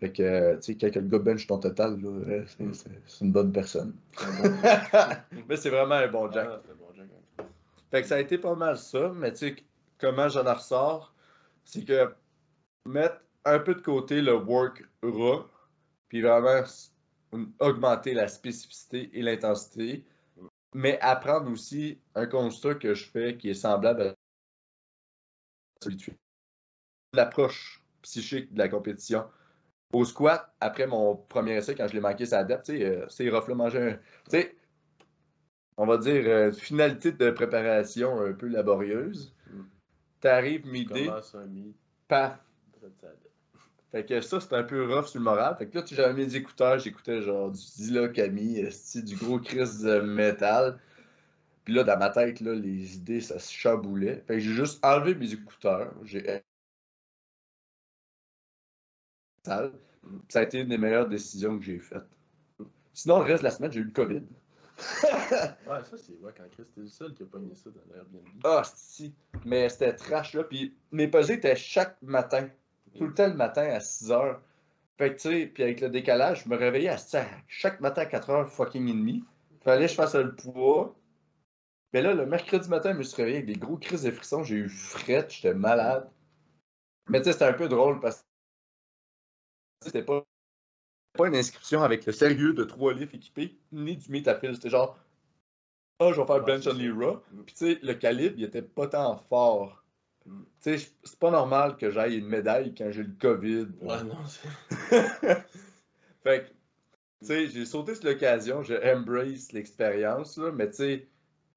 Fait 0.00 0.12
que, 0.12 0.56
tu 0.56 0.62
sais, 0.62 0.76
quand 0.76 0.94
le 0.94 1.08
gars 1.08 1.18
bench 1.18 1.46
ton 1.46 1.58
total, 1.58 2.00
euh, 2.02 2.44
c'est 2.46 3.20
une 3.20 3.32
bonne 3.32 3.52
personne. 3.52 3.94
mais 5.48 5.56
c'est 5.56 5.68
vraiment 5.68 5.96
un 5.96 6.08
bon 6.08 6.32
jack. 6.32 6.48
Ah, 6.48 7.44
fait 7.90 8.02
que 8.02 8.08
ça 8.08 8.14
a 8.16 8.20
été 8.20 8.38
pas 8.38 8.54
mal 8.54 8.78
ça, 8.78 9.12
mais 9.14 9.32
tu 9.32 9.38
sais, 9.38 9.56
comment 9.98 10.28
j'en 10.28 10.54
ressors, 10.54 11.14
c'est 11.64 11.84
que 11.84 12.14
mettre 12.86 13.20
un 13.44 13.58
peu 13.58 13.74
de 13.74 13.82
côté 13.82 14.22
le 14.22 14.34
work 14.34 14.84
raw, 15.02 15.44
puis 16.08 16.22
vraiment 16.22 16.64
augmenter 17.58 18.14
la 18.14 18.28
spécificité 18.28 19.10
et 19.12 19.22
l'intensité, 19.22 20.04
mais 20.74 20.98
apprendre 21.00 21.50
aussi 21.50 21.98
un 22.14 22.26
constat 22.26 22.76
que 22.76 22.94
je 22.94 23.04
fais 23.04 23.36
qui 23.36 23.50
est 23.50 23.54
semblable 23.54 24.02
à 24.02 24.14
l'approche 27.12 27.82
psychique 28.02 28.52
de 28.52 28.58
la 28.58 28.68
compétition. 28.68 29.26
Au 29.92 30.04
squat, 30.04 30.52
après 30.60 30.86
mon 30.86 31.16
premier 31.16 31.56
essai, 31.56 31.74
quand 31.74 31.88
je 31.88 31.94
l'ai 31.94 32.00
manqué, 32.00 32.26
ça 32.26 32.38
adapte, 32.38 32.70
euh, 32.70 33.06
c'est 33.08 33.28
rough, 33.28 33.48
là, 33.48 33.54
manger 33.54 33.78
un. 33.78 33.92
Tu 33.92 33.98
sais, 34.28 34.56
on 35.76 35.86
va 35.86 35.98
dire, 35.98 36.22
euh, 36.26 36.52
finalité 36.52 37.12
de 37.12 37.30
préparation 37.30 38.20
un 38.20 38.32
peu 38.32 38.46
laborieuse. 38.46 39.34
Mm. 39.50 39.62
T'arrives 40.20 40.66
midi, 40.66 41.08
paf, 42.06 42.38
fait 43.90 44.04
que 44.04 44.20
ça, 44.20 44.40
c'était 44.40 44.56
un 44.56 44.62
peu 44.62 44.86
rough 44.92 45.06
sur 45.06 45.18
le 45.18 45.24
moral. 45.24 45.56
Fait 45.58 45.66
que 45.66 45.78
là, 45.78 45.84
j'avais 45.90 46.14
mes 46.14 46.36
écouteurs, 46.36 46.78
j'écoutais 46.78 47.22
genre 47.22 47.50
du 47.50 47.60
Dila 47.76 48.08
Camille, 48.08 48.68
du 48.94 49.16
gros 49.16 49.40
Chris 49.40 49.82
de 49.82 50.00
métal. 50.00 50.78
Puis 51.64 51.74
là, 51.74 51.82
dans 51.82 51.98
ma 51.98 52.10
tête, 52.10 52.40
là, 52.40 52.54
les 52.54 52.96
idées, 52.96 53.20
ça 53.20 53.38
se 53.38 53.52
chaboulait. 53.52 54.22
Fait 54.26 54.34
que 54.34 54.40
j'ai 54.40 54.52
juste 54.52 54.84
enlevé 54.84 55.14
mes 55.16 55.32
écouteurs. 55.32 55.92
J'ai. 56.04 56.42
Ça 59.44 59.70
a 60.34 60.42
été 60.42 60.60
une 60.60 60.68
des 60.68 60.78
meilleures 60.78 61.08
décisions 61.08 61.58
que 61.58 61.64
j'ai 61.64 61.78
faites. 61.78 62.06
Sinon, 62.92 63.18
le 63.18 63.24
reste 63.24 63.42
de 63.42 63.44
la 63.44 63.50
semaine, 63.50 63.72
j'ai 63.72 63.80
eu 63.80 63.84
le 63.84 63.92
COVID. 63.92 64.22
ouais, 65.02 65.84
ça, 65.84 65.96
c'est 65.96 66.16
ouais, 66.20 66.32
quand 66.36 66.48
Chris, 66.50 66.64
t'es 66.74 66.80
le 66.80 66.88
seul 66.88 67.14
qui 67.14 67.22
a 67.22 67.26
pas 67.26 67.38
mis 67.38 67.54
ça 67.54 67.70
dans 67.70 67.94
l'Airbnb. 67.94 68.26
Ah, 68.44 68.62
si. 68.74 69.14
Mais 69.44 69.68
c'était 69.68 69.94
trash, 69.94 70.34
là. 70.34 70.44
Puis 70.44 70.74
mes 70.90 71.08
pesées 71.08 71.34
étaient 71.34 71.56
chaque 71.56 72.00
matin 72.02 72.48
tout 72.96 73.06
le 73.06 73.14
temps 73.14 73.28
le 73.28 73.34
matin 73.34 73.62
à 73.62 73.80
6 73.80 74.10
heures. 74.10 74.40
Fait 74.98 75.10
que, 75.10 75.20
tu 75.20 75.28
sais, 75.28 75.46
puis 75.46 75.62
avec 75.62 75.80
le 75.80 75.88
décalage, 75.88 76.44
je 76.44 76.48
me 76.48 76.56
réveillais 76.56 76.90
à 76.90 76.96
chaque 77.48 77.80
matin 77.80 78.02
à 78.02 78.06
4 78.06 78.30
heures 78.30 78.48
fucking 78.48 78.88
et 78.88 78.92
demi. 78.92 79.24
Fallait 79.62 79.86
que 79.86 79.90
je 79.90 79.94
fasse 79.96 80.14
le 80.14 80.34
poids. 80.34 80.94
Mais 81.92 82.02
là, 82.02 82.14
le 82.14 82.26
mercredi 82.26 82.68
matin, 82.68 82.92
je 82.92 82.98
me 82.98 83.02
suis 83.02 83.16
réveillé 83.16 83.38
avec 83.38 83.46
des 83.46 83.58
gros 83.58 83.76
crises 83.76 84.02
de 84.02 84.10
frissons. 84.10 84.44
J'ai 84.44 84.56
eu 84.56 84.68
fret, 84.68 85.26
j'étais 85.28 85.54
malade. 85.54 86.08
Mais 87.08 87.18
tu 87.18 87.24
sais, 87.24 87.32
c'était 87.32 87.46
un 87.46 87.52
peu 87.52 87.68
drôle 87.68 88.00
parce 88.00 88.20
que 88.20 88.26
c'était 89.82 90.02
pas, 90.02 90.24
pas 91.14 91.28
une 91.28 91.36
inscription 91.36 91.82
avec 91.82 92.06
le 92.06 92.12
sérieux 92.12 92.52
de 92.52 92.64
trois 92.64 92.92
livres 92.92 93.14
équipés, 93.14 93.58
ni 93.72 93.96
du 93.96 94.10
métafil. 94.10 94.54
C'était 94.54 94.70
genre, 94.70 94.98
ah, 95.98 96.06
oh, 96.06 96.12
je 96.12 96.20
vais 96.20 96.26
faire 96.26 96.44
bench 96.44 96.66
only 96.66 96.90
raw. 96.90 97.22
Puis 97.46 97.54
tu 97.54 97.66
sais, 97.66 97.78
le 97.82 97.94
calibre, 97.94 98.34
il 98.38 98.44
était 98.44 98.62
pas 98.62 98.86
tant 98.86 99.16
fort. 99.28 99.84
Tu 100.24 100.30
sais, 100.60 100.92
c'est 101.02 101.18
pas 101.18 101.30
normal 101.30 101.76
que 101.76 101.90
j'aille 101.90 102.18
une 102.18 102.28
médaille 102.28 102.74
quand 102.74 102.90
j'ai 102.90 103.02
le 103.02 103.14
COVID. 103.18 103.68
Ouais, 103.80 104.04
non, 104.04 104.18
c'est. 104.26 104.48
fait 106.22 106.44
que, 106.44 106.48
tu 107.20 107.26
sais, 107.26 107.46
j'ai 107.48 107.64
sauté 107.64 107.94
sur 107.94 108.04
l'occasion, 108.04 108.62
j'ai 108.62 108.78
embrace 108.92 109.52
l'expérience, 109.52 110.36
là, 110.36 110.52
mais 110.52 110.68
tu 110.68 110.76
sais, 110.76 111.08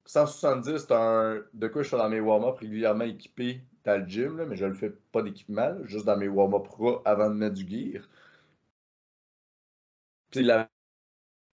170, 0.06 0.78
c'est 0.78 0.92
un. 0.92 1.42
De 1.52 1.68
quoi 1.68 1.82
je 1.82 1.88
suis 1.88 1.96
dans 1.96 2.08
mes 2.08 2.20
warm-up 2.20 2.58
régulièrement 2.58 3.04
équipé 3.04 3.60
dans 3.84 4.00
le 4.02 4.08
gym, 4.08 4.38
là, 4.38 4.46
mais 4.46 4.56
je 4.56 4.64
le 4.66 4.74
fais 4.74 4.90
pas 5.12 5.22
d'équipement, 5.22 5.76
juste 5.84 6.06
dans 6.06 6.16
mes 6.16 6.28
warm-up 6.28 6.66
avant 7.04 7.30
de 7.30 7.34
mettre 7.34 7.54
du 7.54 7.68
gear. 7.68 8.02
Puis 10.30 10.42
la. 10.42 10.68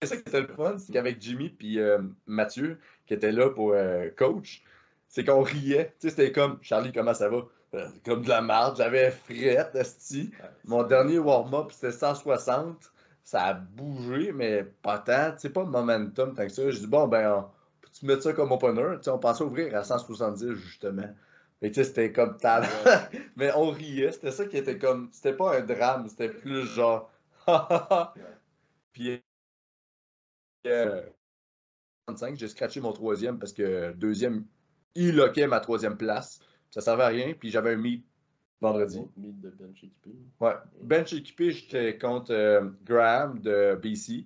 C'est 0.02 0.10
ça 0.10 0.16
qui 0.18 0.24
était 0.30 0.42
le 0.42 0.48
fun, 0.48 0.78
c'est 0.80 0.94
qu'avec 0.94 1.22
Jimmy 1.22 1.50
puis 1.50 1.80
euh, 1.80 2.00
Mathieu, 2.28 2.80
qui 3.06 3.14
étaient 3.14 3.32
là 3.32 3.50
pour 3.52 3.74
euh, 3.74 4.10
coach, 4.18 4.64
c'est 5.08 5.24
qu'on 5.26 5.44
riait. 5.44 5.96
Tu 6.00 6.10
sais, 6.10 6.16
c'était 6.16 6.32
comme 6.32 6.58
Charlie, 6.64 6.92
comment 6.94 7.14
ça 7.14 7.30
va? 7.30 7.44
Euh, 7.76 7.88
comme 8.06 8.24
de 8.24 8.30
la 8.30 8.42
marde, 8.42 8.78
j'avais 8.78 9.12
frette, 9.12 9.76
esti. 9.76 10.32
Mon 10.66 10.84
dernier 10.84 11.20
warm-up, 11.20 11.72
c'était 11.72 11.92
160. 11.92 12.92
Ça 13.24 13.44
a 13.46 13.54
bougé, 13.54 14.32
mais 14.34 14.64
pas 14.64 15.00
tant. 15.00 15.34
Tu 15.34 15.42
sais, 15.42 15.50
pas 15.52 15.64
de 15.64 15.70
momentum 15.70 16.34
tant 16.36 16.44
que 16.48 16.50
ça. 16.54 16.70
Je 16.72 16.80
dis, 16.80 16.88
bon, 16.88 17.08
ben, 17.08 17.48
peux-tu 17.82 18.06
mettre 18.08 18.24
ça 18.24 18.34
comme 18.34 18.52
opener? 18.52 18.98
Tu 18.98 19.04
sais, 19.06 19.12
on 19.12 19.20
pensait 19.20 19.44
ouvrir 19.44 19.76
à 19.76 19.84
170, 19.84 20.54
justement. 20.56 21.10
Mais 21.62 21.70
tu 21.70 21.76
sais, 21.76 21.84
c'était 21.84 22.12
comme 22.12 22.38
tal. 22.38 22.64
mais 23.36 23.52
on 23.56 23.70
riait. 23.70 24.12
C'était 24.12 24.32
ça 24.32 24.46
qui 24.46 24.58
était 24.58 24.78
comme. 24.78 25.10
C'était 25.12 25.34
pas 25.34 25.58
un 25.58 25.62
drame, 25.62 26.08
c'était 26.10 26.30
plus 26.30 26.66
genre. 26.66 27.12
Puis. 28.94 29.22
Euh, 30.68 31.02
j'ai 32.36 32.48
scratché 32.48 32.82
mon 32.82 32.94
troisième 32.94 33.40
parce 33.40 33.54
que 33.54 33.94
deuxième, 33.94 34.46
il 34.96 35.16
loquait 35.16 35.48
ma 35.48 35.60
troisième 35.60 35.98
place. 35.98 36.40
Ça 36.70 36.82
servait 36.82 37.04
à 37.04 37.08
rien. 37.08 37.34
Puis 37.34 37.50
j'avais 37.50 37.74
un 37.74 37.78
meet 37.78 38.06
vendredi. 38.60 39.02
Meet 39.18 39.42
de 39.42 39.50
bench 39.50 39.84
équipé. 39.84 40.12
Ouais. 40.40 40.54
Bench 40.82 41.14
équipé, 41.14 41.52
j'étais 41.52 41.98
contre 41.98 42.32
euh, 42.32 42.70
Graham 42.84 43.40
de 43.40 43.76
BC. 43.82 44.26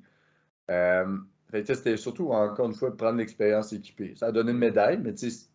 Euh, 0.71 1.17
c'était 1.51 1.97
surtout, 1.97 2.31
encore 2.31 2.67
une 2.67 2.73
fois, 2.73 2.95
prendre 2.95 3.17
l'expérience 3.17 3.71
équipée. 3.71 4.13
Ça 4.15 4.27
a 4.27 4.31
donné 4.31 4.51
une 4.51 4.57
médaille, 4.57 4.97
mais 4.97 5.13
tu 5.13 5.29
sais, 5.29 5.47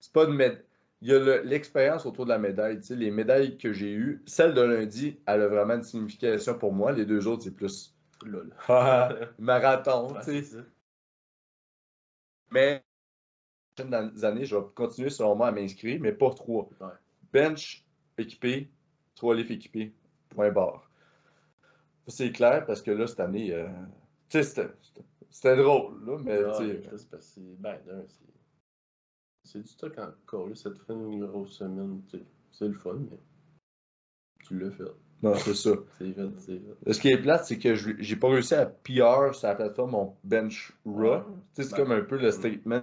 c'est 0.00 0.12
pas 0.12 0.24
une 0.24 0.34
médaille. 0.34 0.62
Il 1.02 1.08
y 1.08 1.12
a 1.12 1.42
l'expérience 1.42 2.06
autour 2.06 2.24
de 2.24 2.30
la 2.30 2.38
médaille. 2.38 2.80
Tu 2.80 2.86
sais, 2.86 2.96
les 2.96 3.10
médailles 3.10 3.58
que 3.58 3.72
j'ai 3.72 3.92
eues, 3.92 4.22
celle 4.26 4.54
de 4.54 4.62
lundi, 4.62 5.18
elle 5.26 5.42
a 5.42 5.48
vraiment 5.48 5.74
une 5.74 5.82
signification 5.82 6.58
pour 6.58 6.72
moi. 6.72 6.92
Les 6.92 7.04
deux 7.04 7.26
autres, 7.26 7.42
c'est 7.44 7.54
plus. 7.54 7.94
Lol. 8.24 8.54
marathon, 9.38 10.14
tu 10.24 10.42
sais. 10.42 10.56
Mais 12.50 12.82
prochaines 13.74 14.24
années, 14.24 14.44
je 14.44 14.56
vais 14.56 14.62
continuer 14.74 15.10
selon 15.10 15.34
moi 15.34 15.48
à 15.48 15.52
m'inscrire, 15.52 16.00
mais 16.00 16.12
pas 16.12 16.30
trois. 16.30 16.68
Bench 17.32 17.84
équipé, 18.16 18.70
trois 19.14 19.34
livres 19.34 19.50
équipés, 19.50 19.92
point 20.30 20.50
barre. 20.50 20.90
C'est 22.08 22.32
clair 22.32 22.64
parce 22.64 22.82
que 22.82 22.90
là, 22.90 23.06
cette 23.06 23.20
année, 23.20 23.52
euh, 23.52 23.68
tu 24.28 24.42
sais, 24.42 24.68
c'était 25.30 25.56
drôle, 25.56 26.04
là, 26.06 26.18
mais 26.24 26.38
ah. 26.44 26.58
Ben, 27.58 27.78
c'est 29.46 29.62
du 29.62 29.68
stock 29.68 29.96
encore, 29.98 30.48
là, 30.48 30.54
cette 30.54 30.78
fin 30.78 30.94
de 30.94 31.24
grosse 31.24 31.58
semaine. 31.58 32.02
C'est 32.50 32.68
le 32.68 32.74
fun, 32.74 32.98
mais 33.10 33.18
tu 34.44 34.58
l'as 34.58 34.70
fait. 34.70 34.84
Non, 35.22 35.34
c'est 35.34 35.54
ça. 35.54 35.70
c'est 35.98 36.12
fait, 36.12 36.28
c'est 36.38 36.60
fait. 36.60 36.92
Ce 36.92 37.00
qui 37.00 37.08
est 37.08 37.18
plate, 37.18 37.46
c'est 37.46 37.58
que 37.58 37.74
j'ai 37.74 38.16
pas 38.16 38.28
réussi 38.28 38.54
à 38.54 38.66
PR 38.66 39.34
sur 39.34 39.48
la 39.48 39.54
plateforme 39.54 39.92
mon 39.92 40.16
bench 40.24 40.76
raw. 40.84 41.22
c'est 41.54 41.70
ben, 41.70 41.76
comme 41.76 41.92
un 41.92 42.02
peu 42.02 42.18
le 42.18 42.30
statement 42.30 42.82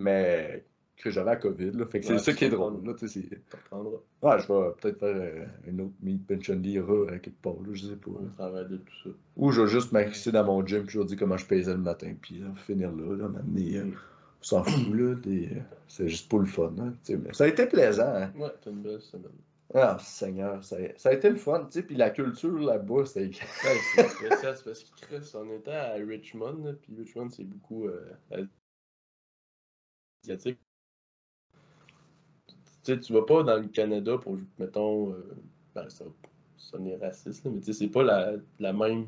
mais 0.00 0.64
que 1.04 1.10
j'avais 1.10 1.30
la 1.30 1.36
COVID. 1.36 1.70
Là. 1.72 1.86
Fait 1.86 2.00
que 2.00 2.06
c'est 2.06 2.18
ça 2.18 2.32
qui 2.32 2.44
est 2.46 2.48
drôle. 2.50 2.84
Là, 2.84 2.94
tu 2.94 3.06
sais, 3.08 3.20
ouais, 3.20 4.38
je 4.40 4.52
vais 4.52 4.70
peut-être 4.80 4.98
faire 4.98 5.14
euh, 5.16 5.44
une 5.66 5.80
autre 5.82 5.92
meet 6.02 6.26
pension 6.26 6.54
lira 6.56 7.12
à 7.12 7.18
quelque 7.18 7.40
part, 7.42 7.54
là, 7.54 7.68
je 7.72 7.86
sais 7.86 7.96
pas. 7.96 8.10
travers 8.36 8.68
de 8.68 8.78
tout 8.78 8.92
ça. 9.04 9.10
Ou 9.36 9.52
je 9.52 9.60
vais 9.62 9.68
juste 9.68 9.92
m'axer 9.92 10.32
dans 10.32 10.44
mon 10.44 10.66
gym, 10.66 10.82
puis 10.84 10.94
je 10.94 10.98
vais 11.00 11.04
dire 11.06 11.18
comment 11.18 11.36
je 11.36 11.46
pesais 11.46 11.72
le 11.72 11.78
matin, 11.78 12.12
puis 12.20 12.42
euh, 12.42 12.54
finir 12.66 12.90
là, 12.90 13.16
là, 13.16 13.28
m'amener. 13.28 13.76
euh, 13.78 13.84
Mm. 13.84 13.92
on 14.40 14.44
s'en 14.44 14.64
fout, 14.64 14.94
là. 14.94 15.14
des- 15.14 15.46
euh, 15.52 15.60
C'est 15.88 16.08
juste 16.08 16.28
pour 16.28 16.40
le 16.40 16.46
fun. 16.46 16.74
Hein, 16.80 16.94
mais 17.08 17.32
ça 17.32 17.44
a 17.44 17.46
été 17.48 17.66
plaisant. 17.66 18.12
Hein. 18.14 18.32
Ouais, 18.36 18.50
t'as 18.62 18.70
une 18.70 18.82
belle 18.82 19.00
semaine. 19.00 19.30
Ah, 19.76 19.96
Seigneur, 20.00 20.62
ça 20.62 20.76
a, 20.76 20.80
ça 20.98 21.08
a 21.08 21.12
été 21.14 21.28
le 21.30 21.36
fun, 21.36 21.64
tu 21.64 21.72
sais, 21.80 21.82
puis 21.82 21.96
la 21.96 22.10
culture 22.10 22.58
là-bas, 22.60 23.06
c'est. 23.06 23.26
Ouais, 23.26 23.30
c'est 23.96 24.08
spécial, 24.08 24.54
c'est 24.56 24.64
parce 24.64 24.84
qu'il 24.84 24.94
Chris, 25.06 25.32
on 25.34 25.50
était 25.56 25.70
à 25.72 25.94
Richmond, 25.94 26.76
puis 26.80 26.94
Richmond, 26.96 27.30
c'est 27.30 27.44
beaucoup 27.44 27.86
euh, 27.86 28.46
asiatique. 30.22 30.58
Tu 32.84 32.92
sais, 32.92 33.00
tu 33.00 33.12
vas 33.12 33.22
pas 33.22 33.42
dans 33.42 33.56
le 33.56 33.68
Canada 33.68 34.18
pour, 34.18 34.36
mettons, 34.58 35.12
euh, 35.12 35.34
ben, 35.74 35.88
ça 35.88 36.04
va 36.04 36.10
sonner 36.56 36.96
raciste, 36.96 37.44
là, 37.44 37.50
mais 37.52 37.60
tu 37.60 37.66
sais, 37.66 37.72
c'est 37.72 37.88
pas 37.88 38.02
la, 38.02 38.34
la 38.60 38.72
même 38.72 39.06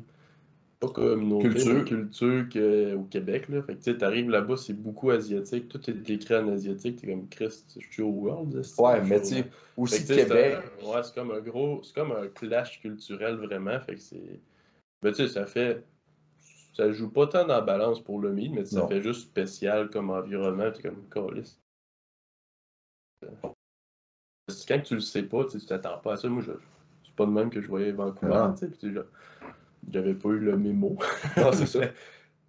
pas 0.79 0.89
communauté, 0.89 1.49
Culture. 1.49 1.85
culture 1.85 2.45
qu'au 2.51 3.03
Québec, 3.03 3.49
là. 3.49 3.61
Fait 3.63 3.73
que 3.73 3.77
tu 3.79 3.91
sais, 3.91 3.97
t'arrives 3.97 4.29
là-bas, 4.29 4.57
c'est 4.57 4.73
beaucoup 4.73 5.09
asiatique, 5.11 5.67
tout 5.69 5.89
est 5.89 6.09
écrit 6.09 6.35
en 6.35 6.47
asiatique, 6.49 7.01
t'es 7.01 7.07
comme 7.07 7.27
Chris, 7.29 7.63
je 7.79 7.85
suis 7.91 8.03
au 8.03 8.09
World. 8.09 8.61
Ouais, 8.77 9.01
mais 9.01 9.19
tu 9.21 9.27
sais, 9.27 9.43
Fait 9.43 9.51
aussi 9.77 10.01
que, 10.01 10.13
sais, 10.13 10.25
Québec. 10.25 10.57
un- 10.81 10.85
Ouais, 10.87 11.03
c'est 11.03 11.13
comme 11.15 11.31
un 11.31 11.39
gros. 11.39 11.81
C'est 11.83 11.95
comme 11.95 12.11
un 12.11 12.27
clash 12.27 12.79
culturel 12.81 13.35
vraiment. 13.35 13.79
Fait 13.79 13.95
que 13.95 14.01
c'est. 14.01 14.39
Mais 15.03 15.11
tu 15.11 15.17
sais, 15.17 15.27
ça 15.27 15.45
fait. 15.45 15.83
Ça 16.73 16.91
joue 16.91 17.09
pas 17.11 17.25
tant 17.25 17.41
dans 17.41 17.55
la 17.55 17.61
balance 17.61 17.99
pour 17.99 18.19
le 18.21 18.31
mid, 18.31 18.51
mais 18.53 18.65
ça 18.65 18.81
Non. 18.81 18.87
fait 18.87 19.01
juste 19.01 19.21
spécial 19.21 19.89
comme 19.89 20.11
environnement. 20.11 20.71
T'es 20.71 20.83
comme 20.83 21.07
calice. 21.09 21.59
Parce 24.47 24.63
que 24.65 24.73
Quand 24.73 24.79
tu 24.81 24.93
le 24.95 25.01
sais 25.01 25.23
pas, 25.23 25.43
tu 25.45 25.59
t'attends 25.59 25.97
pas 25.99 26.13
à 26.13 26.17
ça. 26.17 26.27
Moi, 26.29 26.41
je... 26.41 26.51
c'est 27.05 27.15
pas 27.15 27.25
de 27.25 27.31
même 27.31 27.49
que 27.49 27.61
je 27.61 27.67
voyais 27.67 27.91
Vancouver. 27.91 28.33
Ah. 28.33 28.55
tu 28.57 28.67
sais, 28.79 28.93
J'avais 29.91 30.13
pas 30.13 30.29
eu 30.29 30.39
le 30.39 30.57
mémo. 30.57 30.97
Non, 31.35 31.51
c'est 31.53 31.65
ça. 31.65 31.81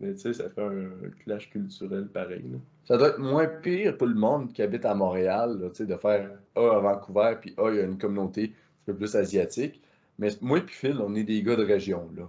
mais 0.01 0.13
tu 0.15 0.21
sais, 0.21 0.33
ça 0.33 0.49
fait 0.49 0.63
un 0.63 0.91
clash 1.25 1.51
culturel 1.51 2.07
pareil. 2.09 2.45
là. 2.53 2.59
Ça 2.85 2.97
doit 2.97 3.09
être 3.09 3.19
moins 3.19 3.47
pire 3.47 3.97
pour 3.99 4.07
le 4.07 4.15
monde 4.15 4.53
qui 4.53 4.63
habite 4.63 4.85
à 4.85 4.95
Montréal, 4.95 5.59
là, 5.61 5.69
tu 5.71 5.77
sais, 5.77 5.87
de 5.87 5.97
faire 5.97 6.31
A 6.55 6.77
à 6.77 6.79
Vancouver, 6.79 7.37
puis 7.41 7.55
A, 7.59 7.71
il 7.71 7.77
y 7.77 7.81
a 7.81 7.85
une 7.85 7.99
communauté 7.99 8.55
un 8.83 8.93
peu 8.93 8.95
plus 8.97 9.15
asiatique. 9.17 9.83
Mais 10.21 10.31
moi 10.41 10.59
et 10.59 10.67
Phil, 10.69 10.99
on 11.01 11.15
est 11.17 11.25
des 11.25 11.43
gars 11.43 11.57
de 11.57 11.65
région, 11.65 12.09
là. 12.17 12.29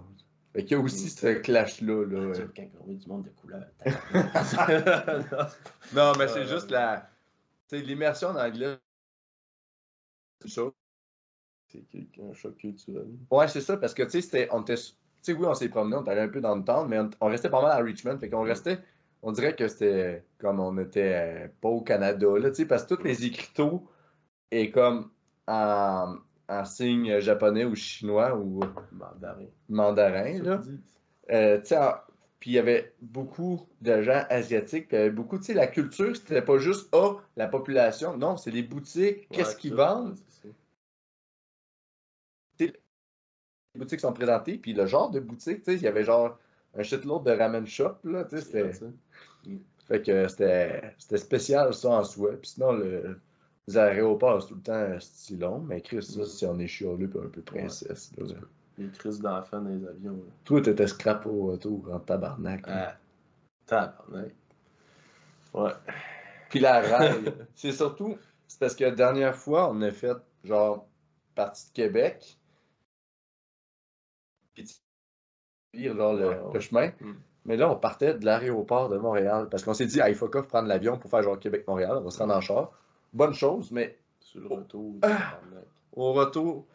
Fait 0.52 0.64
qu'il 0.64 0.76
y 0.76 0.80
a 0.80 0.82
aussi 0.82 1.08
ce 1.08 1.28
clash-là. 1.34 2.06
Là. 2.06 2.32
Tu 2.34 2.40
sais, 2.40 2.48
Quand 2.56 2.64
on 2.88 2.92
du 2.92 3.06
monde 3.06 3.24
de 3.24 3.30
couleur. 3.40 3.64
Non, 5.94 6.12
mais 6.18 6.26
c'est 6.26 6.40
Euh, 6.40 6.46
juste 6.46 6.70
la. 6.72 7.08
L'immersion 7.70 8.28
en 8.30 8.36
anglais. 8.36 8.76
C'est 10.40 10.48
ça. 10.48 10.62
c'est 11.68 11.82
un 12.22 12.32
choc 12.32 12.56
culturel. 12.56 13.06
Ouais, 13.30 13.48
c'est 13.48 13.60
ça, 13.60 13.76
parce 13.76 13.94
que, 13.94 14.02
tu 14.02 14.22
sais. 14.22 14.48
On 14.52 14.62
était. 14.62 14.76
Tu 14.76 14.92
sais, 15.22 15.32
oui, 15.34 15.46
on 15.46 15.54
s'est 15.54 15.68
promené, 15.68 15.96
on 15.96 16.02
était 16.02 16.12
allé 16.12 16.22
un 16.22 16.28
peu 16.28 16.40
dans 16.40 16.56
le 16.56 16.64
temps, 16.64 16.86
mais 16.86 16.98
on, 16.98 17.10
on 17.20 17.26
restait 17.28 17.50
pas 17.50 17.60
mal 17.60 17.72
à 17.72 17.82
Richmond. 17.84 18.18
Fait 18.18 18.30
qu'on 18.30 18.42
restait. 18.42 18.78
On 19.22 19.32
dirait 19.32 19.54
que 19.54 19.68
c'était 19.68 20.24
comme 20.38 20.60
on 20.60 20.78
était 20.78 21.12
euh, 21.14 21.48
pas 21.60 21.68
au 21.68 21.82
Canada, 21.82 22.26
là, 22.38 22.48
tu 22.50 22.56
sais, 22.56 22.66
parce 22.66 22.84
que 22.84 22.94
tous 22.94 23.02
les 23.02 23.26
écriteaux 23.26 23.86
est 24.50 24.70
comme 24.70 25.10
en, 25.46 26.16
en 26.48 26.64
signe 26.64 27.20
japonais 27.20 27.66
ou 27.66 27.74
chinois 27.74 28.34
ou 28.34 28.60
Mandarin. 28.92 29.46
mandarin, 29.68 30.42
là. 30.42 30.60
Euh, 31.30 31.58
tu 31.60 31.66
sais, 31.66 31.76
puis 32.40 32.52
il 32.52 32.54
y 32.54 32.58
avait 32.58 32.94
beaucoup 33.02 33.68
de 33.82 34.00
gens 34.00 34.24
asiatiques, 34.30 34.88
puis 34.88 34.96
il 34.96 35.00
y 35.00 35.02
avait 35.02 35.10
beaucoup, 35.10 35.38
tu 35.38 35.44
sais, 35.44 35.54
la 35.54 35.66
culture, 35.66 36.16
c'était 36.16 36.40
pas 36.40 36.56
juste, 36.56 36.88
ah, 36.94 37.16
la 37.36 37.46
population, 37.46 38.16
non, 38.16 38.38
c'est 38.38 38.50
les 38.50 38.62
boutiques, 38.62 39.28
qu'est-ce 39.28 39.54
qu'ils 39.54 39.74
vendent, 39.74 40.16
boutiques 43.78 44.00
sont 44.00 44.12
présentées, 44.12 44.58
puis 44.58 44.72
le 44.72 44.86
genre 44.86 45.10
de 45.10 45.20
boutique, 45.20 45.62
tu 45.62 45.72
sais, 45.72 45.74
il 45.76 45.82
y 45.82 45.88
avait 45.88 46.04
genre 46.04 46.38
un 46.76 46.82
shitload 46.82 47.24
de 47.24 47.32
ramen 47.32 47.66
shop, 47.66 47.96
là, 48.04 48.24
tu 48.24 48.38
sais, 48.38 48.42
c'était... 48.42 48.72
Fait 49.86 50.02
que 50.02 50.28
c'était 50.28 50.94
c'était 50.98 51.18
spécial, 51.18 51.74
ça, 51.74 51.90
en 51.90 52.04
soi. 52.04 52.30
Puis 52.40 52.50
sinon, 52.50 52.72
le, 52.72 53.18
les 53.66 53.76
aéroports, 53.76 54.40
c'est 54.40 54.48
tout 54.48 54.54
le 54.54 54.60
temps 54.60 54.96
si 55.00 55.36
long, 55.36 55.58
mais 55.58 55.80
Chris, 55.80 56.02
ça, 56.04 56.24
si 56.24 56.46
on 56.46 56.58
est 56.60 56.68
chialé, 56.68 57.08
puis 57.08 57.18
un 57.18 57.28
peu 57.28 57.42
princesse, 57.42 58.12
là. 58.16 58.24
Les 58.78 58.88
crises 58.88 59.20
d'enfants 59.20 59.60
dans 59.60 59.68
les 59.68 59.84
avions. 59.86 60.12
là. 60.12 60.32
Toi, 60.44 60.62
t'étais 60.62 60.86
scrap 60.86 61.26
au 61.26 61.46
retour 61.46 61.90
en 61.92 61.98
tabarnak. 61.98 62.62
Ah, 62.66 62.96
tabarnak. 63.66 64.32
Ouais. 65.52 65.72
Puis 66.48 66.60
la 66.60 66.80
rail, 66.80 67.34
c'est 67.54 67.72
surtout, 67.72 68.16
c'est 68.46 68.58
parce 68.58 68.74
que 68.74 68.84
la 68.84 68.92
dernière 68.92 69.34
fois, 69.36 69.70
on 69.70 69.82
a 69.82 69.90
fait 69.90 70.16
genre 70.44 70.86
partie 71.34 71.68
de 71.68 71.72
Québec. 71.72 72.38
Genre 75.74 76.14
le, 76.14 76.28
Ouais, 76.28 76.38
ouais. 76.38 76.54
le 76.54 76.60
chemin. 76.60 76.88
Mm. 77.00 77.12
Mais 77.46 77.56
là, 77.56 77.70
on 77.70 77.76
partait 77.76 78.14
de 78.14 78.24
l'aéroport 78.24 78.88
de 78.88 78.98
Montréal 78.98 79.48
parce 79.50 79.64
qu'on 79.64 79.74
s'est 79.74 79.86
dit, 79.86 80.00
il 80.06 80.14
faut 80.14 80.28
qu'on 80.28 80.42
prendre 80.42 80.68
l'avion 80.68 80.98
pour 80.98 81.10
faire 81.10 81.22
genre 81.22 81.38
Québec-Montréal, 81.38 81.96
on 81.96 82.02
va 82.02 82.10
se 82.10 82.18
rendre 82.18 82.34
en 82.34 82.40
char. 82.40 82.70
Bonne 83.12 83.34
chose, 83.34 83.70
mais 83.72 83.98
Sur 84.20 84.40
le 84.40 84.48
retour. 84.48 84.96
Ah! 85.02 85.40
au 85.92 86.12
retour. 86.12 86.66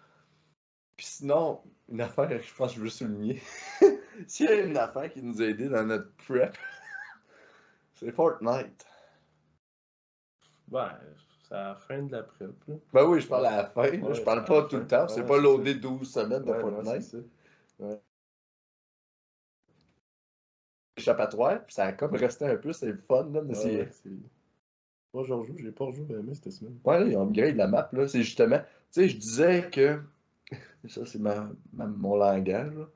Puis 0.97 1.05
sinon, 1.05 1.61
une 1.89 2.01
affaire 2.01 2.27
que 2.27 2.39
je 2.39 2.53
pense 2.53 2.71
que 2.71 2.77
je 2.77 2.83
veux 2.83 2.89
souligner. 2.89 3.41
S'il 4.27 4.49
y 4.49 4.53
a 4.53 4.61
une 4.61 4.77
affaire 4.77 5.09
qui 5.11 5.21
nous 5.21 5.41
a 5.41 5.45
aidé 5.45 5.69
dans 5.69 5.83
notre 5.83 6.11
prep, 6.25 6.57
c'est 7.95 8.11
Fortnite. 8.11 8.85
Ouais, 10.71 10.81
c'est 11.47 11.55
à 11.55 11.69
la 11.69 11.75
fin 11.75 12.01
de 12.01 12.11
la 12.11 12.23
prep. 12.23 12.51
Là. 12.67 12.75
Ben 12.93 13.05
oui, 13.05 13.21
je 13.21 13.27
parle 13.27 13.45
à 13.45 13.57
la 13.57 13.65
fin. 13.65 13.83
Ouais, 13.83 14.13
je 14.13 14.21
parle 14.21 14.45
pas 14.45 14.63
tout 14.63 14.77
le 14.77 14.87
temps. 14.87 15.07
C'est 15.07 15.25
pas 15.25 15.37
loadé 15.37 15.75
12 15.75 16.11
semaines 16.11 16.43
de 16.43 16.51
Ouais, 16.51 16.99
ouais, 17.79 18.01
échappatoire, 20.97 21.63
puis 21.65 21.73
ça 21.73 21.85
a 21.85 21.91
comme 21.93 22.15
resté 22.15 22.45
un 22.45 22.55
peu, 22.57 22.71
c'est 22.73 22.93
fun, 23.07 23.29
là, 23.31 23.41
mais 23.41 23.53
Ouais, 23.55 23.89
c'est... 23.91 24.09
Moi, 25.13 25.23
je 25.23 25.33
rejoue, 25.33 25.57
j'ai 25.57 25.71
pas 25.71 25.85
rejoué 25.85 26.05
mais 26.23 26.35
cette 26.35 26.51
semaine. 26.51 26.77
Ouais, 26.83 27.09
ils 27.09 27.17
ont 27.17 27.27
upgrade 27.27 27.55
la 27.55 27.67
map, 27.67 27.89
là, 27.93 28.07
c'est 28.07 28.23
justement... 28.23 28.59
Tu 28.59 29.01
sais, 29.01 29.09
je 29.09 29.17
disais 29.17 29.69
que... 29.71 30.01
Ça, 30.87 31.05
c'est 31.05 31.19
ma, 31.19 31.49
ma- 31.73 31.87
mon 31.87 32.15
langage, 32.15 32.73
là. 32.75 32.87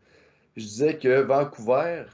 Je 0.55 0.63
disais 0.63 0.97
que 0.97 1.21
Vancouver, 1.21 2.05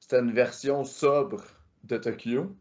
c'était 0.00 0.20
une 0.20 0.32
version 0.32 0.84
sobre 0.84 1.42
de 1.84 1.98
Tokyo. 1.98 2.56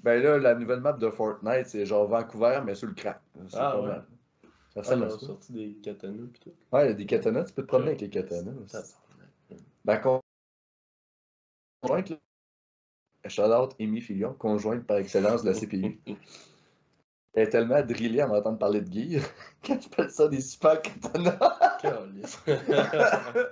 Ben 0.00 0.22
là, 0.22 0.38
la 0.38 0.54
nouvelle 0.54 0.80
map 0.80 0.94
de 0.94 1.08
Fortnite, 1.10 1.66
c'est 1.66 1.86
genre 1.86 2.06
Vancouver, 2.08 2.60
mais 2.64 2.74
sur 2.74 2.88
le 2.88 2.94
crack. 2.94 3.20
C'est 3.48 3.58
Ah, 3.58 3.72
pas 3.72 3.80
ouais. 3.82 3.88
mal. 3.88 4.06
Ça 4.70 4.80
Ah, 4.80 4.80
ressemble 4.80 5.04
à 5.04 5.10
ça. 5.10 5.18
sorti 5.18 5.52
des 5.52 5.74
katanas 5.82 6.26
pis 6.32 6.40
tout. 6.40 6.52
Ouais, 6.72 6.86
il 6.86 6.88
y 6.88 6.90
a 6.90 6.94
des 6.94 7.06
katanas, 7.06 7.44
tu 7.44 7.52
peux 7.54 7.62
te 7.62 7.66
promener 7.68 7.88
avec 7.88 8.00
les 8.02 8.10
katanas. 8.10 8.52
Ben, 9.84 9.98
con- 9.98 10.20
conjointe, 11.82 12.10
là. 12.10 12.16
Shout 13.28 13.42
out 13.52 13.74
Amy 13.80 14.00
Fillon, 14.00 14.32
conjointe 14.34 14.86
par 14.86 14.96
excellence 14.98 15.42
de 15.42 15.50
la 15.50 15.58
CPU. 15.58 16.00
Elle 17.32 17.44
est 17.46 17.50
tellement 17.50 17.80
drillée 17.82 18.20
à 18.22 18.26
m'entendre 18.26 18.58
parler 18.58 18.80
de 18.80 18.92
gear 18.92 19.22
quand 19.64 19.80
je 19.80 19.88
parle 19.88 20.10
ça 20.10 20.26
des 20.28 20.40
super 20.40 20.80
katanas. 20.82 21.38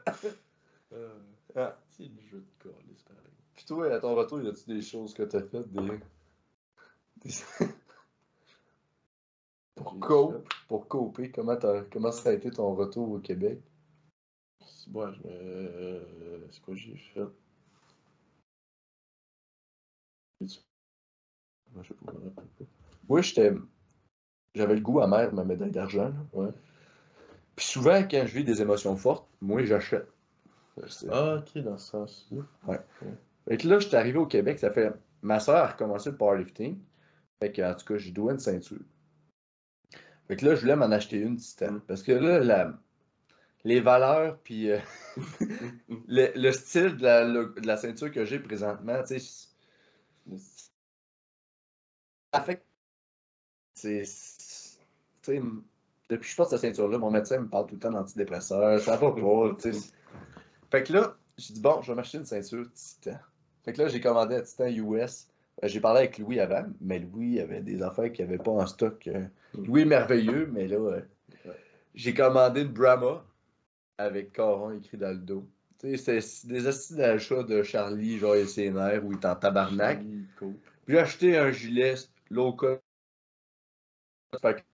Euh, 0.92 1.18
Ah. 1.54 1.76
C'est 1.90 2.04
le 2.04 2.20
jeu 2.30 2.38
de 2.38 2.62
calice, 2.62 3.02
pareil. 3.02 3.20
Puis 3.54 3.64
toi, 3.66 3.92
à 3.94 3.98
ton 4.00 4.14
retour, 4.14 4.40
y 4.40 4.48
a-tu 4.48 4.64
des 4.72 4.80
choses 4.80 5.12
que 5.12 5.22
t'as 5.24 5.42
faites 5.42 5.70
des. 5.70 5.80
des- 7.16 7.30
pour, 9.78 9.98
cope, 10.00 10.54
pour 10.68 10.88
coper, 10.88 11.30
comment, 11.30 11.56
comment 11.90 12.12
ça 12.12 12.30
a 12.30 12.32
été 12.32 12.50
ton 12.50 12.74
retour 12.74 13.10
au 13.10 13.18
Québec? 13.18 13.60
C'est 14.66 14.90
bon, 14.90 15.12
je 15.12 15.18
me- 15.20 15.24
euh, 15.28 16.46
c'est 16.50 16.62
quoi 16.62 16.74
j'ai 16.74 16.96
fait? 16.96 17.20
Moi, 21.74 21.82
je 21.82 21.88
sais 21.88 21.94
pas. 21.94 22.12
Moi, 23.08 23.22
j'étais. 23.22 23.52
J'avais 24.54 24.74
le 24.74 24.80
goût 24.80 25.00
amer 25.00 25.30
de 25.30 25.34
ma 25.34 25.44
médaille 25.44 25.70
d'argent. 25.70 26.12
Ouais. 26.32 26.50
Puis 27.56 27.66
souvent, 27.66 28.02
quand 28.02 28.24
je 28.24 28.34
vis 28.34 28.44
des 28.44 28.62
émotions 28.62 28.96
fortes, 28.96 29.26
moi, 29.40 29.64
j'achète. 29.64 30.08
Ah, 31.10 31.36
ok, 31.36 31.58
dans 31.62 31.76
ce 31.76 31.90
sens-là. 31.90 32.42
Fait 33.48 33.56
que 33.56 33.68
là, 33.68 33.78
j'étais 33.78 33.96
arrivé 33.96 34.18
au 34.18 34.26
Québec, 34.26 34.58
ça 34.58 34.70
fait. 34.70 34.92
Ma 35.22 35.40
soeur 35.40 35.56
a 35.56 35.66
recommencé 35.68 36.10
le 36.10 36.16
powerlifting. 36.16 36.78
Fait 37.40 37.52
que, 37.52 37.62
en 37.62 37.74
tout 37.74 37.84
cas, 37.84 37.98
j'ai 37.98 38.12
doué 38.12 38.32
une 38.34 38.38
ceinture. 38.38 38.78
Fait 40.28 40.36
que 40.36 40.46
là, 40.46 40.54
je 40.54 40.60
voulais 40.62 40.76
m'en 40.76 40.90
acheter 40.92 41.18
une 41.18 41.36
titan. 41.36 41.72
Mm. 41.72 41.80
Parce 41.88 42.02
que 42.02 42.12
là, 42.12 42.38
la- 42.40 42.78
les 43.64 43.80
valeurs, 43.80 44.38
puis 44.44 44.70
euh, 44.70 44.78
le, 46.08 46.32
le 46.36 46.52
style 46.52 46.96
de 46.96 47.02
la, 47.04 47.24
le- 47.24 47.54
de 47.60 47.66
la 47.66 47.76
ceinture 47.76 48.12
que 48.12 48.24
j'ai 48.24 48.38
présentement, 48.40 49.02
tu 49.04 49.18
sais, 49.20 49.48
ça 52.32 52.40
fait 52.42 52.62
Tu 53.80 54.04
sais, 54.04 55.40
depuis 56.08 56.24
que 56.26 56.26
je 56.26 56.36
porte 56.36 56.50
cette 56.50 56.60
ceinture-là, 56.60 56.98
mon 56.98 57.10
médecin 57.10 57.38
me 57.40 57.48
parle 57.48 57.66
tout 57.66 57.74
le 57.74 57.80
temps 57.80 57.90
d'antidépresseurs, 57.90 58.80
ça 58.80 58.96
va 58.96 59.12
pas, 59.12 59.54
tu 59.60 59.72
sais. 59.72 59.92
Fait 60.70 60.82
que 60.84 60.92
là, 60.92 61.16
j'ai 61.38 61.54
dit, 61.54 61.60
bon, 61.60 61.82
je 61.82 61.92
vais 61.92 61.96
m'acheter 61.96 62.18
une 62.18 62.26
ceinture 62.26 62.66
Titan. 62.74 63.18
Fait 63.64 63.72
que 63.72 63.82
là, 63.82 63.88
j'ai 63.88 64.00
commandé 64.00 64.36
un 64.36 64.42
Titan 64.42 64.66
US 64.66 65.28
j'ai 65.62 65.80
parlé 65.80 66.00
avec 66.00 66.18
Louis 66.18 66.40
avant, 66.40 66.64
mais 66.80 66.98
Louis 66.98 67.40
avait 67.40 67.60
des 67.60 67.82
affaires 67.82 68.12
qu'il 68.12 68.24
n'y 68.24 68.32
avait 68.32 68.42
pas 68.42 68.52
en 68.52 68.66
stock. 68.66 69.06
Euh. 69.08 69.24
Louis 69.54 69.82
est 69.82 69.86
merveilleux, 69.86 70.48
mais 70.52 70.68
là, 70.68 71.00
j'ai 71.94 72.14
commandé 72.14 72.62
une 72.62 72.68
Brahma 72.68 73.24
avec 73.98 74.32
Coron 74.32 74.72
écrit 74.72 74.98
dans 74.98 75.10
le 75.10 75.18
dos. 75.18 75.48
C'est 75.78 76.20
des 76.46 76.66
astuces 76.66 76.96
d'achat 76.96 77.42
de 77.42 77.62
Charlie, 77.62 78.18
genre 78.18 78.34
SNR, 78.34 79.04
où 79.04 79.12
il 79.12 79.18
est 79.18 79.26
en 79.26 79.36
tabarnak. 79.36 80.00
Puis 80.38 80.56
j'ai 80.88 80.98
acheté 80.98 81.36
un 81.36 81.50
gilet 81.50 81.94
low 82.30 82.52
cost. 82.52 82.82
Fait 84.40 84.64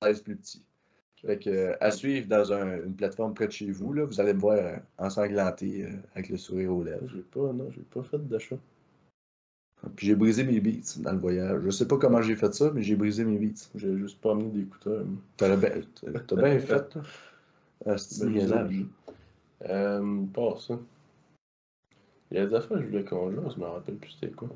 que 0.00 0.20
plus 0.22 0.36
petit. 0.36 0.64
Fait 1.22 1.38
que, 1.38 1.74
à 1.80 1.90
suivre 1.90 2.28
dans 2.28 2.52
une 2.52 2.94
plateforme 2.94 3.34
près 3.34 3.46
de 3.46 3.52
chez 3.52 3.70
vous, 3.70 3.92
là, 3.92 4.04
vous 4.04 4.20
allez 4.20 4.34
me 4.34 4.38
voir 4.38 4.58
euh, 4.58 4.76
ensanglanté 4.98 5.84
euh, 5.84 5.90
avec 6.14 6.28
le 6.28 6.36
sourire 6.36 6.72
aux 6.72 6.84
lèvres. 6.84 7.08
J'ai 7.08 7.22
pas, 7.22 7.52
non, 7.52 7.70
j'ai 7.70 7.82
pas 7.82 8.02
fait 8.02 8.18
d'achat. 8.28 8.56
Puis 9.94 10.06
j'ai 10.06 10.14
brisé 10.14 10.44
mes 10.44 10.60
beats 10.60 10.98
dans 10.98 11.12
le 11.12 11.18
voyage. 11.18 11.62
Je 11.64 11.70
sais 11.70 11.86
pas 11.86 11.96
comment 11.96 12.20
j'ai 12.20 12.34
fait 12.34 12.52
ça, 12.54 12.70
mais 12.74 12.82
j'ai 12.82 12.96
brisé 12.96 13.24
mes 13.24 13.38
beats. 13.38 13.68
J'ai 13.74 13.96
juste 13.96 14.20
pas 14.20 14.32
amené 14.32 14.50
d'écouteurs. 14.50 15.04
T'as 15.36 15.54
bien, 15.56 15.70
bien 16.36 16.58
fait. 16.60 16.98
Ah, 17.84 17.98
c'est 17.98 18.26
ben, 18.26 18.88
euh, 19.68 20.24
pas 20.32 20.56
ça. 20.58 20.78
Il 22.30 22.38
y 22.38 22.40
a 22.40 22.46
des 22.46 22.54
affaires 22.54 22.78
que 22.78 22.82
je 22.82 22.88
voulais 22.88 23.04
qu'on 23.04 23.30
joue, 23.30 23.50
je 23.54 23.60
me 23.60 23.66
rappelle 23.66 23.96
plus 23.96 24.10
c'était 24.10 24.32
quoi. 24.32 24.48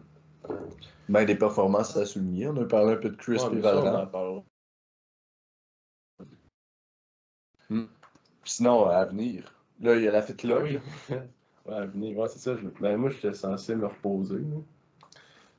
Ben, 1.09 1.25
des 1.25 1.37
performances 1.37 1.97
à 1.97 2.07
souligner. 2.07 2.49
On 2.49 2.57
a 2.57 2.64
parlé 2.64 2.95
un 2.95 2.97
peu 2.97 3.11
de 3.11 3.16
Chris 3.16 3.41
et 3.53 3.61
Valorant. 3.61 4.45
Hmm. 7.68 7.85
Sinon, 8.45 8.87
à 8.87 9.05
venir. 9.05 9.55
Là, 9.81 9.95
il 9.97 10.03
y 10.03 10.09
a 10.09 10.12
la 10.12 10.23
fête 10.23 10.43
là. 10.43 10.61
Oui. 10.61 10.79
ouais, 11.66 11.75
à 11.75 11.87
venir. 11.87 12.18
Ouais, 12.18 12.29
c'est 12.29 12.41
ça. 12.41 12.57
Ben, 12.81 12.97
moi, 12.97 13.11
j'étais 13.11 13.35
censé 13.35 13.77
me 13.77 13.87
reposer. 13.87 14.43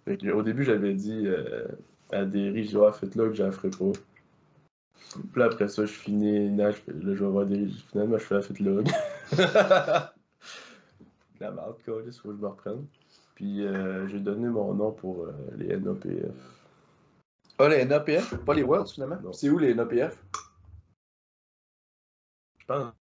Au 0.07 0.41
début, 0.41 0.63
j'avais 0.63 0.93
dit 0.93 1.27
euh, 1.27 1.67
à 2.11 2.25
des 2.25 2.63
je 2.63 2.71
dois 2.71 2.93
fête 2.93 3.15
là 3.15 3.27
que 3.27 3.33
je 3.33 3.43
la 3.43 3.51
ferai 3.51 3.69
pas. 3.69 3.91
Puis 5.33 5.43
après 5.43 5.67
ça, 5.67 5.85
je 5.85 5.91
finis 5.91 6.55
Là, 6.55 6.71
je 6.71 6.91
vais 7.11 7.25
avoir 7.25 7.45
des 7.45 7.67
Finalement, 7.67 8.17
je 8.17 8.23
fais 8.23 8.35
la 8.35 8.41
fête 8.41 8.59
log. 8.59 8.87
la 11.39 11.51
marque, 11.51 11.83
quoi, 11.83 12.01
il 12.05 12.11
faut 12.13 12.29
que 12.29 12.35
je 12.35 12.41
me 12.41 12.47
reprenne. 12.47 12.85
Puis 13.35 13.65
euh, 13.65 14.07
j'ai 14.07 14.19
donné 14.19 14.47
mon 14.47 14.73
nom 14.73 14.91
pour 14.91 15.23
euh, 15.23 15.31
les 15.57 15.75
NOPF. 15.77 16.61
Ah, 17.57 17.67
les 17.69 17.85
NOPF 17.85 18.35
Pas 18.45 18.53
les 18.53 18.63
Worlds, 18.63 18.93
finalement? 18.93 19.33
C'est 19.33 19.49
où 19.49 19.57
les 19.57 19.73
NOPF 19.73 20.23
Je 22.59 22.65
pense. 22.65 22.93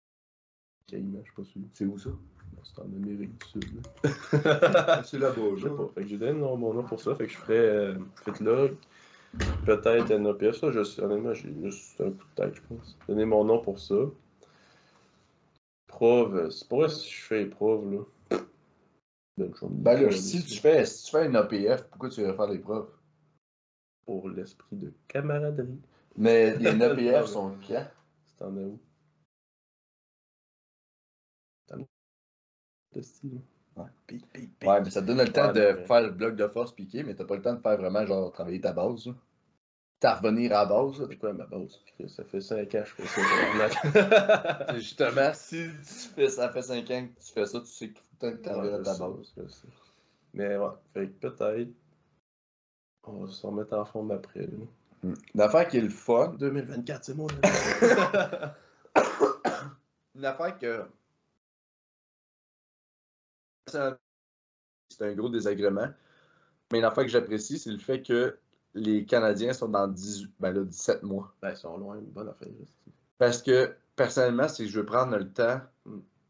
Je 0.91 0.97
suis 0.97 1.33
pas 1.35 1.43
sûr. 1.43 1.61
C'est 1.73 1.85
où 1.85 1.97
ça? 1.97 2.09
C'est 2.63 2.81
en 2.81 2.85
Amérique 2.85 3.37
du 3.37 3.47
Sud. 3.47 3.83
c'est 4.03 5.19
là-bas, 5.19 5.41
je 5.57 5.67
sais 5.67 5.75
pas. 5.75 5.89
Fait 5.95 6.01
que 6.01 6.07
j'ai 6.07 6.17
donné 6.17 6.33
mon 6.33 6.73
nom 6.73 6.83
pour 6.83 7.01
ça. 7.01 7.15
Fait 7.15 7.25
que 7.25 7.31
je 7.31 7.37
ferais 7.37 7.57
euh, 7.57 7.95
log 8.39 8.77
Peut-être 9.63 10.11
NOPF, 10.11 10.59
ça, 10.59 10.71
je 10.71 11.01
honnêtement, 11.01 11.33
j'ai 11.33 11.53
juste 11.63 12.01
un 12.01 12.09
coup 12.11 12.25
de 12.35 12.35
tête, 12.35 12.55
je 12.55 12.61
pense. 12.67 12.97
Donner 13.07 13.25
mon 13.25 13.43
nom 13.43 13.59
pour 13.59 13.77
ça. 13.77 13.95
Preuve, 15.87 16.49
c'est 16.49 16.67
pas 16.67 16.77
vrai 16.77 16.89
si 16.89 17.11
je 17.11 17.21
fais 17.21 17.43
épreuve, 17.43 17.91
là. 17.93 17.99
Ben 19.37 20.01
là, 20.01 20.11
si 20.11 20.43
tu, 20.43 20.59
fais, 20.59 20.85
si 20.85 21.05
tu 21.05 21.11
fais 21.11 21.25
une 21.25 21.35
APF, 21.35 21.83
pourquoi 21.89 22.09
tu 22.09 22.21
veux 22.21 22.33
faire 22.33 22.47
l'épreuve? 22.47 22.87
Pour 24.05 24.29
l'esprit 24.29 24.75
de 24.75 24.93
camaraderie. 25.07 25.79
Mais 26.17 26.55
les 26.57 26.81
APF 26.81 27.25
sont 27.27 27.55
quand? 27.67 27.87
C'est 28.25 28.43
en 28.43 28.55
où? 28.55 28.79
C'est 32.93 33.03
style. 33.03 33.41
Ouais. 33.75 33.85
Ouais, 34.67 34.81
mais 34.81 34.89
ça 34.89 35.01
te 35.01 35.07
donne 35.07 35.19
le 35.19 35.31
temps 35.31 35.51
de 35.53 35.77
faire 35.87 36.01
le 36.01 36.09
bloc 36.09 36.35
de 36.35 36.47
force 36.47 36.73
piqué, 36.73 37.03
mais 37.03 37.15
t'as 37.15 37.25
pas 37.25 37.35
le 37.35 37.41
temps 37.41 37.53
de 37.53 37.61
faire 37.61 37.77
vraiment 37.77 38.05
genre 38.05 38.31
travailler 38.31 38.59
ta 38.59 38.73
base. 38.73 39.09
T'as 39.99 40.15
revenir 40.15 40.51
à 40.51 40.63
la 40.63 40.65
base. 40.65 41.07
C'est 41.09 41.17
quoi 41.17 41.31
ma 41.33 41.45
base? 41.45 41.79
Ça 42.07 42.23
fait 42.23 42.41
5 42.41 42.75
ans 42.75 42.83
que 42.83 42.85
je 42.85 42.93
fais 43.03 43.07
ça. 43.07 44.73
Justement, 44.75 45.31
si 45.33 45.67
tu 45.77 46.09
fais, 46.15 46.27
ça 46.29 46.49
fait 46.49 46.63
5 46.63 46.91
ans 46.91 47.07
que 47.07 47.21
tu 47.23 47.31
fais 47.33 47.45
ça, 47.45 47.59
tu 47.59 47.67
sais 47.67 47.89
que 47.89 47.99
tu 47.99 48.01
t'as 48.41 48.55
revenir 48.55 48.79
à 48.79 48.83
ta 48.83 48.97
base. 48.97 49.33
Mais 50.33 50.57
ouais, 50.57 50.69
fait 50.93 51.07
que 51.07 51.27
peut-être. 51.27 51.71
On 53.03 53.25
va 53.25 53.31
se 53.31 53.45
remettre 53.45 53.73
en 53.77 53.85
forme 53.85 54.11
après. 54.11 54.47
Hmm. 55.03 55.13
L'affaire 55.33 55.67
qui 55.67 55.77
est 55.77 55.81
le 55.81 55.89
fun. 55.89 56.35
2024, 56.39 57.03
c'est 57.03 57.15
mon 57.15 57.27
Une 60.15 60.25
affaire 60.25 60.57
que 60.59 60.85
c'est 63.71 65.05
un 65.05 65.13
gros 65.13 65.29
désagrément. 65.29 65.87
Mais 66.71 66.79
une 66.79 66.85
affaire 66.85 67.03
que 67.03 67.09
j'apprécie, 67.09 67.59
c'est 67.59 67.71
le 67.71 67.79
fait 67.79 68.01
que 68.01 68.37
les 68.73 69.05
Canadiens 69.05 69.53
sont 69.53 69.67
dans 69.67 69.87
18, 69.87 70.31
ben 70.39 70.63
17 70.63 71.03
mois. 71.03 71.33
Ben, 71.41 71.51
ils 71.51 71.57
sont 71.57 71.77
loin, 71.77 71.97
une 71.97 72.05
bonne 72.05 72.29
affaire. 72.29 72.47
Parce 73.17 73.41
que, 73.41 73.73
personnellement, 73.95 74.47
c'est 74.47 74.65
que 74.65 74.69
je 74.69 74.79
veux 74.79 74.85
prendre 74.85 75.17
le 75.17 75.29
temps 75.31 75.59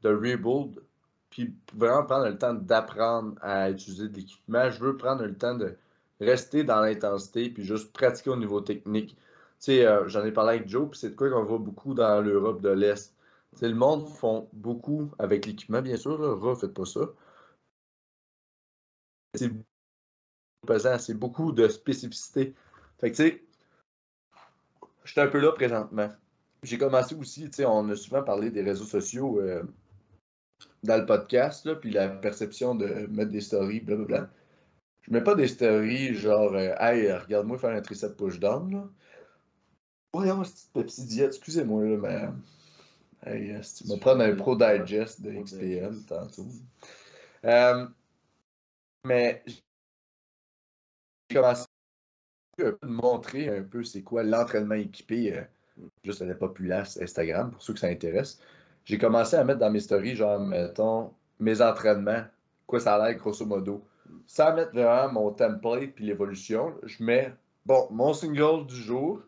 de 0.02 0.10
rebuild, 0.10 0.82
puis 1.30 1.56
vraiment 1.76 2.04
prendre 2.04 2.26
le 2.28 2.38
temps 2.38 2.54
d'apprendre 2.54 3.36
à 3.42 3.70
utiliser 3.70 4.10
de 4.10 4.16
l'équipement. 4.16 4.70
Je 4.70 4.80
veux 4.80 4.98
prendre 4.98 5.24
le 5.24 5.36
temps 5.36 5.56
de 5.56 5.76
rester 6.20 6.64
dans 6.64 6.82
l'intensité, 6.82 7.50
puis 7.50 7.64
juste 7.64 7.94
pratiquer 7.94 8.32
au 8.32 8.36
niveau 8.36 8.62
technique. 8.62 9.16
Tu 9.16 9.18
sais, 9.60 9.86
euh, 9.86 10.08
j'en 10.08 10.26
ai 10.26 10.32
parlé 10.32 10.58
avec 10.58 10.68
Joe, 10.68 10.89
puis 10.89 11.00
c'est 11.00 11.12
de 11.12 11.16
quoi 11.16 11.30
qu'on 11.30 11.44
voit 11.44 11.60
beaucoup 11.60 11.94
dans 11.94 12.22
l'Europe 12.22 12.62
de 12.62 12.70
l'Est. 12.70 13.14
C'est 13.54 13.68
le 13.68 13.76
monde 13.76 14.08
font 14.08 14.50
beaucoup 14.54 15.12
avec 15.20 15.46
l'équipement, 15.46 15.82
bien 15.82 15.98
sûr. 15.98 16.18
Là. 16.20 16.56
faites 16.56 16.74
pas 16.74 16.86
ça. 16.86 17.02
C'est 19.34 19.52
pesant, 20.66 21.00
c'est 21.00 21.14
beaucoup 21.14 21.52
de 21.52 21.68
spécificité. 21.68 22.54
Fait 23.00 23.12
que, 23.12 23.16
tu 23.16 23.24
sais, 23.24 23.44
je 25.04 25.12
suis 25.12 25.22
un 25.22 25.28
peu 25.28 25.40
là 25.40 25.52
présentement. 25.54 26.10
J'ai 26.64 26.78
commencé 26.78 27.16
aussi, 27.16 27.50
tu 27.50 27.58
sais, 27.58 27.66
on 27.66 27.90
a 27.90 27.96
souvent 27.96 28.24
parlé 28.24 28.52
des 28.52 28.62
réseaux 28.62 28.86
sociaux 28.86 29.40
euh, 29.40 29.64
dans 30.84 30.98
le 30.98 31.06
podcast, 31.06 31.66
là, 31.66 31.76
puis 31.76 31.92
la 31.92 32.10
perception 32.10 32.76
de 32.76 33.08
mettre 33.08 33.32
des 33.32 33.42
stories, 33.42 33.80
blablabla. 33.80 34.30
Je 35.02 35.12
mets 35.12 35.24
pas 35.24 35.34
des 35.34 35.48
stories 35.48 36.14
genre, 36.14 36.54
euh, 36.54 36.76
hey, 36.80 37.12
regarde-moi 37.12 37.58
faire 37.58 37.76
un 37.76 37.82
tricep 37.82 38.16
push-down, 38.16 38.72
là. 38.72 38.88
Voyons, 40.14 40.44
cette 40.44 40.74
petite 40.74 41.08
diète, 41.08 41.30
excusez-moi, 41.30 41.86
là, 41.86 41.98
mais 41.98 42.28
Hey, 43.24 43.56
tu 43.78 43.88
vas 43.88 43.98
prendre 43.98 44.24
un 44.24 44.36
Pro 44.36 44.56
Digest 44.56 45.22
de 45.22 45.32
XPN 45.32 46.04
tantôt. 46.08 46.48
Euh, 47.46 47.86
mais 49.06 49.43
j'ai 49.45 49.62
commencé 51.36 51.66
à 52.60 52.86
montrer 52.86 53.49
un 53.49 53.64
peu 53.64 53.84
c'est 53.84 54.04
quoi 54.04 54.24
l'entraînement 54.24 54.76
équipé 54.76 55.36
euh, 55.36 55.43
juste 56.04 56.22
à 56.22 56.26
la 56.26 56.36
populace 56.36 56.99
Instagram, 57.02 57.52
pour 57.52 57.62
ceux 57.62 57.74
que 57.74 57.80
ça 57.80 57.88
intéresse. 57.88 58.39
J'ai 58.86 58.97
commencé 58.97 59.36
à 59.36 59.43
mettre 59.43 59.60
dans 59.60 59.72
mes 59.72 59.80
stories, 59.80 60.16
genre, 60.16 60.39
mettons, 60.39 61.14
mes 61.39 61.62
entraînements, 61.62 62.24
quoi 62.68 62.80
ça 62.80 62.95
a 62.95 63.08
l'air 63.08 63.18
grosso 63.18 63.45
modo. 63.45 63.86
Sans 64.28 64.54
mettre 64.56 64.72
vraiment 64.74 65.12
mon 65.14 65.32
template 65.32 65.93
puis 65.95 66.06
l'évolution, 66.06 66.76
je 66.84 67.04
mets, 67.04 67.34
bon, 67.66 67.88
mon 67.91 68.14
single 68.14 68.66
du 68.68 68.76
jour, 68.76 69.22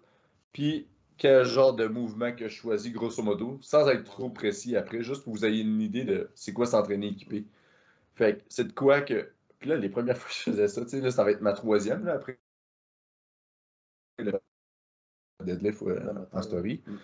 puis 0.51 0.87
quel 1.17 1.45
genre 1.45 1.73
de 1.73 1.87
mouvement 1.87 2.33
que 2.35 2.49
je 2.49 2.53
choisis, 2.55 2.91
grosso 2.91 3.21
modo, 3.23 3.59
sans 3.61 3.87
être 3.89 4.03
trop 4.03 4.29
précis 4.29 4.75
après, 4.75 5.03
juste 5.03 5.23
pour 5.23 5.33
que 5.33 5.39
vous 5.39 5.45
ayez 5.45 5.61
une 5.61 5.81
idée 5.81 6.03
de 6.03 6.29
c'est 6.35 6.53
quoi 6.53 6.65
s'entraîner 6.65 7.07
équipé. 7.07 7.45
Fait 8.15 8.37
que 8.37 8.43
c'est 8.49 8.65
de 8.67 8.73
quoi 8.73 9.01
que. 9.01 9.31
Puis 9.63 9.69
là, 9.69 9.77
les 9.77 9.87
premières 9.87 10.17
fois 10.19 10.27
que 10.27 10.35
je 10.35 10.51
faisais 10.51 10.67
ça, 10.67 10.81
tu 10.81 10.89
sais, 10.89 10.99
là, 10.99 11.09
ça 11.09 11.23
va 11.23 11.31
être 11.31 11.39
ma 11.39 11.53
troisième, 11.53 12.03
là, 12.03 12.15
après. 12.15 12.37
Le 14.17 14.33
deadlift 15.43 15.81
en 16.33 16.41
story. 16.41 16.83
Mm. 16.85 16.95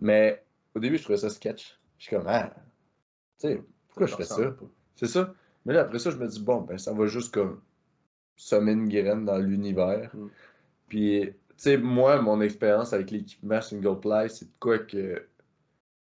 Mais 0.00 0.44
au 0.76 0.78
début, 0.78 0.96
je 0.96 1.02
trouvais 1.02 1.18
ça 1.18 1.28
sketch. 1.28 1.78
Je 1.98 2.04
suis 2.04 2.16
comme, 2.16 2.26
ah, 2.28 2.54
tu 3.40 3.48
sais, 3.48 3.62
pourquoi 3.88 4.06
je 4.06 4.14
fais 4.14 4.24
ça? 4.24 4.56
C'est 4.94 5.08
ça. 5.08 5.34
Mais 5.64 5.74
là, 5.74 5.80
après 5.80 5.98
ça, 5.98 6.10
je 6.10 6.18
me 6.18 6.28
dis, 6.28 6.40
bon, 6.40 6.60
ben, 6.60 6.78
ça 6.78 6.92
va 6.92 7.06
juste 7.06 7.34
comme 7.34 7.60
semer 8.36 8.72
une 8.72 8.88
graine 8.88 9.24
dans 9.24 9.38
l'univers. 9.38 10.14
Mm. 10.14 10.28
Puis 10.86 11.34
sais, 11.62 11.76
moi, 11.76 12.20
mon 12.20 12.40
expérience 12.40 12.92
avec 12.92 13.10
l'équipement 13.10 13.60
single 13.60 14.00
play, 14.00 14.28
c'est 14.28 14.46
de 14.46 14.56
quoi 14.58 14.78
que. 14.78 15.18
Tu 15.18 15.24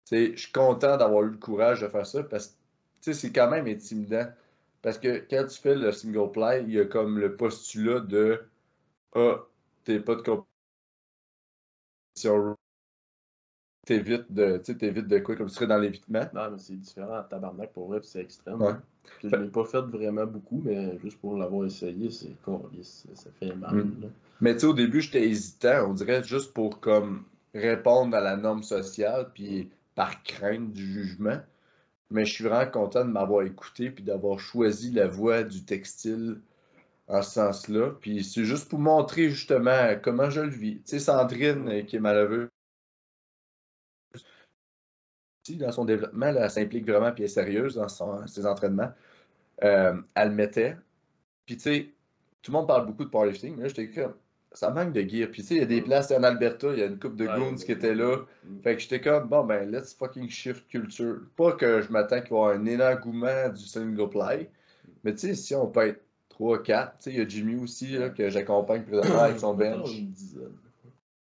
sais, 0.05 0.31
je 0.35 0.41
suis 0.41 0.51
content 0.51 0.97
d'avoir 0.97 1.23
eu 1.23 1.31
le 1.31 1.37
courage 1.37 1.81
de 1.81 1.87
faire 1.87 2.05
ça 2.05 2.23
parce 2.23 2.57
que 3.05 3.13
c'est 3.13 3.31
quand 3.31 3.49
même 3.49 3.67
intimidant. 3.67 4.27
Parce 4.83 4.99
que 4.99 5.25
quand 5.29 5.47
tu 5.47 5.59
fais 5.59 5.75
le 5.75 5.91
single 5.91 6.31
play, 6.31 6.63
il 6.67 6.73
y 6.73 6.79
a 6.79 6.85
comme 6.85 7.17
le 7.17 7.35
postulat 7.35 8.01
de 8.01 8.43
Ah, 9.15 9.43
t'es 9.85 9.99
pas 9.99 10.15
de 10.15 10.21
compétition. 10.21 10.45
T'évites 13.85 14.31
de, 14.31 14.57
t'évites 14.57 15.07
de 15.07 15.19
quoi, 15.19 15.35
comme 15.35 15.47
tu 15.47 15.55
serais 15.55 15.67
dans 15.67 15.77
l'évitement. 15.77 16.25
Non, 16.33 16.51
mais 16.51 16.57
c'est 16.57 16.75
différent 16.75 17.15
à 17.15 17.23
tabarnak 17.23 17.73
pour 17.73 17.87
vrai, 17.87 17.99
c'est 18.03 18.21
extrême. 18.21 18.61
Ouais. 18.61 18.73
Je 19.21 19.35
l'ai 19.35 19.49
pas 19.49 19.65
fait 19.65 19.81
vraiment 19.81 20.25
beaucoup, 20.25 20.61
mais 20.63 20.97
juste 20.99 21.19
pour 21.19 21.37
l'avoir 21.37 21.65
essayé, 21.65 22.09
c'est 22.09 22.35
ça 23.13 23.29
fait 23.39 23.53
mal. 23.55 23.75
Mm. 23.75 24.11
Mais 24.41 24.53
tu 24.53 24.61
sais, 24.61 24.65
au 24.67 24.73
début, 24.73 25.01
j'étais 25.01 25.27
hésitant, 25.27 25.89
on 25.89 25.93
dirait 25.93 26.23
juste 26.23 26.53
pour 26.53 26.79
comme 26.79 27.25
répondre 27.53 28.15
à 28.15 28.21
la 28.21 28.35
norme 28.35 28.63
sociale, 28.63 29.29
puis 29.33 29.69
par 29.95 30.23
crainte 30.23 30.73
du 30.73 30.85
jugement. 30.85 31.39
Mais 32.13 32.25
je 32.25 32.33
suis 32.33 32.43
vraiment 32.43 32.69
content 32.71 33.05
de 33.05 33.11
m'avoir 33.11 33.43
écouté, 33.43 33.89
puis 33.91 34.03
d'avoir 34.03 34.39
choisi 34.39 34.91
la 34.91 35.07
voie 35.07 35.43
du 35.43 35.65
textile 35.65 36.39
en 37.07 37.21
ce 37.21 37.31
sens-là. 37.31 37.91
Puis 38.01 38.23
c'est 38.23 38.45
juste 38.45 38.69
pour 38.69 38.79
montrer 38.79 39.29
justement 39.29 39.95
comment 40.01 40.29
je 40.29 40.41
le 40.41 40.49
vis. 40.49 40.77
Tu 40.83 40.91
sais, 40.91 40.99
Sandrine, 40.99 41.69
euh, 41.69 41.81
qui 41.83 41.97
est 41.97 41.99
malheureuse, 41.99 42.49
dans 45.51 45.71
son 45.71 45.85
développement, 45.85 46.27
elle 46.27 46.49
s'implique 46.49 46.87
vraiment 46.87 47.11
puis 47.11 47.23
elle 47.23 47.29
est 47.29 47.33
sérieuse 47.33 47.75
dans 47.75 48.27
ses 48.27 48.45
entraînements. 48.45 48.91
Euh, 49.63 50.01
elle 50.15 50.29
le 50.29 50.35
mettait. 50.35 50.77
Puis 51.45 51.57
tu 51.57 51.63
sais, 51.63 51.93
tout 52.41 52.51
le 52.51 52.57
monde 52.57 52.67
parle 52.67 52.85
beaucoup 52.85 53.05
de 53.05 53.09
powerlifting, 53.09 53.55
mais 53.55 53.63
là, 53.63 53.67
j'étais 53.69 53.89
comme, 53.89 54.13
ça 54.53 54.69
manque 54.69 54.93
de 54.93 55.01
gear. 55.01 55.29
Puis 55.31 55.41
tu 55.41 55.49
sais, 55.49 55.55
il 55.55 55.59
y 55.59 55.63
a 55.63 55.65
des 55.65 55.81
mm. 55.81 55.85
places 55.85 56.11
en 56.11 56.23
Alberta, 56.23 56.71
il 56.73 56.79
y 56.79 56.83
a 56.83 56.85
une 56.85 56.99
coupe 56.99 57.15
de 57.15 57.25
goons 57.25 57.55
qui 57.55 57.71
était 57.71 57.95
là. 57.95 58.17
Mm. 58.43 58.61
Fait 58.61 58.75
que 58.75 58.81
j'étais 58.81 59.01
comme, 59.01 59.27
bon, 59.27 59.43
ben, 59.43 59.69
let's 59.71 59.93
fucking 59.93 60.29
shift 60.29 60.67
culture. 60.67 61.21
Pas 61.35 61.53
que 61.53 61.81
je 61.81 61.91
m'attends 61.91 62.21
qu'il 62.21 62.35
y 62.35 62.39
ait 62.39 62.43
un 62.43 62.65
énorme 62.65 63.53
du 63.53 63.65
single 63.65 64.09
play, 64.09 64.49
mais 65.03 65.13
tu 65.13 65.19
sais, 65.19 65.35
si 65.35 65.55
on 65.55 65.67
peut 65.67 65.87
être 65.87 66.01
3, 66.29 66.63
4, 66.63 66.97
tu 66.97 67.03
sais, 67.03 67.11
il 67.11 67.19
y 67.19 67.21
a 67.21 67.27
Jimmy 67.27 67.55
aussi, 67.61 67.97
là, 67.97 68.09
que 68.09 68.29
j'accompagne 68.29 68.83
présentement 68.83 69.19
avec 69.19 69.39
son 69.39 69.53
bench. 69.53 69.89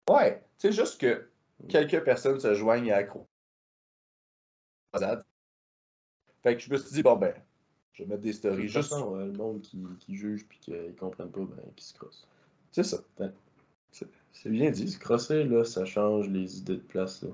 Ouais, 0.08 0.42
tu 0.58 0.68
sais, 0.68 0.72
juste 0.72 1.00
que 1.00 1.26
quelques 1.68 2.02
personnes 2.04 2.40
se 2.40 2.54
joignent 2.54 2.92
à 2.92 3.02
la 4.98 5.22
fait 6.42 6.56
que 6.56 6.62
je 6.62 6.70
me 6.72 6.78
suis 6.78 6.94
dit, 6.94 7.02
bon 7.02 7.16
ben, 7.16 7.34
je 7.92 8.02
vais 8.02 8.08
mettre 8.08 8.22
des 8.22 8.32
stories 8.32 8.68
juste. 8.68 8.88
Façon, 8.88 9.14
le 9.14 9.32
monde 9.32 9.60
qui, 9.60 9.78
qui 9.98 10.16
juge 10.16 10.46
puis 10.46 10.58
qu'ils 10.58 10.94
comprennent 10.96 11.30
pas, 11.30 11.40
ben, 11.40 11.62
qui 11.76 11.84
se 11.84 11.94
crosse. 11.94 12.26
C'est 12.72 12.84
ça. 12.84 12.98
C'est 14.32 14.50
bien 14.50 14.70
dit. 14.70 14.88
Se 14.88 14.98
crosser, 14.98 15.44
là, 15.44 15.64
ça 15.64 15.84
change 15.84 16.28
les 16.28 16.58
idées 16.58 16.76
de 16.76 16.82
place, 16.82 17.22
là. 17.22 17.30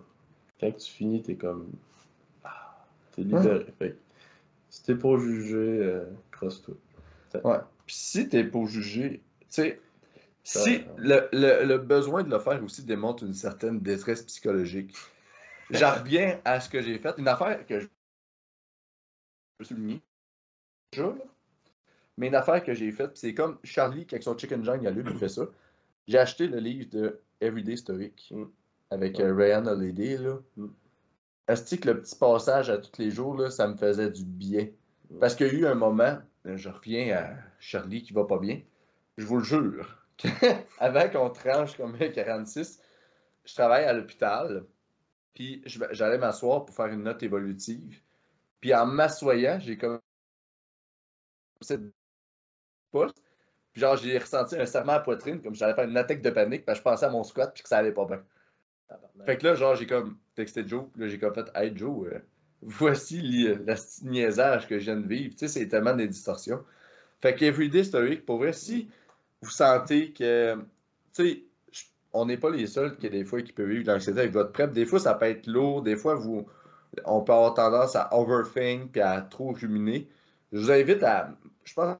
Quand 0.59 0.73
tu 0.73 0.91
finis, 0.91 1.23
t'es 1.23 1.37
comme. 1.37 1.71
Ah, 2.43 2.85
t'es 3.13 3.23
libéré. 3.23 3.67
Fait 3.79 3.91
que, 3.91 3.97
si 4.71 4.83
t'es 4.83 4.95
pour 4.95 5.19
juger, 5.19 5.57
euh, 5.57 6.05
crosse-toi. 6.31 6.75
Ouais. 7.45 7.59
Puis 7.85 7.95
si 7.95 8.29
t'es 8.29 8.43
pour 8.43 8.67
juger, 8.67 9.23
tu 9.41 9.47
sais, 9.51 9.81
si 10.43 10.85
le, 10.97 11.29
le, 11.33 11.65
le, 11.65 11.79
besoin 11.79 12.23
de 12.23 12.31
le 12.31 12.39
faire 12.39 12.63
aussi 12.65 12.83
démontre 12.83 13.25
une 13.25 13.35
certaine 13.35 13.81
détresse 13.81 14.23
psychologique, 14.23 14.97
J'en 15.71 15.95
reviens 15.95 16.41
à 16.45 16.61
ce 16.61 16.69
que 16.69 16.81
j'ai 16.81 16.99
fait. 16.99 17.15
Une 17.19 17.29
affaire 17.29 17.67
que 17.67 17.81
je 17.81 17.87
veux 19.59 19.65
souligner. 19.65 20.01
Mais 22.17 22.29
une 22.29 22.35
affaire 22.35 22.63
que 22.63 22.75
j'ai 22.75 22.91
faite, 22.93 23.13
c'est 23.15 23.35
comme 23.35 23.59
Charlie 23.63 24.07
qui 24.07 24.15
avec 24.15 24.23
son 24.23 24.37
Chicken 24.37 24.65
Jungle, 24.65 24.95
il 24.99 25.09
a 25.09 25.15
fait 25.15 25.29
ça. 25.29 25.47
J'ai 26.09 26.19
acheté 26.19 26.47
le 26.47 26.59
livre 26.59 26.89
de 26.91 27.21
Everyday 27.41 27.75
Historic 27.75 28.33
mm. 28.35 28.45
avec 28.91 29.21
euh, 29.21 29.35
Ryan 29.35 29.67
Holiday. 29.67 30.17
Là. 30.17 30.39
Mm. 30.57 30.69
Est-ce 31.49 31.77
que 31.77 31.89
le 31.89 32.01
petit 32.01 32.17
passage 32.17 32.71
à 32.71 32.79
tous 32.79 32.99
les 32.99 33.11
jours, 33.11 33.37
là, 33.37 33.51
ça 33.51 33.69
me 33.69 33.77
faisait 33.77 34.11
du 34.11 34.25
bien? 34.25 34.69
Mm. 35.11 35.19
Parce 35.19 35.35
qu'il 35.35 35.47
y 35.47 35.51
a 35.51 35.53
eu 35.53 35.67
un 35.67 35.75
moment, 35.75 36.19
je 36.45 36.69
reviens 36.69 37.17
à 37.17 37.35
Charlie 37.61 38.03
qui 38.03 38.13
va 38.13 38.25
pas 38.25 38.39
bien, 38.39 38.61
je 39.19 39.27
vous 39.27 39.39
le 39.39 39.45
jure, 39.45 40.07
avant 40.79 41.09
qu'on 41.09 41.31
tranche 41.31 41.77
comme 41.77 41.99
46, 41.99 42.81
je 43.45 43.55
travaille 43.55 43.85
à 43.85 43.93
l'hôpital. 43.93 44.65
Puis 45.35 45.63
j'allais 45.67 46.19
m'asseoir 46.19 46.65
pour 46.65 46.75
faire 46.75 46.87
une 46.87 47.03
note 47.03 47.23
évolutive. 47.23 48.01
Puis 48.61 48.75
en 48.75 48.87
m'assoyant, 48.87 49.59
j'ai 49.61 49.77
comme 49.77 50.01
Puis 52.93 53.81
genre, 53.81 53.97
j'ai 53.97 54.17
ressenti 54.19 54.57
un 54.57 54.67
serment 54.67 54.93
à 54.93 54.97
la 54.97 55.01
poitrine, 55.01 55.41
comme 55.43 55.55
j'allais 55.55 55.75
faire 55.75 55.89
une 55.89 55.97
attaque 55.97 56.23
de 56.23 56.31
panique, 56.31 56.65
parce 56.65 56.79
que 56.79 56.85
je 56.85 56.91
pensais 56.91 57.07
à 57.07 57.11
mon 57.11 57.25
squat, 57.25 57.53
puis 57.53 57.63
que 57.63 57.69
ça 57.69 57.79
allait 57.79 57.93
pas 57.93 58.07
bien. 58.07 58.23
Fait 59.25 59.37
que 59.37 59.45
là, 59.45 59.55
genre, 59.55 59.75
j'ai 59.75 59.87
comme 59.87 60.17
texté 60.35 60.67
Joe, 60.67 60.85
là, 60.97 61.09
j'ai 61.09 61.19
comme 61.19 61.35
fait 61.35 61.51
Hey 61.55 61.77
Joe, 61.77 62.07
euh, 62.07 62.19
voici 62.63 63.21
le 63.21 63.65
niaisage 64.03 64.67
que 64.67 64.79
je 64.79 64.85
viens 64.85 64.97
de 64.97 65.07
vivre. 65.07 65.35
Tu 65.35 65.41
sais, 65.41 65.49
c'est 65.49 65.69
tellement 65.69 65.95
des 65.95 66.07
distorsions. 66.09 66.65
Fait 67.21 67.35
que 67.35 67.45
Everyday 67.45 67.85
Story, 67.85 68.17
pour 68.17 68.39
vrai, 68.39 68.53
si 68.53 68.89
vous 69.43 69.51
sentez 69.51 70.13
que, 70.13 70.55
tu 70.55 70.63
sais, 71.13 71.43
on 72.13 72.27
n'est 72.27 72.37
pas 72.37 72.51
les 72.51 72.67
seuls 72.67 72.97
qui, 72.97 73.11
des 73.11 73.25
fois, 73.25 73.43
qui 73.43 73.53
peuvent 73.53 73.69
vivre 73.69 73.87
l'anxiété 73.87 74.21
avec 74.21 74.33
votre 74.33 74.53
prep. 74.53 74.73
Des 74.73 74.87
fois, 74.87 74.99
ça 74.99 75.15
peut 75.15 75.27
être 75.27 75.47
lourd. 75.47 75.83
Des 75.83 75.97
fois, 75.97 76.15
vous, 76.15 76.47
on 77.05 77.23
peut 77.23 77.33
avoir 77.33 77.55
tendance 77.55 77.95
à 77.97 78.09
overthink 78.17 78.93
puis 78.93 79.01
à 79.01 79.21
trop 79.21 79.53
ruminer. 79.53 80.09
Je 80.53 80.59
vous 80.59 80.71
invite 80.71 81.03
à. 81.03 81.37
Je 81.65 81.75
pense. 81.75 81.97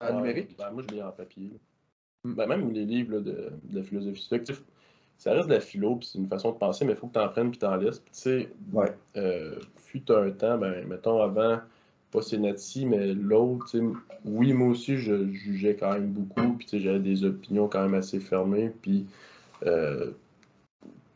En 0.00 0.16
numérique? 0.16 0.56
Ben, 0.56 0.70
moi, 0.70 0.82
je 0.88 0.94
lis 0.94 1.02
en 1.02 1.10
papier. 1.10 1.52
Ben, 2.24 2.46
même 2.46 2.70
les 2.72 2.84
livres 2.84 3.20
de, 3.20 3.52
de, 3.64 3.82
philosophie 3.82 4.28
ça 5.18 5.32
reste 5.32 5.48
de 5.48 5.54
la 5.54 5.60
philo, 5.60 5.96
puis 5.96 6.08
c'est 6.12 6.18
une 6.18 6.28
façon 6.28 6.52
de 6.52 6.58
penser, 6.58 6.84
mais 6.84 6.92
il 6.92 6.96
faut 6.96 7.08
que 7.08 7.14
tu 7.14 7.18
en 7.18 7.28
prennes 7.28 7.50
puis 7.50 7.58
tu 7.58 7.66
en 7.66 7.76
laisses. 7.76 8.00
tu 8.04 8.10
sais, 8.12 8.52
ouais. 8.72 8.94
euh, 9.16 9.58
fut 9.76 10.10
un 10.12 10.30
temps, 10.30 10.58
ben, 10.58 10.86
mettons 10.86 11.20
avant 11.20 11.60
pas 12.10 12.22
Senati, 12.22 12.86
mais 12.86 13.12
l'autre, 13.12 13.76
oui, 14.24 14.52
moi 14.52 14.68
aussi, 14.68 14.96
je 14.96 15.30
jugeais 15.30 15.76
quand 15.76 15.92
même 15.92 16.06
beaucoup, 16.06 16.54
puis 16.54 16.80
j'avais 16.80 17.00
des 17.00 17.24
opinions 17.24 17.68
quand 17.68 17.82
même 17.82 17.94
assez 17.94 18.20
fermées, 18.20 18.70
puis 18.80 19.06
euh, 19.66 20.12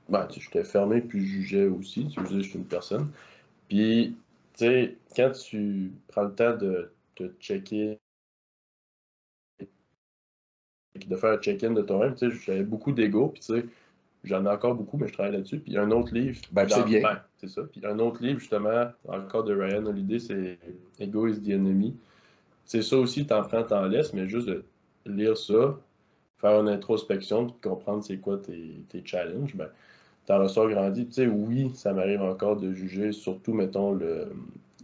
ben, 0.09 0.27
j'étais 0.31 0.65
fermé, 0.65 1.01
puis 1.01 1.21
je 1.21 1.27
jugeais 1.27 1.67
aussi, 1.67 2.09
tu 2.09 2.21
sais, 2.27 2.35
je 2.35 2.41
suis 2.41 2.59
une 2.59 2.67
personne. 2.67 3.11
Puis, 3.69 4.17
tu 4.59 4.67
sais, 4.67 4.97
quand 5.17 5.31
tu 5.31 5.93
prends 6.09 6.25
le 6.25 6.35
temps 6.35 6.57
de 6.57 6.91
te 7.15 7.29
checker, 7.41 7.99
de 10.95 11.17
faire 11.17 11.33
un 11.33 11.39
check-in 11.39 11.73
de 11.73 11.83
toi-même, 11.83 12.15
tu 12.15 12.31
sais, 12.31 12.37
j'avais 12.47 12.65
beaucoup 12.65 12.93
d'ego, 12.93 13.29
puis 13.29 13.41
tu 13.41 13.55
sais, 13.55 13.67
J'en 14.25 14.45
ai 14.47 14.49
encore 14.49 14.75
beaucoup, 14.77 14.97
mais 14.97 15.09
je 15.09 15.15
travaille 15.15 15.33
là-dessus. 15.33 15.59
Puis 15.59 15.77
un 15.77 15.91
autre 15.91 16.15
livre. 16.15 16.41
Ben, 16.53 16.69
c'est 16.69 16.85
bien. 16.85 17.03
Ben, 17.03 17.21
c'est 17.39 17.49
ça. 17.49 17.63
Puis 17.65 17.85
un 17.85 17.99
autre 17.99 18.23
livre, 18.23 18.39
justement, 18.39 18.87
encore 19.09 19.45
de 19.45 19.55
Ryan 19.55 19.85
Holiday, 19.87 20.19
c'est 20.21 20.59
Ego 21.01 21.27
is 21.27 21.41
the 21.41 21.51
Enemy. 21.51 21.97
C'est 22.65 22.83
ça 22.83 22.97
aussi, 22.97 23.27
t'en 23.27 23.43
prends, 23.43 23.65
t'en 23.65 23.87
laisses, 23.87 24.13
mais 24.13 24.29
juste 24.29 24.47
de 24.47 24.65
lire 25.07 25.37
ça, 25.37 25.77
faire 26.39 26.61
une 26.61 26.69
introspection, 26.69 27.47
puis 27.47 27.57
comprendre 27.61 28.05
c'est 28.05 28.19
quoi 28.19 28.39
tes, 28.39 28.85
tes 28.89 29.03
challenges, 29.05 29.57
ben, 29.57 29.69
t'en 30.27 30.39
ressors 30.39 30.69
grandi. 30.69 31.07
Tu 31.07 31.15
sais, 31.15 31.27
oui, 31.27 31.73
ça 31.75 31.93
m'arrive 31.93 32.23
encore 32.23 32.57
de 32.57 32.73
juger, 32.73 33.11
surtout, 33.11 33.53
mettons, 33.53 33.93
le, 33.93 34.33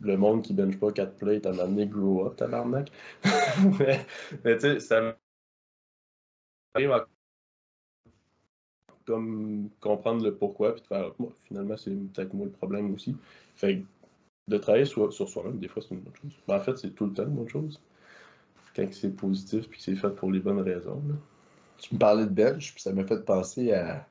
le 0.01 0.17
monde 0.17 0.43
qui 0.43 0.55
bench 0.55 0.79
pas 0.79 0.93
4 0.93 1.17
plates 1.17 1.47
à 1.47 1.53
m'amener 1.53 1.87
grow 1.87 2.27
up, 2.27 2.37
tabarnak. 2.37 2.91
mais, 3.79 4.07
mais 4.45 4.55
tu 4.57 4.61
sais, 4.61 4.81
ça 4.81 5.17
m'arrive 6.75 6.91
encore 6.93 7.09
comme 9.07 9.71
comprendre 9.81 10.23
le 10.23 10.35
pourquoi, 10.35 10.75
puis 10.75 10.83
de 10.83 10.87
faire, 10.87 11.13
finalement, 11.45 11.77
c'est 11.79 11.91
peut-être 11.91 12.35
moi 12.35 12.45
le 12.47 12.53
problème 12.53 12.93
aussi. 12.95 13.17
Fait 13.57 13.83
de 14.49 14.59
travailler 14.59 14.85
sur, 14.85 15.13
soi-même, 15.13 15.59
des 15.59 15.69
fois, 15.69 15.83
c'est 15.83 15.95
une 15.95 16.01
bonne 16.01 16.17
chose. 16.17 16.33
Mais 16.47 16.55
en 16.55 16.61
fait, 16.61 16.77
c'est 16.79 16.91
tout 16.91 17.07
le 17.07 17.13
temps 17.15 17.25
une 17.25 17.35
bonne 17.35 17.49
chose. 17.49 17.81
Quand 18.77 18.87
c'est 18.93 19.17
positif, 19.17 19.69
puis 19.69 19.81
c'est 19.81 19.97
fait 19.97 20.11
pour 20.11 20.31
les 20.31 20.41
bonnes 20.41 20.61
raisons. 20.61 21.03
Tu 21.79 21.95
me 21.95 21.99
parlais 21.99 22.25
de 22.25 22.31
Belge, 22.31 22.73
puis 22.75 22.83
ça 22.83 22.93
m'a 22.93 23.05
fait 23.05 23.25
penser 23.25 23.73
à, 23.73 24.07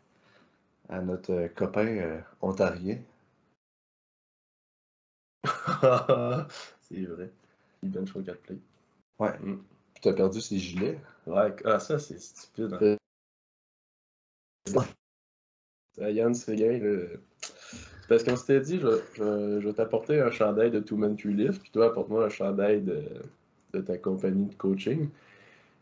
à 0.90 1.02
notre 1.02 1.32
euh, 1.32 1.48
copain 1.50 1.88
euh, 1.88 2.20
ontarien. 2.42 2.98
c'est 6.82 7.04
vrai. 7.04 7.32
Il 7.84 7.92
bench 7.92 8.16
au 8.16 8.22
4 8.22 8.40
play. 8.42 8.58
Ouais. 9.20 9.38
Mm. 9.40 9.58
Puis 9.94 10.02
t'as 10.02 10.14
perdu 10.14 10.42
ses 10.42 10.58
gilets. 10.58 11.00
Ouais, 11.26 11.56
ah, 11.66 11.80
ça, 11.80 12.00
c'est 12.00 12.20
stupide. 12.20 12.78
Hein. 12.82 12.98
Euh, 16.00 16.12
Yann 16.12 16.34
Séguin, 16.36 16.80
parce 18.08 18.24
qu'on 18.24 18.36
s'était 18.36 18.62
dit, 18.62 18.80
je, 18.80 18.88
je, 19.16 19.60
je 19.62 19.68
vais 19.68 19.74
t'apporter 19.74 20.22
un 20.22 20.32
chandail 20.32 20.72
de 20.72 20.80
Two 20.80 20.96
Men 20.96 21.16
Two 21.16 21.30
Lift, 21.32 21.62
puis 21.62 21.72
toi, 21.72 21.88
apporte-moi 21.88 22.26
un 22.26 22.30
chandail 22.30 22.82
de, 22.82 23.04
de, 23.74 23.82
ta 23.82 23.98
compagnie 23.98 24.46
de 24.46 24.54
coaching. 24.56 25.10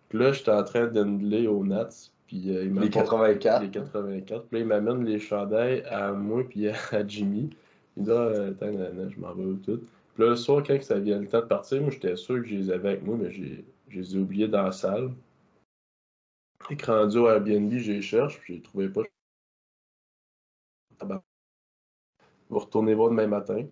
Puis 0.10 0.20
là, 0.20 0.32
j'étais 0.32 0.52
en 0.52 0.64
train 0.64 0.88
d'endeler 0.88 1.48
au 1.48 1.64
Nats, 1.64 2.10
puis 2.28 2.56
euh, 2.56 2.64
il 2.64 2.80
Les 2.80 2.90
84. 2.90 3.62
Les 3.62 3.70
84. 3.70 4.46
Puis 4.48 4.58
là, 4.58 4.60
il 4.64 4.68
m'amène 4.68 5.06
les 5.06 5.20
chandails 5.20 5.84
à 5.90 6.12
moi, 6.12 6.44
puis 6.48 6.68
à, 6.68 7.08
Jimmy. 7.08 7.50
Il 7.98 8.04
dit, 8.04 8.12
ah, 8.12 8.48
attends, 8.50 9.10
je 9.10 9.20
m'en 9.20 9.34
vais 9.34 9.60
tout. 9.62 9.82
Puis 10.14 10.24
là, 10.24 10.30
le 10.30 10.36
soir, 10.36 10.64
quand 10.66 10.82
ça 10.82 11.00
vient 11.00 11.20
le 11.20 11.28
temps 11.28 11.42
de 11.42 11.46
partir, 11.46 11.82
moi, 11.82 11.92
j'étais 11.92 12.16
sûr 12.16 12.36
que 12.36 12.46
je 12.46 12.56
les 12.56 12.70
avais 12.72 12.90
avec 12.90 13.04
moi, 13.04 13.18
mais 13.18 13.32
j'ai, 13.32 13.66
je 13.90 14.00
les 14.00 14.16
ai 14.16 14.20
oubliés 14.20 14.48
dans 14.48 14.64
la 14.64 14.72
salle. 14.72 15.14
Écran 16.70 17.06
du 17.06 17.18
au 17.18 17.28
Airbnb, 17.28 17.72
je 17.74 17.92
les 17.92 18.02
cherche, 18.02 18.40
puis 18.40 18.54
je 18.54 18.58
les 18.58 18.64
trouvais 18.64 18.90
pas. 18.90 19.02
Vous 22.50 22.60
retournez 22.60 22.94
voir 22.94 23.10
demain 23.10 23.28
matin. 23.28 23.66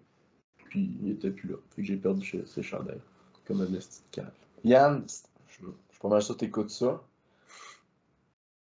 Puis 0.66 0.98
il 1.02 1.12
était 1.12 1.32
plus 1.32 1.50
là. 1.50 1.58
Fait 1.70 1.82
que 1.82 1.88
j'ai 1.88 1.98
perdu 1.98 2.44
ses 2.46 2.64
chandelles. 2.64 3.02
Comme 3.46 3.62
un 3.62 3.74
esti 3.74 4.02
de 4.02 4.16
cave. 4.16 4.34
Yann, 4.64 5.06
je 5.48 5.54
suis 5.54 6.00
pas 6.02 6.10
mal 6.10 6.22
sûr 6.22 6.36
que 6.36 6.40
tu 6.40 6.46
écoutes 6.46 6.70
ça. 6.70 7.04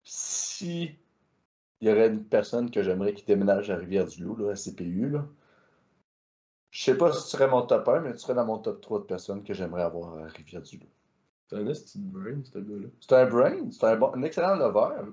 Si 0.03 0.95
il 1.81 1.87
y 1.87 1.91
aurait 1.91 2.07
une 2.07 2.23
personne 2.23 2.71
que 2.71 2.81
j'aimerais 2.81 3.13
qui 3.13 3.23
déménage 3.25 3.69
à 3.69 3.75
Rivière-du-Loup, 3.75 4.35
là, 4.37 4.51
à 4.51 4.55
CPU, 4.55 5.09
là, 5.09 5.27
je 6.77 6.83
sais 6.83 6.95
pas 6.95 7.11
si 7.11 7.23
tu 7.23 7.29
serais 7.31 7.47
mon 7.47 7.63
top 7.63 7.87
1, 7.87 8.01
mais 8.01 8.13
tu 8.13 8.19
serais 8.19 8.35
dans 8.35 8.45
mon 8.45 8.59
top 8.59 8.81
3 8.81 8.99
de 8.99 9.05
personnes 9.05 9.43
que 9.43 9.51
j'aimerais 9.51 9.81
avoir 9.81 10.15
à 10.19 10.27
Rivière-du-Loup. 10.27 10.85
C'est 11.49 11.55
un 11.55 11.63
de 11.63 12.11
brain, 12.11 12.43
ce 12.43 12.59
gars-là. 12.59 12.87
C'est 12.99 13.13
un 13.13 13.25
brain, 13.25 13.71
c'est 13.71 13.83
un, 13.83 13.95
bon, 13.95 14.13
un 14.13 14.21
excellent 14.21 14.55
lover. 14.57 15.11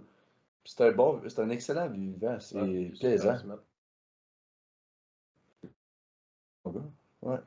C'est 0.67 0.83
un 0.83 0.93
bon, 0.93 1.23
c'est 1.27 1.39
un 1.39 1.49
excellent 1.49 1.89
vivant, 1.89 2.39
c'est 2.39 2.93
plaisant. 3.01 3.39
Ouais. 7.23 7.39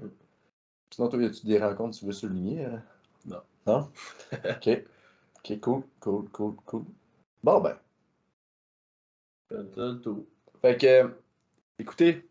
Sinon, 0.90 1.10
toi, 1.10 1.22
y 1.22 1.26
a-tu 1.26 1.46
des 1.46 1.60
rencontres 1.60 1.94
que 1.94 2.00
tu 2.00 2.06
veux 2.08 2.12
souligner? 2.12 2.66
euh? 2.66 2.78
Non. 3.28 3.42
Non? 3.68 3.92
ok. 4.34 4.84
Ok, 5.38 5.60
cool, 5.60 5.84
cool, 6.00 6.30
cool, 6.30 6.56
cool. 6.66 6.86
Bon, 7.44 7.62
ben. 7.62 7.78
Fait 10.60 10.76
que, 10.76 10.88
euh, 10.88 11.10
écoutez, 11.78 12.28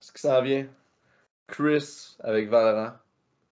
ce 0.00 0.12
qui 0.12 0.20
s'en 0.20 0.42
vient, 0.42 0.68
Chris 1.46 2.16
avec 2.20 2.48
Valorant, 2.48 2.96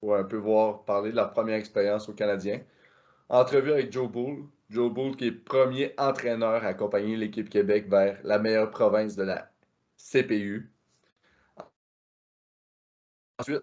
pour 0.00 0.16
un 0.16 0.24
peu 0.24 0.36
voir, 0.36 0.84
parler 0.84 1.10
de 1.10 1.16
leur 1.16 1.32
première 1.32 1.56
expérience 1.56 2.08
au 2.08 2.14
Canadien. 2.14 2.60
Entrevue 3.28 3.72
avec 3.72 3.92
Joe 3.92 4.10
Bull. 4.10 4.44
Joe 4.70 4.92
Bull 4.92 5.16
qui 5.16 5.26
est 5.26 5.32
premier 5.32 5.94
entraîneur 5.98 6.64
à 6.64 6.68
accompagner 6.68 7.16
l'équipe 7.16 7.48
Québec 7.48 7.88
vers 7.88 8.18
la 8.24 8.38
meilleure 8.38 8.70
province 8.70 9.16
de 9.16 9.22
la 9.24 9.50
CPU. 9.96 10.72
Ensuite, 13.38 13.62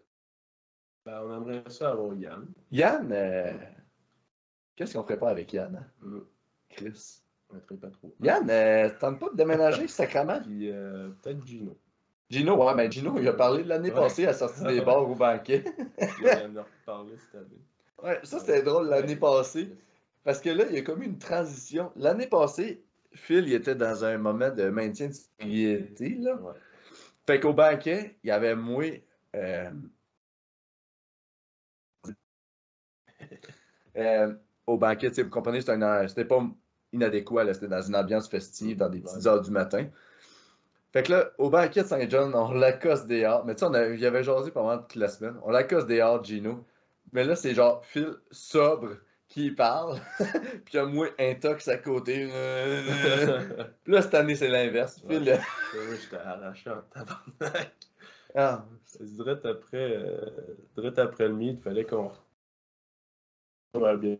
Ben, 1.05 1.21
on 1.23 1.35
aimerait 1.35 1.63
ça 1.69 1.91
avoir 1.91 2.13
Yann. 2.15 2.47
Yann, 2.71 3.11
euh, 3.11 3.53
qu'est-ce 4.75 4.93
qu'on 4.97 5.03
ferait 5.03 5.19
pas 5.19 5.29
avec 5.29 5.51
Yann? 5.53 5.75
hein? 5.75 5.87
Mm. 6.01 6.19
Chris. 6.69 7.23
On 7.49 7.55
mettrait 7.55 7.77
pas 7.77 7.89
trop. 7.89 8.15
Yann, 8.21 8.49
euh, 8.49 8.89
tente 8.99 9.19
pas 9.19 9.29
de 9.29 9.35
déménager 9.35 9.87
sacrément? 9.87 10.39
Puis 10.41 10.71
euh, 10.71 11.09
peut-être 11.21 11.45
Gino. 11.45 11.77
Gino, 12.31 12.55
ouais, 12.55 12.75
ben 12.75 12.89
Gino, 12.89 13.19
il 13.19 13.27
a 13.27 13.33
parlé 13.33 13.63
de 13.63 13.67
l'année 13.69 13.89
Ouais. 13.89 13.95
passée 13.95 14.23
à 14.23 14.27
la 14.27 14.33
sortie 14.33 14.63
des 14.63 14.79
bars 14.79 15.07
au 15.07 15.15
banquet. 15.15 15.65
Il 15.99 16.57
en 16.57 16.63
reparler 16.63 17.17
cette 17.17 17.35
année. 17.41 17.61
Ouais, 18.01 18.19
ça 18.23 18.39
c'était 18.39 18.63
drôle 18.63 18.87
l'année 18.87 19.17
passée. 19.17 19.69
Parce 20.23 20.39
que 20.39 20.49
là, 20.49 20.65
il 20.69 20.75
y 20.75 20.77
a 20.77 20.81
comme 20.81 21.01
une 21.03 21.17
transition. 21.17 21.91
L'année 21.95 22.27
passée, 22.27 22.81
Phil, 23.13 23.47
il 23.47 23.53
était 23.53 23.75
dans 23.75 24.05
un 24.05 24.17
moment 24.17 24.49
de 24.49 24.69
maintien 24.69 25.09
de 25.09 25.13
sobriété, 25.13 26.15
là. 26.19 26.35
Ouais. 26.35 26.53
Fait 27.27 27.39
qu'au 27.39 27.53
banquet, 27.53 28.15
il 28.23 28.27
y 28.27 28.31
avait 28.31 28.55
moi. 28.55 28.85
euh, 29.35 29.71
euh, 33.97 34.33
au 34.67 34.77
banquet, 34.77 35.09
vous 35.09 35.29
comprenez, 35.29 35.61
c'était 35.61 36.25
pas 36.25 36.47
inadéquat, 36.93 37.53
c'était 37.53 37.67
dans 37.67 37.81
une 37.81 37.95
ambiance 37.95 38.29
festive, 38.29 38.77
dans 38.77 38.89
des 38.89 38.99
petites 39.01 39.25
heures 39.25 39.41
du 39.41 39.51
matin. 39.51 39.87
Fait 40.93 41.03
que 41.03 41.11
là, 41.11 41.31
au 41.37 41.49
banquet 41.49 41.83
de 41.83 41.87
Saint-John, 41.87 42.33
on 42.35 42.51
l'accoste 42.51 43.07
dehors. 43.07 43.45
Mais 43.45 43.55
tu 43.55 43.59
sais, 43.59 43.65
on 43.65 43.73
a- 43.73 43.87
il 43.89 43.99
y 43.99 44.05
avait 44.05 44.23
jasé 44.23 44.51
pendant 44.51 44.77
toute 44.79 44.95
la 44.95 45.07
semaine. 45.07 45.35
On 45.43 45.51
l'accoste 45.51 45.87
dehors, 45.87 46.23
Gino. 46.23 46.65
Mais 47.13 47.23
là, 47.23 47.35
c'est 47.35 47.53
genre 47.53 47.85
Phil 47.85 48.15
sobre 48.31 48.97
qui 49.27 49.51
parle. 49.51 49.99
Puis 50.65 50.73
il 50.73 50.77
y 50.77 50.79
a 50.79 50.85
moi 50.85 51.07
intox 51.19 51.67
à 51.69 51.77
côté. 51.77 52.27
Puis 53.83 53.93
là, 53.93 54.01
cette 54.01 54.13
année, 54.13 54.35
c'est 54.35 54.49
l'inverse. 54.49 55.01
Phil, 55.07 55.27
euh, 55.29 55.37
Ouais, 55.73 55.97
j'étais 55.97 56.17
arraché 56.17 56.69
en 56.69 56.81
tabarnak. 56.81 57.73
ah, 58.35 58.65
C'est 58.85 59.05
direct 59.05 59.45
après, 59.45 59.95
euh, 59.97 60.57
direct 60.75 60.99
après 60.99 61.27
le 61.27 61.33
meet, 61.35 61.51
il 61.59 61.61
fallait 61.61 61.85
qu'on. 61.85 62.11
Ouais, 63.73 63.97
bien. 63.97 64.17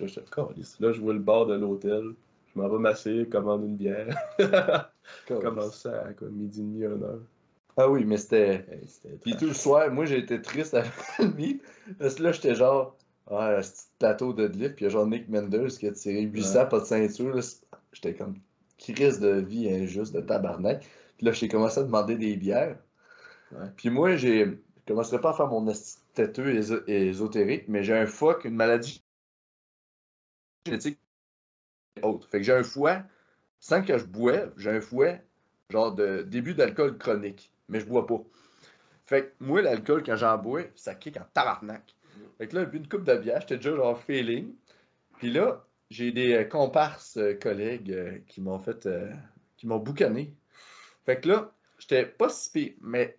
Là, 0.00 0.92
je 0.92 1.00
vois 1.00 1.14
le 1.14 1.18
bar 1.20 1.46
de 1.46 1.54
l'hôtel. 1.54 2.14
Je 2.54 2.60
m'en 2.60 2.68
vais 2.68 2.78
masser, 2.78 3.28
commande 3.30 3.64
une 3.64 3.76
bière. 3.76 4.16
Commence 5.26 5.82
ça 5.82 6.02
à 6.06 6.12
quoi, 6.12 6.28
midi 6.28 6.60
et 6.60 6.62
demi, 6.62 6.84
une 6.84 7.02
heure. 7.02 7.20
Ah 7.76 7.88
oui, 7.90 8.04
mais 8.04 8.16
c'était. 8.16 8.64
C'était 8.86 9.16
Puis 9.16 9.36
tout 9.36 9.46
le 9.46 9.52
soir, 9.54 9.90
moi 9.90 10.04
j'ai 10.04 10.18
été 10.18 10.40
triste 10.40 10.76
le 11.18 11.26
meet. 11.32 11.62
Parce 11.98 12.14
que 12.14 12.22
là, 12.22 12.32
j'étais 12.32 12.54
genre, 12.54 12.96
ah, 13.28 13.60
ce 13.62 13.72
petit 13.72 13.84
plateau 13.98 14.32
de 14.32 14.44
lift, 14.46 14.76
puis 14.76 14.84
il 14.84 14.88
y 14.88 14.90
a 14.90 14.90
genre 14.90 15.06
Nick 15.06 15.28
Menders 15.28 15.70
qui 15.78 15.88
a 15.88 15.92
tiré 15.92 16.22
800, 16.22 16.58
Ouais. 16.60 16.68
pas 16.68 16.80
de 16.80 16.84
ceinture. 16.84 17.40
J'étais 17.92 18.14
comme 18.14 18.36
crise 18.78 19.18
de 19.18 19.30
vie 19.40 19.68
injuste, 19.68 20.14
de 20.14 20.20
tabarnak. 20.20 20.86
Puis 21.16 21.26
là, 21.26 21.32
j'ai 21.32 21.48
commencé 21.48 21.80
à 21.80 21.82
demander 21.82 22.16
des 22.16 22.36
bières. 22.36 22.76
Ouais. 23.52 23.66
Puis 23.76 23.90
moi, 23.90 24.14
j'ai. 24.16 24.44
Je 24.46 24.92
commencerai 24.92 25.20
pas 25.20 25.30
à 25.30 25.32
faire 25.32 25.48
mon 25.48 25.66
têteux 26.12 26.52
éso- 26.54 26.84
ésotérique, 26.86 27.64
mais 27.68 27.82
j'ai 27.82 27.94
un 27.94 28.06
foie, 28.06 28.38
une 28.44 28.54
maladie 28.54 29.02
génétique 30.66 30.98
autre. 32.02 32.28
Fait 32.28 32.38
que 32.38 32.44
j'ai 32.44 32.52
un 32.52 32.62
foie, 32.62 33.02
sans 33.60 33.82
que 33.82 33.96
je 33.96 34.04
boive, 34.04 34.52
j'ai 34.56 34.70
un 34.70 34.80
foie, 34.80 35.14
genre 35.70 35.94
de 35.94 36.22
début 36.22 36.54
d'alcool 36.54 36.98
chronique, 36.98 37.52
mais 37.68 37.80
je 37.80 37.86
bois 37.86 38.06
pas. 38.06 38.20
Fait 39.06 39.26
que 39.26 39.44
moi, 39.44 39.62
l'alcool, 39.62 40.02
quand 40.02 40.16
j'en 40.16 40.38
bois, 40.38 40.62
ça 40.74 40.94
kick 40.94 41.16
en 41.16 41.26
tabarnak. 41.32 41.94
Fait 42.38 42.48
que 42.48 42.56
là, 42.56 42.64
vu 42.64 42.78
une 42.78 42.88
coupe 42.88 43.04
de 43.04 43.16
bière, 43.16 43.40
j'étais 43.40 43.56
déjà 43.56 43.76
genre 43.76 44.00
feeling. 44.00 44.54
Puis 45.18 45.30
là, 45.30 45.64
j'ai 45.90 46.10
des 46.10 46.34
euh, 46.34 46.44
comparses 46.44 47.16
euh, 47.18 47.34
collègues 47.34 47.92
euh, 47.92 48.18
qui 48.26 48.40
m'ont 48.40 48.58
fait, 48.58 48.88
qui 49.56 49.66
m'ont 49.66 49.78
boucané. 49.78 50.34
Fait 51.04 51.20
que 51.20 51.28
là, 51.28 51.52
j'étais 51.78 52.06
pas 52.06 52.28
si 52.28 52.50
pire, 52.50 52.72
mais 52.80 53.18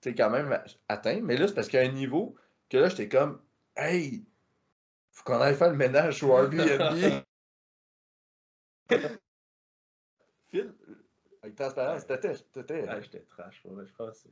t'es 0.00 0.14
quand 0.14 0.30
même 0.30 0.56
atteint. 0.88 1.20
Mais 1.22 1.36
là, 1.36 1.48
c'est 1.48 1.54
parce 1.54 1.68
qu'il 1.68 1.80
y 1.80 1.82
a 1.82 1.86
un 1.86 1.92
niveau 1.92 2.36
que 2.68 2.76
là, 2.76 2.88
j'étais 2.88 3.08
comme, 3.08 3.40
hey, 3.76 4.24
faut 5.10 5.24
qu'on 5.24 5.40
aille 5.40 5.54
faire 5.54 5.70
le 5.70 5.76
ménage 5.76 6.18
sur 6.18 6.38
Airbnb. 6.38 7.22
Phil, 10.50 10.72
avec 11.42 11.56
transparence, 11.56 12.06
t'étais, 12.06 12.34
t'étais. 12.52 12.84
Ah, 12.88 13.00
j'étais 13.00 13.20
trash, 13.20 13.62
ouais, 13.66 13.84
je 13.86 13.92
pense. 13.94 14.26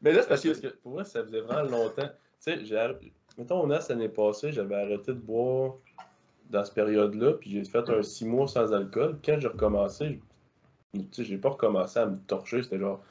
Mais 0.00 0.12
là, 0.12 0.22
c'est 0.22 0.28
parce 0.28 0.42
Parce 0.42 0.60
que. 0.60 0.66
que 0.68 0.74
pour 0.76 0.92
moi, 0.92 1.04
ça 1.04 1.22
faisait 1.22 1.40
vraiment 1.40 1.70
longtemps. 1.70 2.08
Tu 2.42 2.52
sais, 2.52 2.56
arr- 2.74 2.96
mettons, 3.38 3.60
on 3.60 3.70
a 3.70 3.80
l'année 3.88 4.08
passée, 4.08 4.52
j'avais 4.52 4.74
arrêté 4.76 5.12
de 5.12 5.18
boire 5.18 5.74
dans 6.48 6.64
cette 6.64 6.74
période-là, 6.74 7.34
puis 7.34 7.50
j'ai 7.50 7.64
fait 7.64 7.88
un 7.88 8.02
six 8.02 8.24
mois 8.24 8.48
sans 8.48 8.72
alcool. 8.72 9.18
Quand 9.24 9.38
j'ai 9.38 9.48
recommencé, 9.48 10.20
tu 10.94 11.00
sais, 11.12 11.24
j'ai 11.24 11.38
pas 11.38 11.50
recommencé 11.50 11.98
à 12.00 12.06
me 12.06 12.18
torcher, 12.18 12.62
c'était 12.62 12.78
genre 12.78 13.04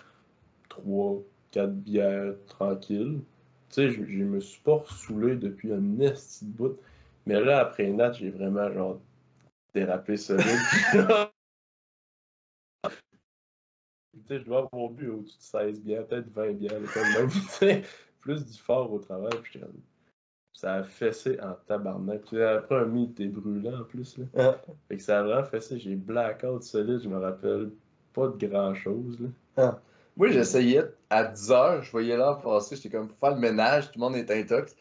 trois, 0.68 1.22
quatre 1.52 1.74
bières 1.76 2.34
tranquilles. 2.48 3.22
Tu 3.70 3.76
sais, 3.76 3.92
je, 3.92 4.04
je 4.04 4.24
me 4.24 4.40
suis 4.40 4.62
pas 4.62 4.76
ressoulé 4.78 5.36
depuis 5.36 5.72
un 5.72 6.00
esti 6.00 6.46
de 6.46 6.52
bout. 6.52 6.78
Mais 7.26 7.40
là, 7.40 7.60
après 7.60 7.88
Nat, 7.92 8.14
j'ai 8.14 8.32
vraiment 8.32 8.72
genre 8.72 9.00
dérapé 9.74 10.18
solide. 10.18 10.46
Tu 14.14 14.28
sais, 14.28 14.40
je 14.40 14.46
dois 14.46 14.70
avoir 14.72 14.90
bu 14.90 15.10
au-dessus 15.10 15.38
de 15.38 15.44
16 15.44 15.82
bières, 15.82 16.08
peut-être 16.08 16.30
20 16.30 16.54
bières, 16.54 16.82
comme 16.94 17.68
même, 17.68 17.82
plus 18.22 18.46
du 18.46 18.58
fort 18.58 18.92
au 18.92 19.00
travail. 19.00 19.32
puis 19.44 19.60
ça 20.54 20.76
a 20.76 20.84
fessé 20.84 21.40
en 21.42 21.54
tabarnak. 21.68 22.22
Puis 22.26 22.42
après 22.42 22.76
un 22.76 22.86
meet, 22.86 23.16
t'es 23.16 23.28
brûlant 23.28 23.82
en 23.82 23.84
plus. 23.84 24.18
Là. 24.18 24.26
Ah. 24.38 24.62
Fait 24.88 24.98
que 24.98 25.04
ça 25.04 25.20
a 25.20 25.24
vraiment 25.24 25.44
fessé. 25.46 25.80
J'ai 25.80 25.96
blackout 25.96 26.64
solide, 26.64 27.02
je 27.02 27.10
me 27.10 27.18
rappelle 27.18 27.72
pas 28.14 28.28
de 28.28 28.48
grand-chose. 28.48 29.18
là. 29.56 29.80
Moi, 30.18 30.28
j'essayais 30.32 30.84
à 31.10 31.24
10 31.24 31.52
heures, 31.52 31.82
je 31.82 31.92
voyais 31.92 32.18
l'heure 32.18 32.42
passer, 32.42 32.76
j'étais 32.76 32.90
comme 32.90 33.08
pour 33.08 33.18
faire 33.20 33.36
le 33.36 33.40
ménage, 33.40 33.86
tout 33.86 34.00
le 34.00 34.02
monde 34.02 34.16
est 34.18 34.30
intox. 34.30 34.76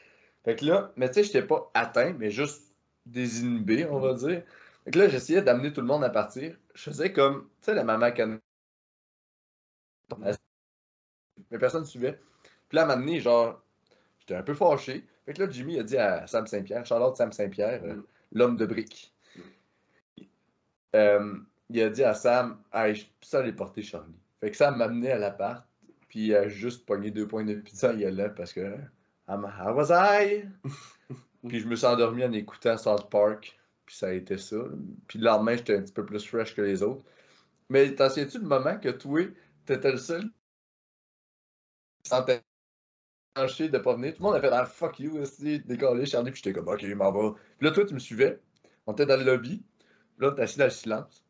Fait 0.44 0.56
que 0.56 0.64
là, 0.64 0.90
mais 0.96 1.08
tu 1.08 1.14
sais, 1.14 1.24
j'étais 1.24 1.42
pas 1.42 1.70
atteint, 1.74 2.12
mais 2.18 2.30
juste 2.30 2.74
désinhibé, 3.06 3.86
on 3.86 4.00
va 4.00 4.14
dire. 4.14 4.42
Fait 4.88 4.92
que 4.92 4.98
là, 5.00 5.08
j'essayais 5.10 5.42
d'amener 5.42 5.70
tout 5.70 5.82
le 5.82 5.86
monde 5.86 6.02
à 6.02 6.08
partir. 6.08 6.56
Je 6.74 6.84
faisais 6.84 7.12
comme, 7.12 7.50
tu 7.60 7.66
sais, 7.66 7.74
la 7.74 7.84
maman 7.84 8.10
can... 8.10 8.38
Mais 11.50 11.58
personne 11.58 11.82
ne 11.82 11.86
suivait. 11.86 12.18
Puis 12.70 12.76
là, 12.76 12.88
à 12.88 12.96
donné, 12.96 13.20
genre, 13.20 13.62
j'étais 14.18 14.36
un 14.36 14.42
peu 14.42 14.54
fâché. 14.54 15.06
Fait 15.26 15.34
que 15.34 15.42
là, 15.42 15.50
Jimmy 15.50 15.78
a 15.78 15.82
dit 15.82 15.98
à 15.98 16.26
Sam 16.26 16.46
Saint-Pierre, 16.46 16.86
Charlotte 16.86 17.18
Sam 17.18 17.32
Saint-Pierre, 17.32 17.84
euh, 17.84 17.96
Mm. 17.96 18.04
l'homme 18.32 18.56
de 18.56 18.64
briques. 18.64 19.14
Euh, 20.96 21.36
il 21.68 21.82
a 21.82 21.90
dit 21.90 22.04
à 22.04 22.14
Sam, 22.14 22.58
hey, 22.72 22.94
je 22.94 23.00
suis 23.00 23.12
ça 23.20 23.40
aller 23.40 23.52
porter 23.52 23.82
Charlie. 23.82 24.16
Fait 24.40 24.50
que 24.50 24.56
Sam 24.56 24.78
m'a 24.78 24.86
amené 24.86 25.10
à 25.12 25.18
l'appart, 25.18 25.66
puis 26.08 26.28
il 26.28 26.34
a 26.34 26.48
juste 26.48 26.86
pogné 26.86 27.10
deux 27.10 27.28
points 27.28 27.44
de 27.44 27.56
pizza, 27.56 27.92
il 27.92 28.06
allait 28.06 28.30
parce 28.30 28.54
que. 28.54 28.78
I'm, 29.28 29.44
how 29.44 29.74
was 29.74 29.90
I? 29.90 30.44
puis 31.46 31.60
je 31.60 31.68
me 31.68 31.76
suis 31.76 31.86
endormi 31.86 32.24
en 32.24 32.32
écoutant 32.32 32.78
South 32.78 33.10
Park, 33.10 33.57
puis 33.88 33.96
ça 33.96 34.08
a 34.08 34.12
été 34.12 34.36
ça. 34.36 34.58
Puis 35.06 35.18
le 35.18 35.24
lendemain, 35.24 35.56
j'étais 35.56 35.74
un 35.76 35.80
petit 35.80 35.94
peu 35.94 36.04
plus 36.04 36.22
fresh 36.26 36.54
que 36.54 36.60
les 36.60 36.82
autres. 36.82 37.02
Mais 37.70 37.94
t'en 37.94 38.10
souviens-tu 38.10 38.38
le 38.38 38.44
moment 38.44 38.78
que 38.78 38.90
toi, 38.90 39.22
t'étais 39.64 39.92
le 39.92 39.96
seul 39.96 40.24
qui 42.02 42.10
sentait 42.10 42.42
tranché 43.34 43.70
de 43.70 43.78
pas 43.78 43.94
venir? 43.94 44.12
Tout 44.12 44.22
le 44.22 44.26
monde 44.26 44.36
a 44.36 44.40
fait 44.42 44.50
Ah 44.52 44.66
fuck 44.66 45.00
you, 45.00 45.16
aussi, 45.16 45.60
décollé, 45.60 46.04
Charlie, 46.04 46.32
puis 46.32 46.42
j'étais 46.44 46.52
comme 46.52 46.68
Ok, 46.68 46.82
m'en 46.84 47.12
vais. 47.12 47.38
Puis 47.56 47.66
là, 47.66 47.72
toi, 47.72 47.86
tu 47.86 47.94
me 47.94 47.98
suivais. 47.98 48.38
On 48.86 48.92
était 48.92 49.06
dans 49.06 49.16
le 49.16 49.24
lobby. 49.24 49.64
Là, 50.18 50.32
t'es 50.32 50.42
assis 50.42 50.58
dans 50.58 50.66
le 50.66 50.70
silence. 50.70 51.24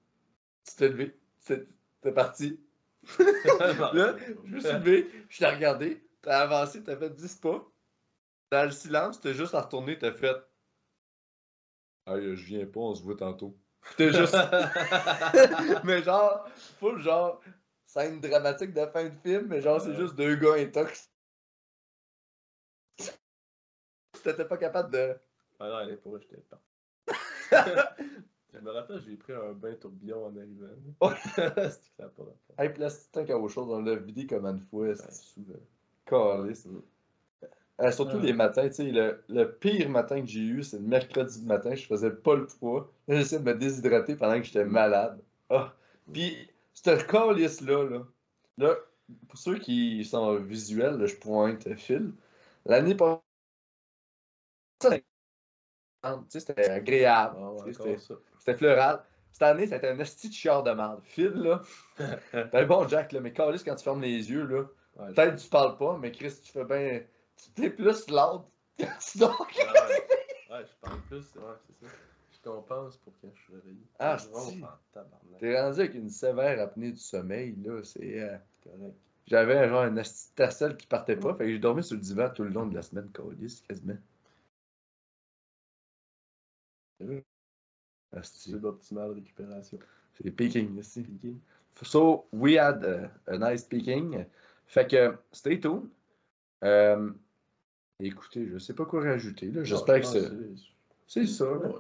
Tu 0.69 0.75
t'es 0.75 0.89
levé. 0.89 1.17
T'es 1.47 2.13
parti. 2.13 2.59
Là, 3.21 4.17
je 4.45 4.51
me 4.51 4.61
suis 4.61 4.73
levé, 4.73 5.11
je 5.29 5.39
t'ai 5.39 5.47
regardé, 5.47 6.05
t'as 6.23 6.41
avancé, 6.41 6.83
t'as 6.83 6.97
fait 6.97 7.11
10 7.11 7.37
pas. 7.37 7.65
Dans 8.51 8.65
le 8.65 8.73
silence, 8.73 9.21
t'es 9.21 9.33
juste 9.33 9.53
retourné, 9.55 9.97
t'as 9.97 10.13
fait. 10.13 10.37
Hey, 12.09 12.37
je 12.37 12.45
viens 12.47 12.67
pas, 12.67 12.81
on 12.81 12.95
se 12.95 13.03
voit 13.03 13.17
tantôt. 13.17 13.57
Puis 13.83 13.95
T'es 13.97 14.13
juste. 14.13 14.37
mais 15.85 16.03
genre, 16.03 16.49
full 16.79 17.01
genre, 17.01 17.41
scène 17.87 18.21
dramatique 18.21 18.73
de 18.75 18.87
fin 18.87 19.05
de 19.09 19.15
film, 19.23 19.47
mais 19.49 19.61
genre, 19.61 19.81
c'est 19.81 19.91
Ouais. 19.91 19.97
juste 19.97 20.15
deux 20.17 20.37
gars 20.37 20.55
intox. 20.55 21.11
T'étais 24.23 24.45
pas 24.45 24.57
capable 24.57 24.93
de. 24.93 25.17
Ah 25.61 25.69
non, 25.69 25.81
elle 25.81 25.91
est 25.91 25.97
pour 25.97 26.17
eux, 26.17 26.21
j'étais 26.21 26.43
pas. 26.43 26.61
je 28.53 28.59
me 28.59 28.71
rappelle, 28.71 29.01
j'ai 29.01 29.17
pris 29.17 29.33
un 29.33 29.53
bain 29.53 29.75
tourbillon 29.75 30.27
en 30.27 30.37
arrivant. 30.37 30.67
Ouais. 31.01 31.15
C'était 31.25 31.53
que 31.53 31.71
ça 31.97 32.05
a 32.05 32.09
pas 32.09 32.25
rapport. 32.25 32.35
Hey, 32.59 32.73
pis 32.73 32.81
là, 32.81 32.91
c'est 32.91 33.11
tant 33.13 33.25
qu'à 33.25 33.39
autre 33.39 33.55
chose, 33.55 33.69
on 33.71 33.81
l'a 33.81 33.95
vidé 33.97 34.27
comme 34.27 34.45
une 34.47 34.61
fois. 34.61 34.95
C'est 34.97 35.13
souvent. 35.13 35.55
caliste. 36.05 36.67
Mm. 36.67 36.83
Euh, 37.81 37.93
surtout 37.93 38.19
les 38.19 38.33
matins, 38.33 38.67
tu 38.69 38.75
sais, 38.75 38.91
le, 38.91 39.23
le 39.29 39.53
pire 39.53 39.89
matin 39.89 40.21
que 40.21 40.27
j'ai 40.27 40.41
eu, 40.41 40.63
c'est 40.65 40.79
le 40.79 40.83
mercredi 40.83 41.45
matin, 41.45 41.75
je 41.77 41.87
faisais 41.87 42.11
pas 42.11 42.35
le 42.35 42.47
poids. 42.47 42.91
J'essayais 43.09 43.41
de 43.41 43.45
me 43.47 43.55
déshydrater 43.55 44.17
pendant 44.17 44.37
que 44.39 44.43
j'étais 44.45 44.65
malade. 44.65 45.21
Ah. 45.49 45.73
Puis, 46.13 46.37
ce 46.75 47.05
calice-là, 47.05 47.85
là, 47.89 48.03
là, 48.57 48.75
pour 49.29 49.39
ceux 49.39 49.59
qui 49.59 50.05
sont 50.05 50.37
visuels, 50.37 50.97
là, 50.97 51.07
je 51.07 51.15
pointe 51.17 51.73
fil. 51.77 52.13
L'année 52.67 52.97
passée, 52.97 53.23
c'était 56.29 56.69
agréable. 56.69 57.37
Ah 57.41 57.53
c'était- 58.39 58.57
floral. 58.57 59.05
Cette 59.31 59.43
année, 59.43 59.67
c'était 59.69 59.89
un 59.89 59.99
esti 60.01 60.29
de 60.29 60.35
chiard 60.35 60.63
de 60.65 60.73
merde. 60.73 61.01
Phil, 61.05 61.33
là. 61.33 61.63
Ben 62.53 62.67
bon, 62.67 62.89
Jack, 62.89 63.13
là, 63.13 63.21
mais 63.21 63.33
Carlis, 63.33 63.63
quand 63.65 63.77
tu 63.77 63.85
fermes 63.85 64.03
les 64.03 64.31
yeux, 64.31 64.45
là, 64.47 64.65
Ouais, 64.97 65.13
peut-être 65.13 65.37
que 65.37 65.41
tu 65.41 65.49
parles 65.49 65.77
pas, 65.77 65.97
mais 65.97 66.11
Chris, 66.11 66.35
tu 66.43 66.51
fais 66.51 66.65
bien. 66.65 67.03
Tu 67.43 67.51
t'es 67.53 67.71
plus 67.71 68.05
tu 68.07 68.11
dors. 68.13 68.51
ouais, 68.79 68.87
ouais, 70.51 70.65
je 70.67 70.75
parle 70.81 71.01
plus, 71.09 71.17
ouais, 71.17 71.55
c'est 71.67 71.87
ça. 71.87 71.93
Je 72.33 72.39
compense 72.43 72.97
pour 72.99 73.13
quand 73.21 73.31
je 73.35 73.41
suis 73.43 73.55
réveillé. 73.55 73.83
Ah, 73.99 74.17
tabarnak. 74.93 75.41
T'es 75.41 75.61
rendu 75.61 75.81
avec 75.81 75.95
une 75.95 76.11
sévère 76.11 76.61
apnée 76.61 76.93
du 76.93 76.99
sommeil, 77.01 77.57
là. 77.65 77.83
C'est. 77.83 78.21
euh, 78.21 78.37
correct. 78.63 78.97
J'avais 79.27 79.69
genre 79.69 79.83
un 79.83 79.97
esti 79.97 80.31
de 80.31 80.35
tasselle 80.37 80.77
qui 80.77 80.87
partait 80.87 81.17
pas, 81.17 81.35
fait 81.35 81.45
que 81.45 81.51
j'ai 81.51 81.59
dormi 81.59 81.85
sur 81.85 81.97
le 81.97 82.01
divan 82.01 82.31
tout 82.31 82.45
le 82.45 82.51
long 82.51 82.67
de 82.67 82.75
la 82.75 82.83
semaine, 82.83 83.11
Carlis, 83.13 83.63
quasiment. 83.69 83.99
Asti. 88.13 88.51
C'est 88.51 88.59
l'optimal 88.59 89.13
récupération. 89.13 89.79
C'est 90.15 90.31
peaking, 90.31 90.79
ici. 90.79 91.03
Piqué. 91.03 91.35
So, 91.83 92.27
we 92.33 92.57
had 92.57 92.83
uh, 92.85 93.09
a 93.27 93.37
nice 93.39 93.63
speaking. 93.63 94.25
Fait 94.67 94.89
que, 94.91 95.17
stay 95.33 95.61
tuned. 95.61 95.89
Euh, 96.65 97.13
écoutez, 98.01 98.47
je 98.47 98.59
sais 98.59 98.75
pas 98.75 98.85
quoi 98.85 99.03
rajouter. 99.03 99.53
J'espère 99.63 100.01
que 100.01 100.07
c'est 100.07 100.31
c'est 101.07 101.27
ça. 101.27 101.51
Ouais. 101.51 101.75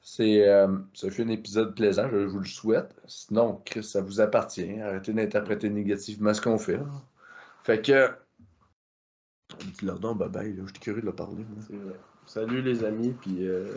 C'est, 0.00 0.46
euh, 0.48 0.78
ça 0.94 1.10
fait 1.10 1.24
un 1.24 1.28
épisode 1.28 1.74
plaisant, 1.74 2.08
je 2.10 2.18
vous 2.18 2.38
le 2.38 2.46
souhaite. 2.46 2.94
Sinon, 3.06 3.60
Chris, 3.64 3.82
ça 3.82 4.00
vous 4.00 4.20
appartient. 4.20 4.80
Arrêtez 4.80 5.12
d'interpréter 5.12 5.70
négativement 5.70 6.32
ce 6.34 6.40
qu'on 6.40 6.58
fait. 6.58 6.78
Fait 7.64 7.82
que, 7.82 8.10
dis-leur 9.78 9.98
donc 9.98 10.18
bye 10.18 10.28
bye, 10.28 10.56
je 10.56 10.66
suis 10.66 10.78
curieux 10.80 11.00
de 11.00 11.06
leur 11.06 11.16
parler. 11.16 11.44
Salut 12.26 12.62
les 12.62 12.84
amis, 12.84 13.14
puis 13.20 13.46
euh, 13.46 13.74